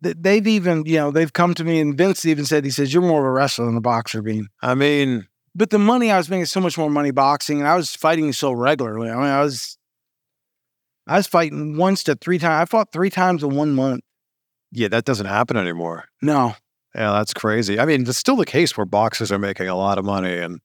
they've 0.00 0.46
even, 0.46 0.84
you 0.86 0.96
know, 0.96 1.10
they've 1.10 1.32
come 1.32 1.52
to 1.54 1.64
me 1.64 1.80
and 1.80 1.96
Vince 1.96 2.24
even 2.24 2.46
said, 2.46 2.64
he 2.64 2.70
says, 2.70 2.92
You're 2.94 3.02
more 3.02 3.20
of 3.20 3.26
a 3.26 3.30
wrestler 3.30 3.66
than 3.66 3.76
a 3.76 3.80
boxer, 3.82 4.22
Bean. 4.22 4.48
I 4.62 4.74
mean, 4.74 5.26
But 5.54 5.70
the 5.70 5.78
money 5.78 6.10
I 6.10 6.16
was 6.16 6.30
making 6.30 6.46
so 6.46 6.60
much 6.60 6.78
more 6.78 6.88
money 6.90 7.10
boxing 7.10 7.58
and 7.58 7.68
I 7.68 7.76
was 7.76 7.94
fighting 7.94 8.32
so 8.32 8.52
regularly. 8.52 9.10
I 9.10 9.14
mean, 9.14 9.24
I 9.24 9.42
was 9.42 9.76
I 11.06 11.16
was 11.16 11.26
fighting 11.26 11.76
once 11.76 12.02
to 12.04 12.14
three 12.14 12.38
times. 12.38 12.62
I 12.62 12.64
fought 12.66 12.92
three 12.92 13.10
times 13.10 13.42
in 13.42 13.54
one 13.54 13.72
month. 13.72 14.02
yeah, 14.72 14.88
that 14.88 15.04
doesn't 15.04 15.26
happen 15.26 15.56
anymore. 15.56 16.04
No. 16.22 16.54
Yeah, 16.98 17.12
that's 17.12 17.32
crazy. 17.32 17.78
I 17.78 17.84
mean, 17.84 18.02
it's 18.02 18.18
still 18.18 18.34
the 18.34 18.44
case 18.44 18.76
where 18.76 18.84
boxers 18.84 19.30
are 19.30 19.38
making 19.38 19.68
a 19.68 19.76
lot 19.76 19.98
of 19.98 20.04
money 20.04 20.36
and 20.36 20.58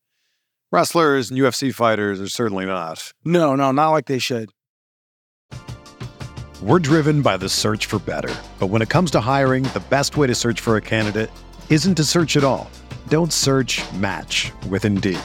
wrestlers 0.72 1.30
and 1.30 1.40
UFC 1.40 1.72
fighters 1.72 2.20
are 2.20 2.28
certainly 2.28 2.66
not. 2.66 3.14
No, 3.24 3.54
no, 3.54 3.72
not 3.72 3.92
like 3.92 4.08
they 4.08 4.18
should. 4.18 4.50
We're 6.60 6.80
driven 6.80 7.22
by 7.22 7.38
the 7.38 7.50
search 7.50 7.86
for 7.86 8.00
better. 8.00 8.34
But 8.58 8.68
when 8.68 8.82
it 8.82 8.90
comes 8.90 9.12
to 9.12 9.20
hiring, 9.20 9.66
the 9.74 9.84
best 9.92 10.18
way 10.18 10.26
to 10.26 10.34
search 10.34 10.60
for 10.60 10.76
a 10.76 10.82
candidate 10.82 11.30
isn't 11.70 11.94
to 11.96 12.04
search 12.04 12.36
at 12.36 12.44
all. 12.44 12.68
Don't 13.10 13.32
search 13.32 13.84
match 13.94 14.52
with 14.70 14.86
Indeed. 14.86 15.20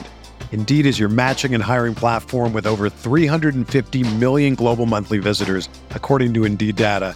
Indeed 0.51 0.85
is 0.85 0.99
your 0.99 1.09
matching 1.09 1.55
and 1.55 1.63
hiring 1.63 1.95
platform 1.95 2.53
with 2.53 2.67
over 2.67 2.87
350 2.87 4.15
million 4.17 4.53
global 4.53 4.85
monthly 4.85 5.17
visitors, 5.17 5.69
according 5.91 6.35
to 6.35 6.45
Indeed 6.45 6.75
data, 6.75 7.15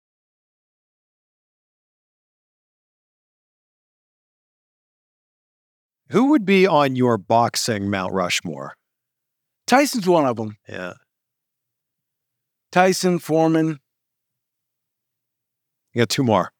Who 6.11 6.25
would 6.25 6.45
be 6.45 6.67
on 6.67 6.97
your 6.97 7.17
boxing 7.17 7.89
Mount 7.89 8.13
Rushmore? 8.13 8.75
Tyson's 9.65 10.07
one 10.07 10.25
of 10.25 10.35
them. 10.35 10.57
Yeah. 10.67 10.93
Tyson, 12.71 13.17
Foreman. 13.17 13.79
You 15.93 16.01
got 16.01 16.09
two 16.09 16.23
more. 16.23 16.51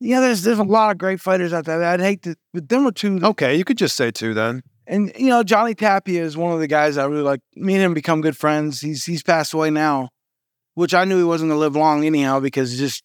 Yeah, 0.00 0.20
there's 0.20 0.42
there's 0.42 0.58
a 0.58 0.64
lot 0.64 0.92
of 0.92 0.98
great 0.98 1.20
fighters 1.20 1.52
out 1.52 1.64
there. 1.64 1.82
I'd 1.82 2.00
hate 2.00 2.22
to, 2.22 2.36
but 2.52 2.68
them 2.68 2.86
are 2.86 2.92
two. 2.92 3.20
Okay, 3.22 3.56
you 3.56 3.64
could 3.64 3.78
just 3.78 3.96
say 3.96 4.10
two 4.10 4.34
then. 4.34 4.62
And 4.86 5.12
you 5.16 5.28
know, 5.28 5.42
Johnny 5.44 5.74
Tapia 5.74 6.22
is 6.22 6.36
one 6.36 6.52
of 6.52 6.60
the 6.60 6.68
guys 6.68 6.96
I 6.96 7.04
really 7.06 7.22
like. 7.22 7.40
Me 7.54 7.74
and 7.74 7.82
him 7.82 7.94
become 7.94 8.20
good 8.20 8.36
friends. 8.36 8.80
He's 8.80 9.04
he's 9.04 9.22
passed 9.22 9.54
away 9.54 9.70
now, 9.70 10.10
which 10.74 10.94
I 10.94 11.04
knew 11.04 11.18
he 11.18 11.24
wasn't 11.24 11.50
gonna 11.50 11.60
live 11.60 11.76
long 11.76 12.04
anyhow 12.04 12.38
because 12.40 12.78
just 12.78 13.02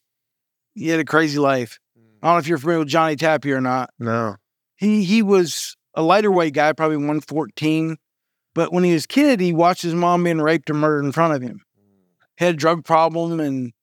he 0.75 0.89
had 0.89 0.99
a 0.99 1.05
crazy 1.05 1.39
life. 1.39 1.79
I 2.23 2.27
don't 2.27 2.35
know 2.35 2.39
if 2.39 2.47
you're 2.47 2.57
familiar 2.57 2.79
with 2.79 2.87
Johnny 2.87 3.17
Tapia 3.17 3.57
or 3.57 3.61
not. 3.61 3.89
No. 3.99 4.37
He 4.77 5.03
he 5.03 5.21
was 5.21 5.75
a 5.93 6.01
lighter 6.01 6.31
weight 6.31 6.53
guy, 6.53 6.71
probably 6.71 6.95
114. 6.95 7.97
But 8.55 8.71
when 8.71 8.85
he 8.85 8.93
was 8.93 9.03
a 9.03 9.07
kid, 9.09 9.41
he 9.41 9.51
watched 9.51 9.81
his 9.81 9.93
mom 9.93 10.23
being 10.23 10.39
raped 10.39 10.69
and 10.69 10.79
murdered 10.79 11.03
in 11.03 11.11
front 11.11 11.33
of 11.33 11.41
him. 11.41 11.61
He 12.37 12.45
had 12.45 12.55
a 12.55 12.57
drug 12.57 12.85
problem 12.85 13.41
and 13.41 13.73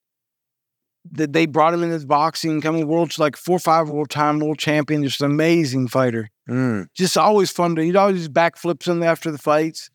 that 1.11 1.33
they 1.33 1.45
brought 1.45 1.73
him 1.73 1.83
in 1.83 1.91
this 1.91 2.05
boxing, 2.05 2.61
coming 2.61 2.87
world 2.87 3.17
like 3.19 3.37
four 3.37 3.57
or 3.57 3.59
five 3.59 3.89
world 3.89 4.09
time 4.09 4.39
world 4.39 4.57
champion, 4.57 5.03
just 5.03 5.21
an 5.21 5.29
amazing 5.29 5.87
fighter. 5.87 6.29
Mm. 6.49 6.87
Just 6.95 7.17
always 7.17 7.51
fun 7.51 7.75
to 7.75 7.83
he'd 7.83 7.95
always 7.95 8.27
backflips 8.27 8.87
in 8.87 9.03
after 9.03 9.29
the 9.29 9.37
fights. 9.37 9.91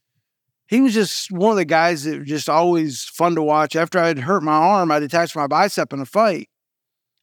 He 0.68 0.80
was 0.80 0.94
just 0.94 1.32
one 1.32 1.52
of 1.52 1.56
the 1.56 1.64
guys 1.64 2.04
that 2.04 2.18
were 2.18 2.24
just 2.24 2.48
always 2.48 3.04
fun 3.04 3.34
to 3.34 3.42
watch. 3.42 3.74
After 3.74 3.98
I'd 3.98 4.20
hurt 4.20 4.42
my 4.42 4.52
arm, 4.52 4.92
I 4.92 5.00
detached 5.00 5.34
my 5.34 5.48
bicep 5.48 5.92
in 5.92 6.00
a 6.00 6.06
fight. 6.06 6.48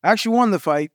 I 0.01 0.11
actually 0.11 0.35
won 0.35 0.51
the 0.51 0.59
fight, 0.59 0.91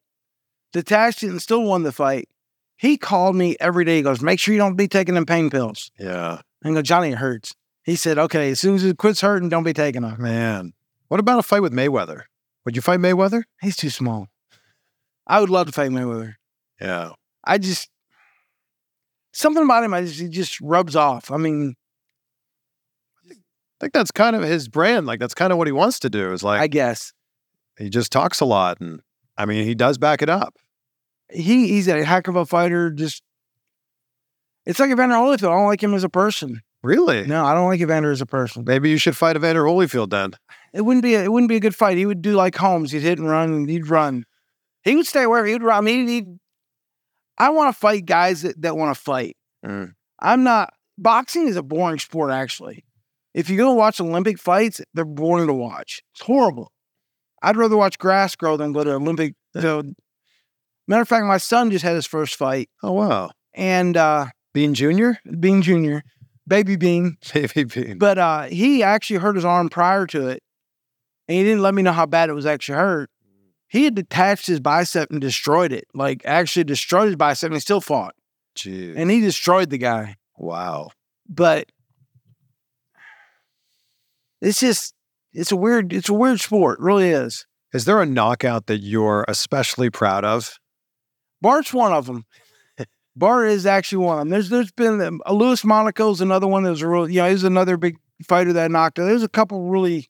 detached 0.73 1.23
it 1.23 1.29
and 1.29 1.41
still 1.41 1.63
won 1.63 1.83
the 1.83 1.93
fight. 1.93 2.29
He 2.77 2.97
called 2.97 3.35
me 3.35 3.57
every 3.61 3.85
day. 3.85 3.97
He 3.97 4.03
goes, 4.03 4.23
Make 4.23 4.39
sure 4.39 4.55
you 4.55 4.61
don't 4.61 4.77
be 4.77 4.89
taking 4.89 5.15
them 5.15 5.27
pain 5.27 5.51
pills. 5.51 5.91
Yeah. 5.99 6.41
I 6.65 6.73
go, 6.73 6.83
Johnny, 6.83 7.11
it 7.11 7.19
hurts. 7.19 7.55
He 7.83 7.97
said, 7.97 8.19
Okay, 8.19 8.51
as 8.51 8.61
soon 8.61 8.77
as 8.77 8.85
it 8.85 8.99
quits 8.99 9.21
hurting, 9.21 9.49
don't 9.49 9.65
be 9.65 9.73
taking 9.73 10.03
them. 10.03 10.21
Man. 10.21 10.73
What 11.09 11.21
about 11.21 11.39
a 11.39 11.43
fight 11.43 11.63
with 11.63 11.73
Mayweather? 11.73 12.25
Would 12.65 12.77
you 12.77 12.83
fight 12.83 13.01
Mayweather? 13.01 13.45
He's 13.63 13.77
too 13.77 13.91
small. 13.91 14.29
I 15.27 15.41
would 15.41 15.51
love 15.51 15.67
to 15.67 15.73
fight 15.73 15.91
Mayweather. 15.91 16.35
Yeah. 16.81 17.13
I 17.45 17.59
just 17.59 17.89
something 19.33 19.65
about 19.65 19.85
him. 19.85 19.95
I 19.95 20.03
just 20.03 20.21
he 20.21 20.29
just 20.29 20.61
rubs 20.61 20.97
off. 20.97 21.31
I 21.31 21.37
mean, 21.37 21.75
I 23.31 23.35
think 23.81 23.93
that's 23.93 24.11
kind 24.11 24.37
of 24.37 24.43
his 24.43 24.69
brand. 24.69 25.07
Like 25.07 25.21
that's 25.21 25.35
kind 25.35 25.53
of 25.53 25.59
what 25.59 25.69
he 25.69 25.73
wants 25.73 26.01
to 26.01 26.11
do. 26.11 26.33
Is 26.33 26.43
like 26.43 26.61
I 26.61 26.67
guess 26.67 27.13
he 27.79 27.89
just 27.89 28.13
talks 28.13 28.41
a 28.41 28.45
lot, 28.45 28.81
and 28.81 29.01
I 29.39 29.47
mean 29.47 29.65
he 29.65 29.75
does 29.75 29.97
back 29.97 30.21
it 30.21 30.29
up. 30.29 30.57
he 31.31 31.69
he's 31.69 31.89
a 31.89 32.05
heck 32.05 32.29
of 32.29 32.37
a 32.37 32.45
fighter. 32.45 32.91
Just 32.91 33.23
it's 34.67 34.79
like 34.79 34.91
Evander 34.91 35.15
Holyfield. 35.15 35.49
I 35.49 35.57
don't 35.57 35.67
like 35.67 35.83
him 35.83 35.95
as 35.95 36.05
a 36.05 36.11
person. 36.11 36.61
Really? 36.83 37.27
No, 37.27 37.45
I 37.45 37.55
don't 37.55 37.69
like 37.69 37.81
Evander 37.81 38.11
as 38.11 38.21
a 38.21 38.27
person. 38.27 38.65
Maybe 38.67 38.91
you 38.91 38.99
should 38.99 39.17
fight 39.17 39.37
Evander 39.37 39.65
Holyfield 39.65 40.11
then. 40.11 40.33
It 40.73 40.83
wouldn't 40.83 41.03
be 41.03 41.15
a, 41.15 41.25
it 41.25 41.33
wouldn't 41.33 41.49
be 41.49 41.57
a 41.57 41.61
good 41.61 41.75
fight. 41.75 41.97
He 41.97 42.07
would 42.07 42.23
do 42.23 42.35
like 42.35 42.55
Holmes. 42.55 42.93
He'd 42.93 43.03
hit 43.03 43.19
and 43.19 43.29
run. 43.29 43.53
And 43.53 43.71
he'd 43.71 43.89
run. 43.89 44.25
He 44.83 44.95
would 44.95 45.07
stay 45.07 45.27
wherever 45.27 45.47
he'd 45.47 45.63
run. 45.63 45.79
I 45.79 45.81
mean, 45.81 46.07
he'd, 46.07 46.27
I 47.37 47.51
want 47.51 47.75
to 47.75 47.79
fight 47.79 48.07
guys 48.07 48.43
that, 48.43 48.61
that 48.63 48.77
want 48.77 48.95
to 48.95 49.01
fight. 49.01 49.37
Mm. 49.65 49.95
I'm 50.21 50.45
not. 50.45 50.73
Boxing 50.97 51.49
is 51.49 51.57
a 51.57 51.63
boring 51.63 51.99
sport, 51.99 52.31
actually. 52.31 52.85
If 53.35 53.51
you 53.51 53.57
go 53.57 53.73
watch 53.73 54.01
Olympic 54.01 54.39
fights, 54.39 54.81
they're 54.95 55.05
boring 55.05 55.47
to 55.47 55.55
watch. 55.55 56.03
It's 56.15 56.23
horrible. 56.23 56.73
I'd 57.43 57.57
rather 57.57 57.77
watch 57.77 57.99
grass 57.99 58.35
grow 58.37 58.57
than 58.57 58.73
go 58.73 58.85
to 58.85 58.93
Olympic. 58.95 59.35
So, 59.61 59.83
matter 60.87 61.03
of 61.03 61.09
fact, 61.09 61.27
my 61.27 61.39
son 61.39 61.71
just 61.71 61.85
had 61.85 61.95
his 61.95 62.07
first 62.07 62.37
fight, 62.37 62.69
Oh 62.83 62.93
wow, 62.93 63.31
and 63.55 63.97
uh, 63.97 64.27
Bean 64.55 64.75
Jr. 64.75 65.13
Bean 65.39 65.63
Jr., 65.63 65.99
baby 66.47 66.77
Bean, 66.77 67.17
Baby 67.33 67.65
Bean. 67.65 67.99
but 67.99 68.19
uh, 68.19 68.43
he 68.45 68.83
actually 68.83 69.19
hurt 69.21 69.37
his 69.37 69.45
arm 69.45 69.69
prior 69.69 70.07
to 70.09 70.29
it, 70.29 70.43
and 71.29 71.37
he 71.39 71.45
didn't 71.45 71.63
let 71.63 71.75
me 71.75 71.83
know 71.83 71.93
how 71.93 72.07
bad 72.07 72.29
it 72.31 72.35
was 72.35 72.47
actually 72.47 72.77
hurt. 72.79 73.11
He 73.71 73.85
had 73.85 73.95
detached 73.95 74.47
his 74.47 74.61
bicep 74.61 75.11
and 75.11 75.21
destroyed 75.21 75.73
it, 75.73 75.85
like 75.93 76.23
actually 76.25 76.65
destroyed 76.65 77.07
his 77.09 77.17
bicep, 77.17 77.49
and 77.49 77.55
he 77.57 77.61
still 77.61 77.83
fought, 77.83 78.15
Jeez. 78.57 78.95
and 78.97 79.11
he 79.11 79.21
destroyed 79.21 79.69
the 79.71 79.77
guy. 79.79 80.17
wow. 80.37 80.89
But 81.29 81.67
it's 84.41 84.61
just 84.61 84.95
it's 85.39 85.53
a 85.53 85.57
weird 85.57 85.93
it's 85.93 86.09
a 86.09 86.15
weird 86.15 86.41
sport, 86.41 86.81
it 86.81 86.83
really 86.83 87.11
is. 87.11 87.47
Is 87.73 87.85
there 87.85 88.01
a 88.01 88.07
knockout 88.07 88.67
that 88.67 88.79
you're 88.79 89.25
especially 89.29 89.91
proud 89.91 90.25
of? 90.25 90.59
Bart's 91.41 91.73
one 91.73 91.93
of 91.93 92.07
them. 92.07 92.25
Bart 93.15 93.49
is 93.49 93.67
actually 93.67 94.05
one 94.05 94.19
of 94.19 94.21
them. 94.21 94.29
There's 94.31 94.49
there's 94.49 94.73
been 94.73 95.01
um, 95.01 95.21
uh, 95.27 95.33
Louis 95.33 95.65
Monaco's 95.65 96.21
another 96.21 96.47
one 96.47 96.63
that 96.63 96.71
was 96.71 96.83
a 96.83 96.89
real, 96.89 97.09
you 97.09 97.21
know, 97.21 97.31
he's 97.31 97.45
another 97.45 97.77
big 97.77 97.97
fighter 98.27 98.53
that 98.53 98.71
knocked 98.71 98.99
out. 98.99 99.07
There's 99.07 99.23
a 99.23 99.29
couple 99.29 99.69
really, 99.69 100.09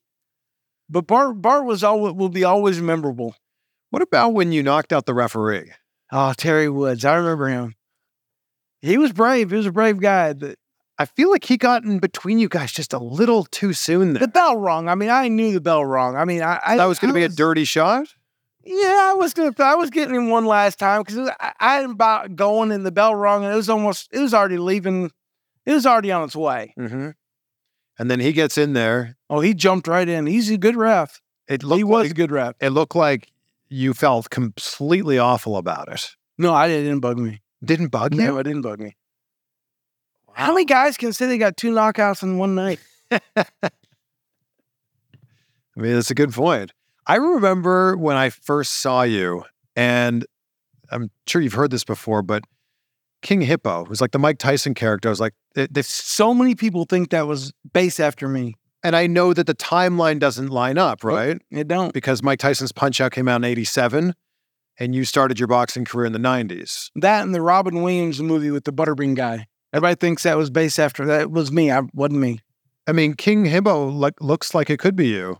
but 0.88 1.06
Bart 1.06 1.40
Bart 1.40 1.64
was 1.64 1.82
always 1.82 2.14
will 2.14 2.28
be 2.28 2.44
always 2.44 2.80
memorable. 2.80 3.34
What 3.90 4.02
about 4.02 4.34
when 4.34 4.52
you 4.52 4.62
knocked 4.62 4.92
out 4.92 5.06
the 5.06 5.14
referee? 5.14 5.72
Oh, 6.12 6.34
Terry 6.36 6.68
Woods, 6.68 7.04
I 7.04 7.14
remember 7.16 7.48
him. 7.48 7.74
He 8.80 8.98
was 8.98 9.12
brave. 9.12 9.50
He 9.50 9.56
was 9.56 9.66
a 9.66 9.72
brave 9.72 10.00
guy. 10.00 10.34
But 10.34 10.56
I 10.98 11.04
feel 11.04 11.30
like 11.30 11.44
he 11.44 11.56
got 11.56 11.84
in 11.84 12.00
between 12.00 12.38
you 12.38 12.48
guys 12.48 12.72
just 12.72 12.92
a 12.92 12.98
little 12.98 13.44
too 13.44 13.72
soon 13.72 14.14
there. 14.14 14.20
the 14.20 14.28
bell 14.28 14.56
rung. 14.56 14.88
I 14.88 14.96
mean, 14.96 15.10
I 15.10 15.28
knew 15.28 15.52
the 15.52 15.60
bell 15.60 15.84
rung. 15.84 16.16
I 16.16 16.24
mean, 16.24 16.42
I, 16.42 16.58
I 16.64 16.76
that 16.76 16.86
was 16.86 16.98
going 16.98 17.12
to 17.12 17.18
be 17.18 17.24
a 17.24 17.28
dirty 17.28 17.64
shot. 17.64 18.08
Yeah, 18.64 19.10
I 19.12 19.14
was 19.16 19.32
gonna. 19.32 19.54
I 19.60 19.76
was 19.76 19.88
getting 19.88 20.14
him 20.14 20.28
one 20.28 20.44
last 20.44 20.78
time 20.78 21.02
because 21.02 21.30
I, 21.40 21.52
I 21.58 21.76
had 21.76 21.88
about 21.88 22.36
going 22.36 22.70
and 22.70 22.84
the 22.84 22.92
bell 22.92 23.14
rung 23.14 23.44
and 23.44 23.52
it 23.52 23.56
was 23.56 23.70
almost. 23.70 24.08
It 24.12 24.18
was 24.18 24.34
already 24.34 24.58
leaving. 24.58 25.10
It 25.64 25.72
was 25.72 25.86
already 25.86 26.12
on 26.12 26.24
its 26.24 26.36
way. 26.36 26.74
Mm-hmm. 26.78 27.10
And 27.98 28.10
then 28.10 28.20
he 28.20 28.32
gets 28.32 28.58
in 28.58 28.74
there. 28.74 29.16
Oh, 29.30 29.40
he 29.40 29.54
jumped 29.54 29.88
right 29.88 30.08
in. 30.08 30.26
He's 30.26 30.50
a 30.50 30.58
good 30.58 30.76
ref. 30.76 31.20
It 31.48 31.62
looked 31.62 31.78
he 31.78 31.84
was 31.84 32.06
a 32.06 32.08
like, 32.08 32.16
good 32.16 32.30
ref. 32.30 32.54
it 32.60 32.70
looked 32.70 32.94
like 32.94 33.30
you 33.70 33.94
felt 33.94 34.28
completely 34.28 35.18
awful 35.18 35.56
about 35.56 35.88
it. 35.90 36.10
No, 36.36 36.52
I 36.52 36.68
didn't, 36.68 36.82
it 36.82 36.88
didn't 36.88 37.00
bug 37.00 37.18
me. 37.18 37.40
Didn't 37.64 37.88
bug 37.88 38.14
you? 38.14 38.22
No, 38.22 38.36
it 38.38 38.42
didn't 38.42 38.62
bug 38.62 38.80
me. 38.80 38.96
How 40.38 40.52
many 40.52 40.64
guys 40.66 40.96
can 40.96 41.12
say 41.12 41.26
they 41.26 41.36
got 41.36 41.56
two 41.56 41.72
knockouts 41.72 42.22
in 42.22 42.38
one 42.38 42.54
night? 42.54 42.78
I 43.10 43.20
mean, 45.74 45.94
that's 45.94 46.12
a 46.12 46.14
good 46.14 46.32
point. 46.32 46.72
I 47.08 47.16
remember 47.16 47.96
when 47.96 48.16
I 48.16 48.30
first 48.30 48.74
saw 48.74 49.02
you, 49.02 49.44
and 49.74 50.24
I'm 50.92 51.10
sure 51.26 51.40
you've 51.40 51.54
heard 51.54 51.72
this 51.72 51.82
before, 51.82 52.22
but 52.22 52.44
King 53.20 53.40
Hippo 53.40 53.84
was 53.86 54.00
like 54.00 54.12
the 54.12 54.18
Mike 54.20 54.38
Tyson 54.38 54.74
character. 54.74 55.08
I 55.08 55.10
was 55.10 55.18
like, 55.18 55.34
they, 55.54 55.82
So 55.82 56.32
many 56.32 56.54
people 56.54 56.84
think 56.84 57.10
that 57.10 57.26
was 57.26 57.52
based 57.72 57.98
after 57.98 58.28
me. 58.28 58.54
and 58.84 58.94
I 58.94 59.08
know 59.08 59.34
that 59.34 59.48
the 59.48 59.56
timeline 59.56 60.20
doesn't 60.20 60.50
line 60.50 60.78
up, 60.78 61.02
right? 61.02 61.42
It 61.50 61.66
don't. 61.66 61.92
Because 61.92 62.22
Mike 62.22 62.38
Tyson's 62.38 62.70
Punch 62.70 63.00
Out 63.00 63.10
came 63.10 63.26
out 63.26 63.36
in 63.36 63.44
'87, 63.44 64.14
and 64.78 64.94
you 64.94 65.04
started 65.04 65.40
your 65.40 65.48
boxing 65.48 65.84
career 65.84 66.06
in 66.06 66.12
the 66.12 66.20
'90s. 66.20 66.90
That 66.94 67.24
and 67.24 67.34
the 67.34 67.42
Robin 67.42 67.82
Williams 67.82 68.22
movie 68.22 68.52
with 68.52 68.62
the 68.62 68.72
Butterbean 68.72 69.16
guy. 69.16 69.48
Everybody 69.72 69.96
thinks 69.96 70.22
that 70.22 70.36
was 70.36 70.50
based 70.50 70.78
after 70.78 71.04
that. 71.06 71.22
It 71.22 71.30
was 71.30 71.52
me. 71.52 71.70
I 71.70 71.82
wasn't 71.92 72.20
me. 72.20 72.40
I 72.86 72.92
mean, 72.92 73.14
King 73.14 73.44
like 73.64 74.14
looks 74.20 74.54
like 74.54 74.70
it 74.70 74.78
could 74.78 74.96
be 74.96 75.08
you. 75.08 75.38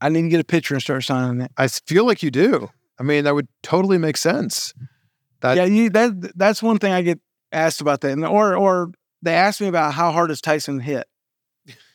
I 0.00 0.08
need 0.08 0.22
to 0.22 0.28
get 0.28 0.40
a 0.40 0.44
picture 0.44 0.74
and 0.74 0.82
start 0.82 1.04
signing 1.04 1.40
it. 1.40 1.52
I 1.56 1.68
feel 1.68 2.04
like 2.04 2.22
you 2.22 2.30
do. 2.30 2.70
I 2.98 3.04
mean, 3.04 3.24
that 3.24 3.34
would 3.34 3.48
totally 3.62 3.98
make 3.98 4.16
sense. 4.16 4.74
That- 5.40 5.56
yeah, 5.56 5.64
you, 5.64 5.90
that 5.90 6.36
that's 6.36 6.62
one 6.62 6.78
thing 6.78 6.92
I 6.92 7.02
get 7.02 7.20
asked 7.52 7.80
about 7.80 8.00
that, 8.00 8.10
and 8.10 8.24
or 8.24 8.56
or 8.56 8.90
they 9.22 9.34
ask 9.34 9.60
me 9.60 9.68
about 9.68 9.94
how 9.94 10.10
hard 10.10 10.28
does 10.28 10.40
Tyson 10.40 10.80
hit. 10.80 11.06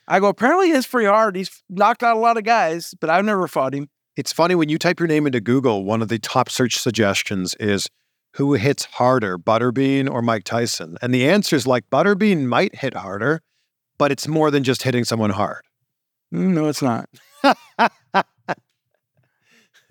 I 0.07 0.19
go 0.19 0.27
apparently 0.27 0.71
it's 0.71 0.87
pretty 0.87 1.07
hard. 1.07 1.35
He's 1.35 1.63
knocked 1.69 2.03
out 2.03 2.15
a 2.15 2.19
lot 2.19 2.37
of 2.37 2.43
guys, 2.43 2.93
but 2.99 3.09
I've 3.09 3.25
never 3.25 3.47
fought 3.47 3.73
him. 3.73 3.89
It's 4.15 4.31
funny 4.31 4.55
when 4.55 4.69
you 4.69 4.77
type 4.77 4.99
your 4.99 5.07
name 5.07 5.25
into 5.25 5.41
Google, 5.41 5.85
one 5.85 6.01
of 6.01 6.07
the 6.07 6.19
top 6.19 6.49
search 6.49 6.77
suggestions 6.77 7.55
is 7.55 7.87
who 8.35 8.53
hits 8.53 8.85
harder, 8.85 9.37
Butterbean 9.37 10.09
or 10.09 10.21
Mike 10.21 10.43
Tyson? 10.43 10.97
And 11.01 11.13
the 11.13 11.27
answer 11.29 11.55
is 11.55 11.65
like 11.67 11.89
Butterbean 11.91 12.45
might 12.45 12.75
hit 12.75 12.93
harder, 12.95 13.41
but 13.97 14.11
it's 14.11 14.27
more 14.27 14.49
than 14.51 14.63
just 14.63 14.83
hitting 14.83 15.03
someone 15.03 15.29
hard. 15.31 15.61
Mm, 16.33 16.53
No, 16.53 16.67
it's 16.67 16.81
not. 16.81 17.09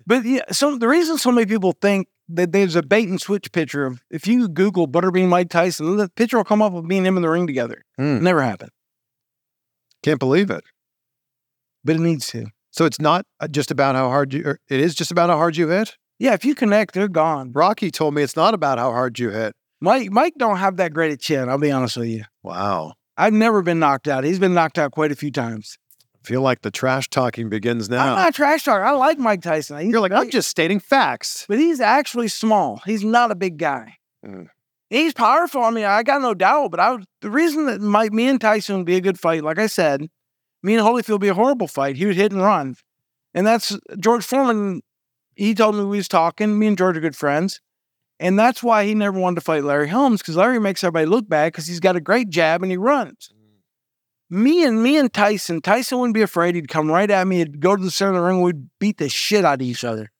but 0.05 0.25
yeah, 0.25 0.41
so 0.51 0.77
the 0.77 0.87
reason 0.87 1.17
so 1.17 1.31
many 1.31 1.45
people 1.45 1.73
think 1.81 2.07
that 2.29 2.51
there's 2.51 2.75
a 2.75 2.81
bait 2.83 3.07
and 3.07 3.19
switch 3.21 3.51
picture 3.51 3.85
of 3.85 4.01
if 4.09 4.27
you 4.27 4.47
Google 4.47 4.87
Butterbean 4.87 5.27
Mike 5.29 5.49
Tyson, 5.49 5.97
the 5.97 6.09
picture 6.09 6.37
will 6.37 6.43
come 6.43 6.61
up 6.61 6.73
of 6.73 6.85
me 6.85 6.97
and 6.97 7.07
him 7.07 7.15
in 7.17 7.21
the 7.23 7.29
ring 7.29 7.47
together. 7.47 7.83
Mm. 7.99 8.21
Never 8.21 8.41
happened, 8.41 8.71
Can't 10.03 10.19
believe 10.19 10.49
it. 10.49 10.63
but 11.83 11.95
it 11.95 11.99
needs 11.99 12.27
to. 12.27 12.47
So 12.71 12.85
it's 12.85 12.99
not 12.99 13.25
uh, 13.39 13.47
just 13.47 13.69
about 13.71 13.95
how 13.95 14.09
hard 14.09 14.33
you, 14.33 14.43
or 14.45 14.59
it 14.69 14.79
is 14.79 14.95
just 14.95 15.11
about 15.11 15.29
how 15.29 15.37
hard 15.37 15.55
you 15.57 15.67
hit. 15.67 15.95
Yeah, 16.23 16.31
if 16.31 16.45
you 16.45 16.55
connect, 16.55 16.93
they're 16.93 17.09
gone. 17.09 17.51
Rocky 17.51 17.91
told 17.91 18.13
me 18.13 18.21
it's 18.21 18.37
not 18.37 18.53
about 18.53 18.77
how 18.77 18.91
hard 18.91 19.19
you 19.19 19.31
hit. 19.31 19.53
Mike 19.81 20.09
Mike 20.09 20.35
don't 20.37 20.55
have 20.55 20.77
that 20.77 20.93
great 20.93 21.11
a 21.11 21.17
chin. 21.17 21.49
I'll 21.49 21.57
be 21.57 21.69
honest 21.69 21.97
with 21.97 22.07
you. 22.07 22.23
Wow. 22.43 22.93
I've 23.17 23.33
never 23.33 23.61
been 23.61 23.77
knocked 23.77 24.07
out. 24.07 24.23
He's 24.23 24.39
been 24.39 24.53
knocked 24.53 24.79
out 24.79 24.93
quite 24.93 25.11
a 25.11 25.17
few 25.17 25.31
times. 25.31 25.77
I 26.15 26.25
feel 26.25 26.39
like 26.39 26.61
the 26.61 26.71
trash 26.71 27.09
talking 27.09 27.49
begins 27.49 27.89
now. 27.89 28.13
I'm 28.13 28.15
not 28.15 28.33
trash 28.33 28.63
talking. 28.63 28.85
I 28.85 28.91
like 28.91 29.19
Mike 29.19 29.41
Tyson. 29.41 29.79
He's 29.79 29.91
You're 29.91 29.99
like, 29.99 30.13
I'm 30.13 30.29
just 30.29 30.47
stating 30.47 30.79
facts. 30.79 31.43
but 31.49 31.59
he's 31.59 31.81
actually 31.81 32.29
small. 32.29 32.81
He's 32.85 33.03
not 33.03 33.29
a 33.29 33.35
big 33.35 33.57
guy. 33.57 33.97
Mm. 34.25 34.47
He's 34.89 35.13
powerful. 35.13 35.61
I 35.61 35.71
mean, 35.71 35.83
I 35.83 36.03
got 36.03 36.21
no 36.21 36.33
doubt. 36.33 36.71
But 36.71 36.79
I 36.79 36.99
the 37.19 37.29
reason 37.29 37.65
that 37.65 37.81
Mike, 37.81 38.13
me 38.13 38.29
and 38.29 38.39
Tyson 38.39 38.77
would 38.77 38.85
be 38.85 38.95
a 38.95 39.01
good 39.01 39.19
fight, 39.19 39.43
like 39.43 39.59
I 39.59 39.67
said, 39.67 40.07
me 40.61 40.75
and 40.75 40.87
Holyfield 40.87 41.09
would 41.09 41.21
be 41.21 41.27
a 41.27 41.33
horrible 41.33 41.67
fight. 41.67 41.97
He 41.97 42.05
would 42.05 42.15
hit 42.15 42.31
and 42.31 42.41
run, 42.41 42.77
and 43.33 43.45
that's 43.45 43.77
George 43.99 44.23
Foreman. 44.23 44.83
He 45.35 45.53
told 45.53 45.75
me 45.75 45.83
we 45.83 45.97
was 45.97 46.07
talking. 46.07 46.57
Me 46.59 46.67
and 46.67 46.77
George 46.77 46.97
are 46.97 47.01
good 47.01 47.15
friends, 47.15 47.61
and 48.19 48.37
that's 48.37 48.61
why 48.61 48.85
he 48.85 48.95
never 48.95 49.19
wanted 49.19 49.35
to 49.35 49.41
fight 49.41 49.63
Larry 49.63 49.89
Holmes 49.89 50.21
because 50.21 50.37
Larry 50.37 50.59
makes 50.59 50.83
everybody 50.83 51.05
look 51.05 51.27
bad 51.27 51.51
because 51.51 51.67
he's 51.67 51.79
got 51.79 51.95
a 51.95 52.01
great 52.01 52.29
jab 52.29 52.61
and 52.61 52.71
he 52.71 52.77
runs. 52.77 53.29
Mm. 53.33 54.39
Me 54.39 54.63
and 54.63 54.81
me 54.81 54.97
and 54.97 55.13
Tyson, 55.13 55.61
Tyson 55.61 55.99
wouldn't 55.99 56.15
be 56.15 56.21
afraid. 56.21 56.55
He'd 56.55 56.67
come 56.67 56.91
right 56.91 57.09
at 57.09 57.27
me. 57.27 57.37
He'd 57.37 57.59
go 57.59 57.75
to 57.75 57.83
the 57.83 57.91
center 57.91 58.11
of 58.11 58.17
the 58.17 58.21
ring. 58.21 58.41
We'd 58.41 58.69
beat 58.79 58.97
the 58.97 59.09
shit 59.09 59.45
out 59.45 59.61
of 59.61 59.67
each 59.67 59.83
other. 59.83 60.11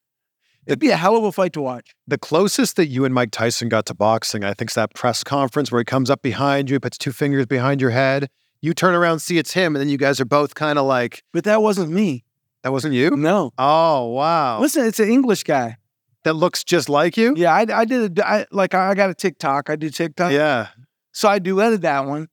It'd 0.65 0.79
be 0.79 0.91
a 0.91 0.97
hell 0.97 1.17
of 1.17 1.23
a 1.25 1.31
fight 1.31 1.53
to 1.53 1.61
watch. 1.61 1.93
The 2.07 2.17
closest 2.17 2.77
that 2.77 2.87
you 2.87 3.03
and 3.03 3.13
Mike 3.13 3.31
Tyson 3.31 3.67
got 3.67 3.85
to 3.87 3.93
boxing, 3.93 4.43
I 4.43 4.53
think, 4.53 4.71
is 4.71 4.75
that 4.75 4.93
press 4.93 5.23
conference 5.23 5.71
where 5.71 5.81
he 5.81 5.85
comes 5.85 6.09
up 6.09 6.21
behind 6.21 6.69
you, 6.69 6.79
puts 6.79 6.97
two 6.97 7.11
fingers 7.11 7.45
behind 7.45 7.81
your 7.81 7.89
head. 7.89 8.29
You 8.61 8.73
turn 8.73 8.95
around, 8.95 9.19
see 9.19 9.37
it's 9.37 9.51
him, 9.51 9.75
and 9.75 9.81
then 9.81 9.89
you 9.89 9.97
guys 9.97 10.21
are 10.21 10.25
both 10.25 10.55
kind 10.55 10.79
of 10.79 10.85
like, 10.85 11.21
But 11.33 11.43
that 11.43 11.61
wasn't 11.61 11.91
me. 11.91 12.23
That 12.63 12.71
wasn't 12.71 12.93
you? 12.93 13.11
No. 13.11 13.51
Oh, 13.57 14.07
wow. 14.07 14.59
Listen, 14.59 14.85
it's 14.85 14.99
an 14.99 15.09
English 15.09 15.43
guy. 15.43 15.77
that 16.23 16.33
looks 16.33 16.63
just 16.63 16.89
like 16.89 17.17
you? 17.17 17.33
Yeah, 17.35 17.53
I, 17.53 17.65
I 17.81 17.85
did 17.85 18.19
a, 18.19 18.27
I, 18.27 18.45
like 18.51 18.73
I 18.73 18.93
got 18.95 19.09
a 19.09 19.13
TikTok. 19.13 19.69
I 19.69 19.75
do 19.75 19.89
TikTok. 19.89 20.31
Yeah. 20.31 20.69
So 21.11 21.29
I 21.29 21.39
duetted 21.39 21.81
that 21.81 22.05
one. 22.05 22.27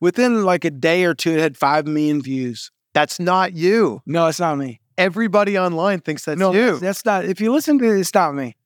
Within 0.00 0.44
like 0.44 0.64
a 0.64 0.70
day 0.70 1.04
or 1.04 1.14
two, 1.14 1.30
it 1.30 1.38
had 1.38 1.56
five 1.56 1.86
million 1.86 2.20
views. 2.22 2.70
That's 2.92 3.20
not 3.20 3.52
you. 3.54 4.02
No, 4.04 4.26
it's 4.26 4.40
not 4.40 4.58
me. 4.58 4.80
Everybody 4.98 5.58
online 5.58 6.00
thinks 6.00 6.24
that's 6.24 6.38
no, 6.38 6.52
you. 6.52 6.66
that's, 6.72 6.80
that's 6.80 7.04
not. 7.04 7.24
If 7.24 7.40
you 7.40 7.52
listen 7.52 7.78
to 7.78 7.84
it, 7.84 8.00
it's 8.00 8.12
not 8.12 8.34
me. 8.34 8.56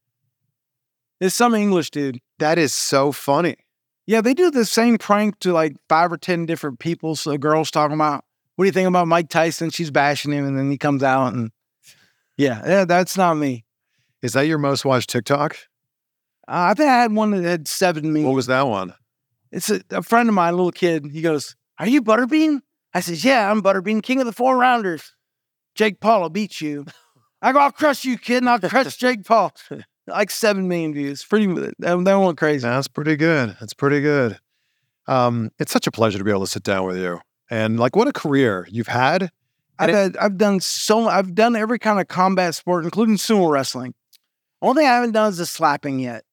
It's 1.21 1.35
some 1.35 1.55
English 1.55 1.91
dude. 1.91 2.21
that 2.39 2.59
is 2.59 2.73
so 2.75 3.13
funny. 3.13 3.57
Yeah, 4.07 4.21
they 4.21 4.35
do 4.35 4.51
the 4.51 4.65
same 4.65 4.99
prank 4.99 5.39
to 5.41 5.53
like 5.53 5.77
five 5.89 6.13
or 6.13 6.17
ten 6.17 6.47
different 6.47 6.79
people. 6.79 7.17
So 7.17 7.31
the 7.31 7.39
girl's 7.39 7.71
talking 7.71 7.95
about, 7.95 8.25
what 8.57 8.65
do 8.65 8.67
you 8.67 8.73
think 8.73 8.89
about 8.89 9.07
Mike 9.07 9.29
Tyson? 9.29 9.71
She's 9.71 9.91
bashing 9.91 10.33
him, 10.33 10.47
and 10.47 10.59
then 10.59 10.71
he 10.71 10.79
comes 10.79 11.03
out 11.03 11.35
and, 11.35 11.51
yeah, 12.37 12.63
yeah 12.67 12.85
that's 12.85 13.17
not 13.17 13.35
me. 13.35 13.65
Is 14.23 14.33
that 14.33 14.47
your 14.47 14.59
most 14.59 14.85
watched 14.85 15.11
TikTok? 15.11 15.57
Uh, 16.49 16.71
I 16.71 16.75
think 16.75 16.89
I 16.89 17.03
had 17.03 17.13
one 17.13 17.31
that 17.31 17.45
had 17.45 17.69
seven 17.69 18.13
million. 18.13 18.27
What 18.27 18.35
was 18.35 18.47
that 18.47 18.67
one? 18.67 18.95
It's 19.53 19.71
a, 19.71 19.81
a 19.91 20.03
friend 20.03 20.29
of 20.29 20.35
mine, 20.35 20.55
a 20.55 20.57
little 20.57 20.73
kid. 20.73 21.07
He 21.13 21.21
goes, 21.21 21.55
"Are 21.79 21.87
you 21.87 22.03
Butterbean?" 22.03 22.61
I 22.95 23.01
says, 23.01 23.25
"Yeah, 23.25 23.51
I'm 23.51 23.63
Butterbean, 23.63 24.03
king 24.03 24.21
of 24.21 24.27
the 24.27 24.33
four 24.33 24.57
rounders. 24.57 25.15
Jake 25.75 26.01
Paul 26.01 26.23
will 26.23 26.31
beat 26.31 26.61
you." 26.61 26.87
I 27.43 27.53
go, 27.53 27.59
"I'll 27.59 27.73
crush 27.73 28.05
you, 28.05 28.17
kid, 28.17 28.39
and 28.39 28.49
I'll 28.49 28.61
crush 28.61 28.97
Jake 28.99 29.25
Paul." 29.25 29.53
Like 30.09 30.31
seven 30.31 30.69
million 30.69 30.95
views. 30.95 31.25
Pretty. 31.25 31.47
That, 31.47 31.75
that 32.05 32.15
went 32.15 32.39
crazy. 32.39 32.63
That's 32.63 32.89
pretty 32.89 33.17
good. 33.17 33.57
That's 33.59 33.75
pretty 33.75 34.01
good. 34.01 34.39
Um, 35.09 35.51
it's 35.59 35.73
such 35.73 35.87
a 35.87 35.91
pleasure 35.91 36.19
to 36.19 36.25
be 36.25 36.31
able 36.31 36.41
to 36.43 36.47
sit 36.47 36.63
down 36.63 36.87
with 36.87 36.97
you. 36.97 37.21
And 37.51 37.79
like, 37.79 37.95
what 37.95 38.09
a 38.09 38.13
career 38.13 38.67
you've 38.71 38.89
had. 38.89 39.31
I've 39.79 39.91
had, 39.91 40.17
I've 40.17 40.39
done 40.39 40.61
so. 40.61 41.07
I've 41.09 41.35
done 41.35 41.55
every 41.55 41.79
kind 41.79 42.01
of 42.01 42.09
combat 42.09 42.55
sport, 42.55 42.85
including 42.85 43.17
sumo 43.17 43.51
wrestling. 43.51 43.95
Only 44.63 44.81
thing 44.81 44.89
I 44.89 44.95
haven't 44.95 45.13
done 45.13 45.29
is 45.29 45.39
the 45.39 45.47
slapping 45.47 46.01
yet. 46.01 46.25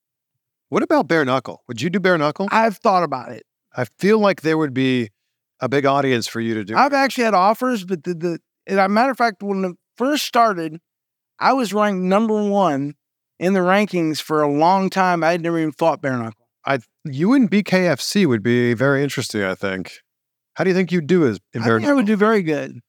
What 0.69 0.81
about 0.81 1.07
bare 1.07 1.25
knuckle? 1.25 1.61
Would 1.67 1.81
you 1.81 1.89
do 1.89 1.99
bare 1.99 2.17
knuckle? 2.17 2.47
I've 2.51 2.77
thought 2.77 3.03
about 3.03 3.31
it. 3.31 3.45
I 3.75 3.85
feel 3.99 4.19
like 4.19 4.41
there 4.41 4.57
would 4.57 4.73
be 4.73 5.09
a 5.59 5.69
big 5.69 5.85
audience 5.85 6.27
for 6.27 6.39
you 6.39 6.53
to 6.55 6.63
do. 6.63 6.75
I've 6.75 6.93
actually 6.93 7.25
had 7.25 7.33
offers, 7.33 7.83
but 7.83 8.03
the, 8.03 8.13
the 8.13 8.39
and 8.65 8.79
a 8.79 8.89
matter 8.89 9.11
of 9.11 9.17
fact, 9.17 9.43
when 9.43 9.63
it 9.65 9.77
first 9.97 10.25
started, 10.25 10.79
I 11.39 11.53
was 11.53 11.73
ranked 11.73 12.01
number 12.01 12.41
one 12.49 12.95
in 13.39 13.53
the 13.53 13.59
rankings 13.59 14.21
for 14.21 14.41
a 14.41 14.51
long 14.51 14.89
time. 14.89 15.23
I 15.23 15.31
had 15.31 15.41
never 15.41 15.59
even 15.59 15.73
fought 15.73 16.01
bare 16.01 16.17
knuckle. 16.17 16.47
I, 16.65 16.79
you 17.03 17.33
and 17.33 17.51
BKFC 17.51 18.25
would 18.25 18.41
be 18.41 18.73
very 18.73 19.03
interesting. 19.03 19.43
I 19.43 19.55
think. 19.55 19.99
How 20.55 20.63
do 20.63 20.69
you 20.69 20.75
think 20.75 20.91
you'd 20.91 21.07
do 21.07 21.25
as 21.27 21.39
in 21.53 21.61
I 21.63 21.65
bare 21.65 21.79
think 21.79 21.89
I 21.89 21.93
would 21.93 22.05
do 22.05 22.15
very 22.15 22.41
good. 22.43 22.79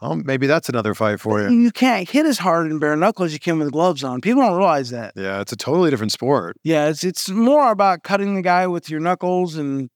Oh, 0.00 0.16
maybe 0.16 0.48
that's 0.48 0.68
another 0.68 0.94
fight 0.94 1.20
for 1.20 1.40
you. 1.40 1.48
You 1.56 1.70
can't 1.70 2.08
hit 2.08 2.26
as 2.26 2.38
hard 2.38 2.68
in 2.70 2.78
bare 2.80 2.96
knuckle 2.96 3.24
as 3.24 3.32
you 3.32 3.38
can 3.38 3.58
with 3.60 3.70
gloves 3.70 4.02
on. 4.02 4.20
People 4.20 4.42
don't 4.42 4.56
realize 4.56 4.90
that. 4.90 5.12
Yeah, 5.14 5.40
it's 5.40 5.52
a 5.52 5.56
totally 5.56 5.90
different 5.90 6.10
sport. 6.10 6.56
Yeah, 6.64 6.88
it's 6.88 7.04
it's 7.04 7.28
more 7.28 7.70
about 7.70 8.02
cutting 8.02 8.34
the 8.34 8.42
guy 8.42 8.66
with 8.66 8.90
your 8.90 8.98
knuckles, 8.98 9.54
and 9.56 9.88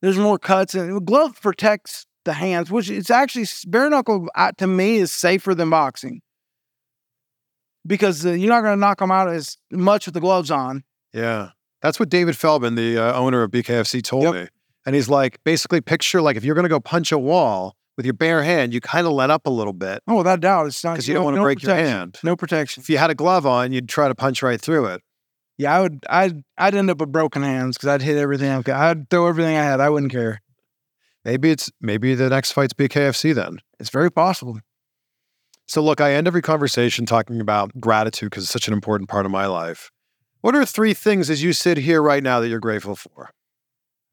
there's 0.00 0.16
more 0.16 0.38
cuts. 0.38 0.74
And 0.74 1.04
glove 1.06 1.38
protects 1.42 2.06
the 2.24 2.32
hands, 2.32 2.70
which 2.70 2.88
it's 2.88 3.10
actually 3.10 3.46
bare 3.66 3.90
knuckle 3.90 4.28
uh, 4.34 4.52
to 4.58 4.66
me 4.66 4.96
is 4.96 5.12
safer 5.12 5.54
than 5.54 5.68
boxing 5.68 6.22
because 7.86 8.24
uh, 8.26 8.30
you're 8.32 8.48
not 8.48 8.62
going 8.62 8.74
to 8.76 8.80
knock 8.80 8.98
them 8.98 9.10
out 9.10 9.28
as 9.28 9.56
much 9.70 10.06
with 10.06 10.14
the 10.14 10.20
gloves 10.20 10.50
on. 10.50 10.82
Yeah. 11.12 11.50
That's 11.82 12.00
what 12.00 12.08
David 12.08 12.36
Feldman, 12.36 12.74
the 12.74 12.98
uh, 12.98 13.12
owner 13.18 13.42
of 13.42 13.50
BKFC, 13.50 14.02
told 14.02 14.24
Yep. 14.24 14.34
me. 14.34 14.48
And 14.86 14.94
he's 14.94 15.08
like, 15.08 15.42
basically, 15.44 15.80
picture 15.80 16.22
like 16.22 16.36
if 16.36 16.44
you're 16.44 16.54
going 16.54 16.64
to 16.64 16.70
go 16.70 16.80
punch 16.80 17.12
a 17.12 17.18
wall 17.18 17.76
with 17.96 18.06
your 18.06 18.14
bare 18.14 18.42
hand, 18.42 18.72
you 18.72 18.80
kind 18.80 19.06
of 19.06 19.12
let 19.12 19.30
up 19.30 19.46
a 19.46 19.50
little 19.50 19.72
bit 19.72 20.02
Oh, 20.06 20.16
without 20.16 20.40
doubt, 20.40 20.66
it's 20.66 20.82
not 20.84 20.92
because 20.92 21.08
you 21.08 21.14
don't 21.14 21.24
want 21.24 21.34
to 21.34 21.38
no 21.38 21.44
break 21.44 21.62
your 21.62 21.74
hand. 21.74 22.18
No 22.22 22.36
protection. 22.36 22.80
If 22.80 22.88
you 22.88 22.98
had 22.98 23.10
a 23.10 23.14
glove 23.14 23.46
on, 23.46 23.72
you'd 23.72 23.88
try 23.88 24.08
to 24.08 24.14
punch 24.14 24.42
right 24.42 24.60
through 24.60 24.86
it. 24.86 25.02
Yeah, 25.58 25.76
I 25.76 25.80
would. 25.80 26.04
I'd. 26.08 26.42
I'd 26.58 26.74
end 26.74 26.90
up 26.90 26.98
with 26.98 27.10
broken 27.10 27.42
hands 27.42 27.76
because 27.76 27.88
I'd 27.88 28.02
hit 28.02 28.18
everything. 28.18 28.50
I'd 28.50 29.08
throw 29.08 29.26
everything 29.26 29.56
I 29.56 29.64
had. 29.64 29.80
I 29.80 29.88
wouldn't 29.88 30.12
care. 30.12 30.42
Maybe 31.24 31.50
it's 31.50 31.70
maybe 31.80 32.14
the 32.14 32.28
next 32.28 32.52
fight's 32.52 32.74
BKFC 32.74 33.34
then. 33.34 33.60
It's 33.80 33.90
very 33.90 34.12
possible. 34.12 34.60
So 35.66 35.82
look, 35.82 36.00
I 36.00 36.12
end 36.12 36.28
every 36.28 36.42
conversation 36.42 37.06
talking 37.06 37.40
about 37.40 37.72
gratitude 37.80 38.30
because 38.30 38.44
it's 38.44 38.52
such 38.52 38.68
an 38.68 38.74
important 38.74 39.08
part 39.08 39.26
of 39.26 39.32
my 39.32 39.46
life. 39.46 39.90
What 40.42 40.54
are 40.54 40.64
three 40.64 40.94
things 40.94 41.28
as 41.28 41.42
you 41.42 41.52
sit 41.52 41.78
here 41.78 42.00
right 42.00 42.22
now 42.22 42.38
that 42.38 42.48
you're 42.48 42.60
grateful 42.60 42.94
for? 42.94 43.30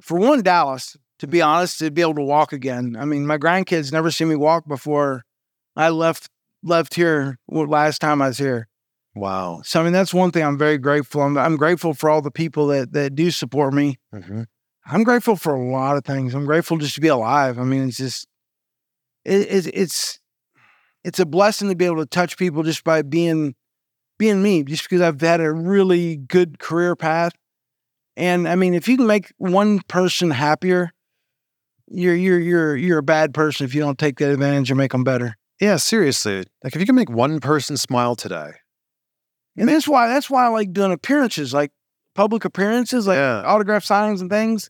For 0.03 0.19
one, 0.19 0.43
Dallas. 0.43 0.97
To 1.19 1.27
be 1.27 1.41
honest, 1.41 1.79
to 1.79 1.89
be 1.89 2.01
able 2.01 2.15
to 2.15 2.21
walk 2.23 2.51
again. 2.51 2.97
I 2.99 3.05
mean, 3.05 3.25
my 3.25 3.37
grandkids 3.37 3.93
never 3.93 4.11
seen 4.11 4.27
me 4.27 4.35
walk 4.35 4.67
before. 4.67 5.23
I 5.75 5.87
left 5.87 6.27
left 6.61 6.95
here 6.95 7.37
last 7.47 7.99
time 7.99 8.21
I 8.21 8.27
was 8.27 8.37
here. 8.37 8.67
Wow. 9.15 9.61
So 9.63 9.79
I 9.79 9.83
mean, 9.83 9.93
that's 9.93 10.13
one 10.13 10.31
thing 10.31 10.43
I'm 10.43 10.57
very 10.57 10.77
grateful. 10.77 11.21
I'm, 11.21 11.37
I'm 11.37 11.55
grateful 11.55 11.93
for 11.93 12.09
all 12.09 12.21
the 12.21 12.31
people 12.31 12.67
that 12.67 12.91
that 12.91 13.15
do 13.15 13.31
support 13.31 13.73
me. 13.73 13.99
Mhm. 14.13 14.47
I'm 14.85 15.03
grateful 15.03 15.37
for 15.37 15.53
a 15.53 15.71
lot 15.71 15.95
of 15.95 16.03
things. 16.03 16.33
I'm 16.33 16.45
grateful 16.45 16.77
just 16.77 16.95
to 16.95 17.01
be 17.01 17.07
alive. 17.07 17.57
I 17.57 17.63
mean, 17.63 17.87
it's 17.87 17.97
just 17.97 18.27
it, 19.23 19.47
it, 19.49 19.71
it's 19.73 20.19
it's 21.05 21.19
a 21.19 21.25
blessing 21.25 21.69
to 21.69 21.75
be 21.75 21.85
able 21.85 21.97
to 21.97 22.05
touch 22.05 22.37
people 22.37 22.63
just 22.63 22.83
by 22.83 23.01
being 23.01 23.55
being 24.17 24.43
me. 24.43 24.63
Just 24.63 24.83
because 24.83 24.99
I've 24.99 25.21
had 25.21 25.39
a 25.39 25.53
really 25.53 26.17
good 26.17 26.59
career 26.59 26.97
path, 26.97 27.31
and 28.15 28.47
I 28.47 28.55
mean, 28.55 28.73
if 28.73 28.87
you 28.87 28.97
can 28.97 29.07
make 29.07 29.31
one 29.37 29.79
person 29.87 30.31
happier, 30.31 30.91
you're 31.87 32.15
you're 32.15 32.39
you're 32.39 32.75
you're 32.75 32.97
a 32.99 33.03
bad 33.03 33.33
person 33.33 33.65
if 33.65 33.73
you 33.75 33.81
don't 33.81 33.97
take 33.99 34.17
that 34.19 34.31
advantage 34.31 34.71
and 34.71 34.77
make 34.77 34.91
them 34.91 35.03
better. 35.03 35.35
Yeah, 35.59 35.77
seriously. 35.77 36.43
Like 36.63 36.75
if 36.75 36.79
you 36.79 36.85
can 36.85 36.95
make 36.95 37.09
one 37.09 37.39
person 37.39 37.77
smile 37.77 38.15
today. 38.15 38.51
And 39.55 39.69
that's 39.69 39.87
why 39.87 40.07
that's 40.07 40.29
why 40.29 40.45
I 40.45 40.47
like 40.49 40.73
doing 40.73 40.91
appearances, 40.91 41.53
like 41.53 41.71
public 42.15 42.45
appearances, 42.45 43.05
like 43.07 43.17
Yeah. 43.17 43.43
autograph 43.45 43.85
signings 43.85 44.21
and 44.21 44.29
things. 44.29 44.69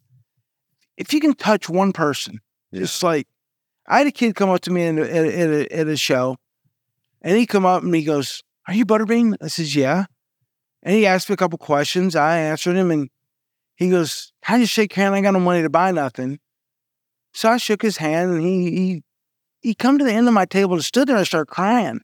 If 0.97 1.13
you 1.13 1.19
can 1.19 1.33
touch 1.33 1.69
one 1.69 1.93
person, 1.93 2.39
just 2.73 3.01
like 3.01 3.27
I 3.87 3.99
had 3.99 4.07
a 4.07 4.11
kid 4.11 4.35
come 4.35 4.49
up 4.49 4.61
to 4.61 4.71
me 4.71 4.83
in, 4.85 4.99
at, 4.99 5.09
at, 5.09 5.49
a, 5.49 5.75
at 5.75 5.87
a 5.87 5.97
show, 5.97 6.37
and 7.21 7.37
he 7.37 7.45
come 7.45 7.65
up 7.65 7.83
and 7.83 7.93
he 7.95 8.03
goes, 8.03 8.43
"Are 8.67 8.73
you 8.73 8.85
Butterbean?" 8.85 9.35
I 9.41 9.47
says, 9.47 9.75
"Yeah." 9.75 10.05
And 10.83 10.95
he 10.95 11.05
asked 11.05 11.29
me 11.29 11.33
a 11.33 11.37
couple 11.37 11.57
questions. 11.57 12.15
I 12.15 12.37
answered 12.39 12.75
him, 12.75 12.91
and 12.91 13.09
he 13.75 13.89
goes, 13.89 14.31
"How 14.43 14.55
do 14.55 14.61
you 14.61 14.67
shake 14.67 14.95
your 14.95 15.03
hand? 15.03 15.15
I 15.15 15.17
ain't 15.17 15.23
got 15.25 15.31
no 15.31 15.39
money 15.39 15.61
to 15.61 15.69
buy 15.69 15.91
nothing." 15.91 16.39
So 17.33 17.49
I 17.49 17.57
shook 17.57 17.81
his 17.81 17.97
hand, 17.97 18.31
and 18.31 18.41
he 18.41 18.71
he 18.71 19.03
he 19.61 19.75
come 19.75 19.97
to 19.97 20.05
the 20.05 20.13
end 20.13 20.27
of 20.27 20.33
my 20.33 20.45
table 20.45 20.73
and 20.73 20.83
stood 20.83 21.07
there 21.07 21.17
and 21.17 21.25
started 21.25 21.51
crying. 21.51 22.01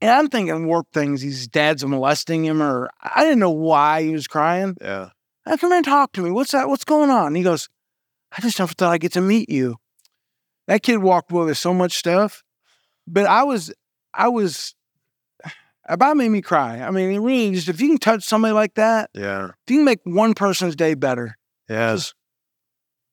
And 0.00 0.10
I'm 0.10 0.28
thinking 0.28 0.66
warped 0.66 0.94
things. 0.94 1.22
His 1.22 1.48
dad's 1.48 1.84
molesting 1.84 2.44
him, 2.44 2.62
or 2.62 2.90
I 3.02 3.24
didn't 3.24 3.40
know 3.40 3.50
why 3.50 4.02
he 4.02 4.12
was 4.12 4.28
crying. 4.28 4.76
Yeah. 4.80 5.10
I 5.44 5.56
come 5.56 5.72
in 5.72 5.78
and 5.78 5.84
talk 5.84 6.12
to 6.12 6.22
me. 6.22 6.30
What's 6.30 6.52
that? 6.52 6.68
What's 6.68 6.84
going 6.84 7.10
on? 7.10 7.28
And 7.28 7.36
he 7.36 7.42
goes, 7.42 7.68
I 8.36 8.40
just 8.42 8.58
never 8.58 8.72
thought 8.74 8.92
I'd 8.92 9.00
get 9.00 9.12
to 9.12 9.20
meet 9.20 9.48
you. 9.48 9.76
That 10.66 10.82
kid 10.82 10.98
walked 10.98 11.32
away 11.32 11.46
with 11.46 11.58
so 11.58 11.72
much 11.72 11.96
stuff. 11.96 12.42
But 13.06 13.26
I 13.26 13.42
was, 13.42 13.72
I 14.12 14.28
was, 14.28 14.74
about 15.88 16.16
made 16.16 16.28
me 16.30 16.42
cry. 16.42 16.80
I 16.80 16.90
mean, 16.90 17.10
it 17.12 17.18
really 17.18 17.52
just, 17.54 17.68
if 17.68 17.80
you 17.80 17.88
can 17.88 17.98
touch 17.98 18.22
somebody 18.24 18.52
like 18.52 18.74
that, 18.74 19.10
Yeah. 19.14 19.46
if 19.48 19.70
you 19.70 19.78
can 19.78 19.84
make 19.84 20.00
one 20.04 20.34
person's 20.34 20.76
day 20.76 20.94
better, 20.94 21.36
Yes. 21.68 22.14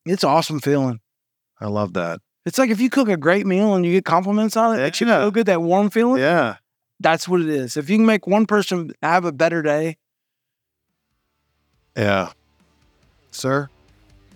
it's 0.04 0.22
an 0.22 0.30
awesome 0.30 0.60
feeling. 0.60 1.00
I 1.60 1.66
love 1.66 1.94
that. 1.94 2.20
It's 2.44 2.58
like 2.58 2.70
if 2.70 2.80
you 2.80 2.90
cook 2.90 3.08
a 3.08 3.16
great 3.16 3.46
meal 3.46 3.74
and 3.74 3.84
you 3.84 3.92
get 3.92 4.04
compliments 4.04 4.56
on 4.56 4.74
it, 4.74 4.78
it 4.78 4.82
makes 4.82 5.00
you 5.00 5.06
Yeah. 5.06 5.20
feel 5.20 5.30
good, 5.30 5.46
that 5.46 5.62
warm 5.62 5.90
feeling. 5.90 6.20
Yeah. 6.20 6.56
That's 7.00 7.26
what 7.28 7.40
it 7.40 7.48
is. 7.48 7.76
If 7.76 7.90
you 7.90 7.96
can 7.98 8.06
make 8.06 8.26
one 8.26 8.46
person 8.46 8.92
have 9.02 9.24
a 9.24 9.32
better 9.32 9.62
day, 9.62 9.96
Yeah. 11.96 12.32
Sir, 13.30 13.68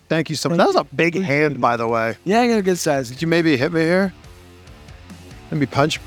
thank 0.08 0.30
you 0.30 0.36
so 0.36 0.48
much. 0.48 0.58
That 0.58 0.66
was 0.66 0.76
a 0.76 0.84
big 0.84 1.14
hand, 1.20 1.60
by 1.60 1.76
the 1.76 1.86
way. 1.86 2.16
yeah, 2.24 2.40
I 2.40 2.48
got 2.48 2.58
a 2.58 2.62
good 2.62 2.78
size. 2.78 3.10
Did 3.10 3.20
you 3.22 3.28
maybe 3.28 3.56
hit 3.56 3.72
me 3.72 3.80
here? 3.82 4.12
Let 5.50 5.60
me 5.60 5.66
punch? 5.66 6.00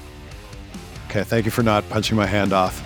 Okay, 1.13 1.23
thank 1.23 1.45
you 1.45 1.51
for 1.51 1.61
not 1.61 1.87
punching 1.89 2.17
my 2.17 2.25
hand 2.25 2.53
off. 2.53 2.81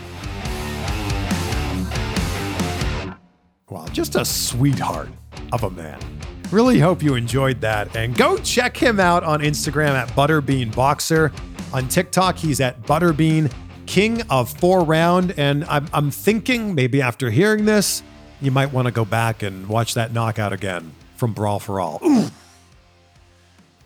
Wow, 3.69 3.87
just 3.93 4.15
a 4.15 4.25
sweetheart 4.25 5.07
of 5.53 5.63
a 5.63 5.69
man. 5.69 5.97
Really 6.51 6.77
hope 6.77 7.01
you 7.01 7.15
enjoyed 7.15 7.61
that. 7.61 7.95
And 7.95 8.13
go 8.17 8.37
check 8.39 8.75
him 8.75 8.99
out 8.99 9.23
on 9.23 9.39
Instagram 9.39 9.91
at 9.91 10.09
Butterbean 10.09 10.75
Boxer. 10.75 11.31
On 11.71 11.87
TikTok, 11.87 12.35
he's 12.35 12.59
at 12.59 12.81
Butterbean 12.81 13.49
King 13.85 14.21
of 14.29 14.49
Four 14.49 14.83
Round. 14.83 15.33
And 15.37 15.63
I'm, 15.63 15.87
I'm 15.93 16.11
thinking 16.11 16.75
maybe 16.75 17.01
after 17.01 17.29
hearing 17.29 17.63
this, 17.63 18.03
you 18.41 18.51
might 18.51 18.73
want 18.73 18.87
to 18.87 18.91
go 18.91 19.05
back 19.05 19.41
and 19.41 19.69
watch 19.69 19.93
that 19.93 20.11
knockout 20.11 20.51
again 20.51 20.91
from 21.15 21.31
Brawl 21.31 21.59
for 21.59 21.79
All. 21.79 22.01
Ooh. 22.03 22.27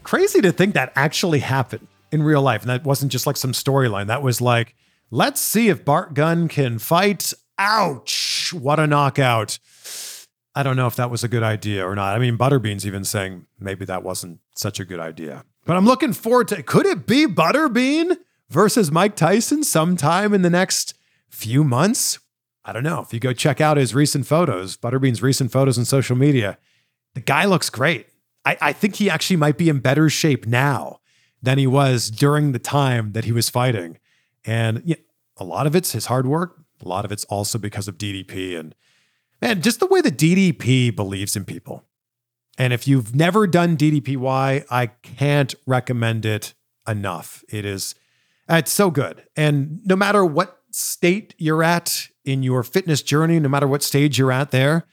Crazy 0.01 0.41
to 0.41 0.51
think 0.51 0.73
that 0.73 0.91
actually 0.95 1.41
happened 1.41 1.85
in 2.11 2.23
real 2.23 2.41
life. 2.41 2.61
And 2.61 2.69
that 2.69 2.83
wasn't 2.83 3.11
just 3.11 3.27
like 3.27 3.37
some 3.37 3.51
storyline. 3.51 4.07
That 4.07 4.21
was 4.21 4.41
like 4.41 4.75
Let's 5.13 5.41
see 5.41 5.67
if 5.67 5.83
Bart 5.83 6.13
Gunn 6.13 6.47
can 6.47 6.79
fight. 6.79 7.33
Ouch! 7.57 8.53
What 8.53 8.79
a 8.79 8.87
knockout. 8.87 9.59
I 10.55 10.63
don't 10.63 10.77
know 10.77 10.87
if 10.87 10.95
that 10.95 11.11
was 11.11 11.21
a 11.21 11.27
good 11.27 11.43
idea 11.43 11.85
or 11.85 11.95
not. 11.95 12.15
I 12.15 12.19
mean, 12.19 12.37
Butterbean's 12.37 12.87
even 12.87 13.03
saying 13.03 13.45
maybe 13.59 13.83
that 13.85 14.03
wasn't 14.03 14.39
such 14.55 14.79
a 14.79 14.85
good 14.85 15.01
idea. 15.01 15.43
But 15.65 15.75
I'm 15.75 15.85
looking 15.85 16.13
forward 16.13 16.47
to 16.47 16.63
could 16.63 16.85
it 16.85 17.05
be 17.05 17.27
Butterbean 17.27 18.19
versus 18.49 18.89
Mike 18.89 19.17
Tyson 19.17 19.65
sometime 19.65 20.33
in 20.33 20.43
the 20.43 20.49
next 20.49 20.93
few 21.27 21.65
months? 21.65 22.19
I 22.63 22.71
don't 22.71 22.83
know. 22.83 23.01
If 23.01 23.13
you 23.13 23.19
go 23.19 23.33
check 23.33 23.59
out 23.59 23.75
his 23.75 23.93
recent 23.93 24.25
photos, 24.25 24.77
Butterbean's 24.77 25.21
recent 25.21 25.51
photos 25.51 25.77
on 25.77 25.83
social 25.83 26.15
media, 26.15 26.57
the 27.15 27.21
guy 27.21 27.43
looks 27.43 27.69
great. 27.69 28.07
I, 28.45 28.57
I 28.61 28.71
think 28.71 28.95
he 28.95 29.09
actually 29.09 29.35
might 29.35 29.57
be 29.57 29.67
in 29.67 29.79
better 29.79 30.09
shape 30.09 30.47
now 30.47 31.00
than 31.41 31.57
he 31.57 31.67
was 31.67 32.09
during 32.09 32.51
the 32.51 32.59
time 32.59 33.13
that 33.13 33.25
he 33.25 33.31
was 33.31 33.49
fighting. 33.49 33.97
And 34.45 34.81
yeah, 34.85 34.97
a 35.37 35.43
lot 35.43 35.67
of 35.67 35.75
it's 35.75 35.91
his 35.91 36.05
hard 36.07 36.27
work. 36.27 36.57
A 36.83 36.87
lot 36.87 37.05
of 37.05 37.11
it's 37.11 37.25
also 37.25 37.57
because 37.57 37.87
of 37.87 37.97
DDP 37.97 38.59
and 38.59 38.75
man, 39.41 39.61
just 39.61 39.79
the 39.79 39.87
way 39.87 40.01
the 40.01 40.11
DDP 40.11 40.95
believes 40.95 41.35
in 41.35 41.45
people. 41.45 41.83
And 42.57 42.73
if 42.73 42.87
you've 42.87 43.15
never 43.15 43.47
done 43.47 43.77
DDPY, 43.77 44.65
I 44.69 44.87
can't 44.87 45.55
recommend 45.65 46.25
it 46.25 46.53
enough. 46.87 47.43
It 47.49 47.65
is 47.65 47.95
uh, 48.49 48.55
it's 48.55 48.71
so 48.71 48.91
good. 48.91 49.23
And 49.35 49.79
no 49.85 49.95
matter 49.95 50.25
what 50.25 50.59
state 50.71 51.33
you're 51.37 51.63
at 51.63 52.07
in 52.25 52.43
your 52.43 52.63
fitness 52.63 53.01
journey, 53.01 53.39
no 53.39 53.49
matter 53.49 53.67
what 53.67 53.83
stage 53.83 54.17
you're 54.17 54.31
at 54.31 54.51
there, 54.51 54.85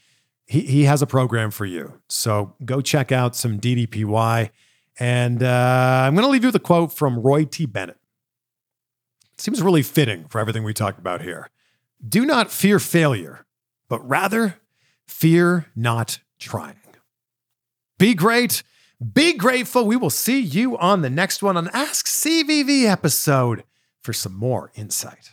he, 0.47 0.61
he 0.61 0.85
has 0.85 1.03
a 1.03 1.07
program 1.07 1.51
for 1.51 1.67
you. 1.67 2.01
So 2.09 2.55
go 2.65 2.81
check 2.81 3.11
out 3.13 3.35
some 3.35 3.59
DDPY. 3.59 4.51
And 4.99 5.43
uh, 5.43 6.03
I'm 6.05 6.15
going 6.15 6.25
to 6.25 6.31
leave 6.31 6.43
you 6.43 6.49
with 6.49 6.57
a 6.57 6.61
quote 6.61 6.93
from 6.93 7.21
Roy 7.21 7.45
T. 7.45 7.67
Bennett. 7.67 7.99
It 9.35 9.41
seems 9.41 9.63
really 9.63 9.83
fitting 9.83 10.27
for 10.29 10.41
everything 10.41 10.65
we 10.65 10.75
talked 10.75 10.99
about 10.99 11.23
here. 11.23 11.51
Do 12.07 12.27
not 12.27 12.51
fear 12.51 12.79
failure, 12.79 13.47
but 13.89 14.07
rather 14.09 14.57
fear 15.07 15.67
not 15.77 16.21
trying. 16.39 16.77
Be 17.99 18.15
great. 18.15 18.63
Be 19.13 19.35
grateful. 19.35 19.85
We 19.85 19.97
will 19.97 20.11
see 20.11 20.41
you 20.41 20.77
on 20.79 21.03
the 21.03 21.11
next 21.11 21.43
one 21.43 21.57
on 21.57 21.69
Ask 21.73 22.07
CVV 22.07 22.85
episode 22.85 23.65
for 24.03 24.13
some 24.13 24.35
more 24.35 24.73
insight. 24.75 25.33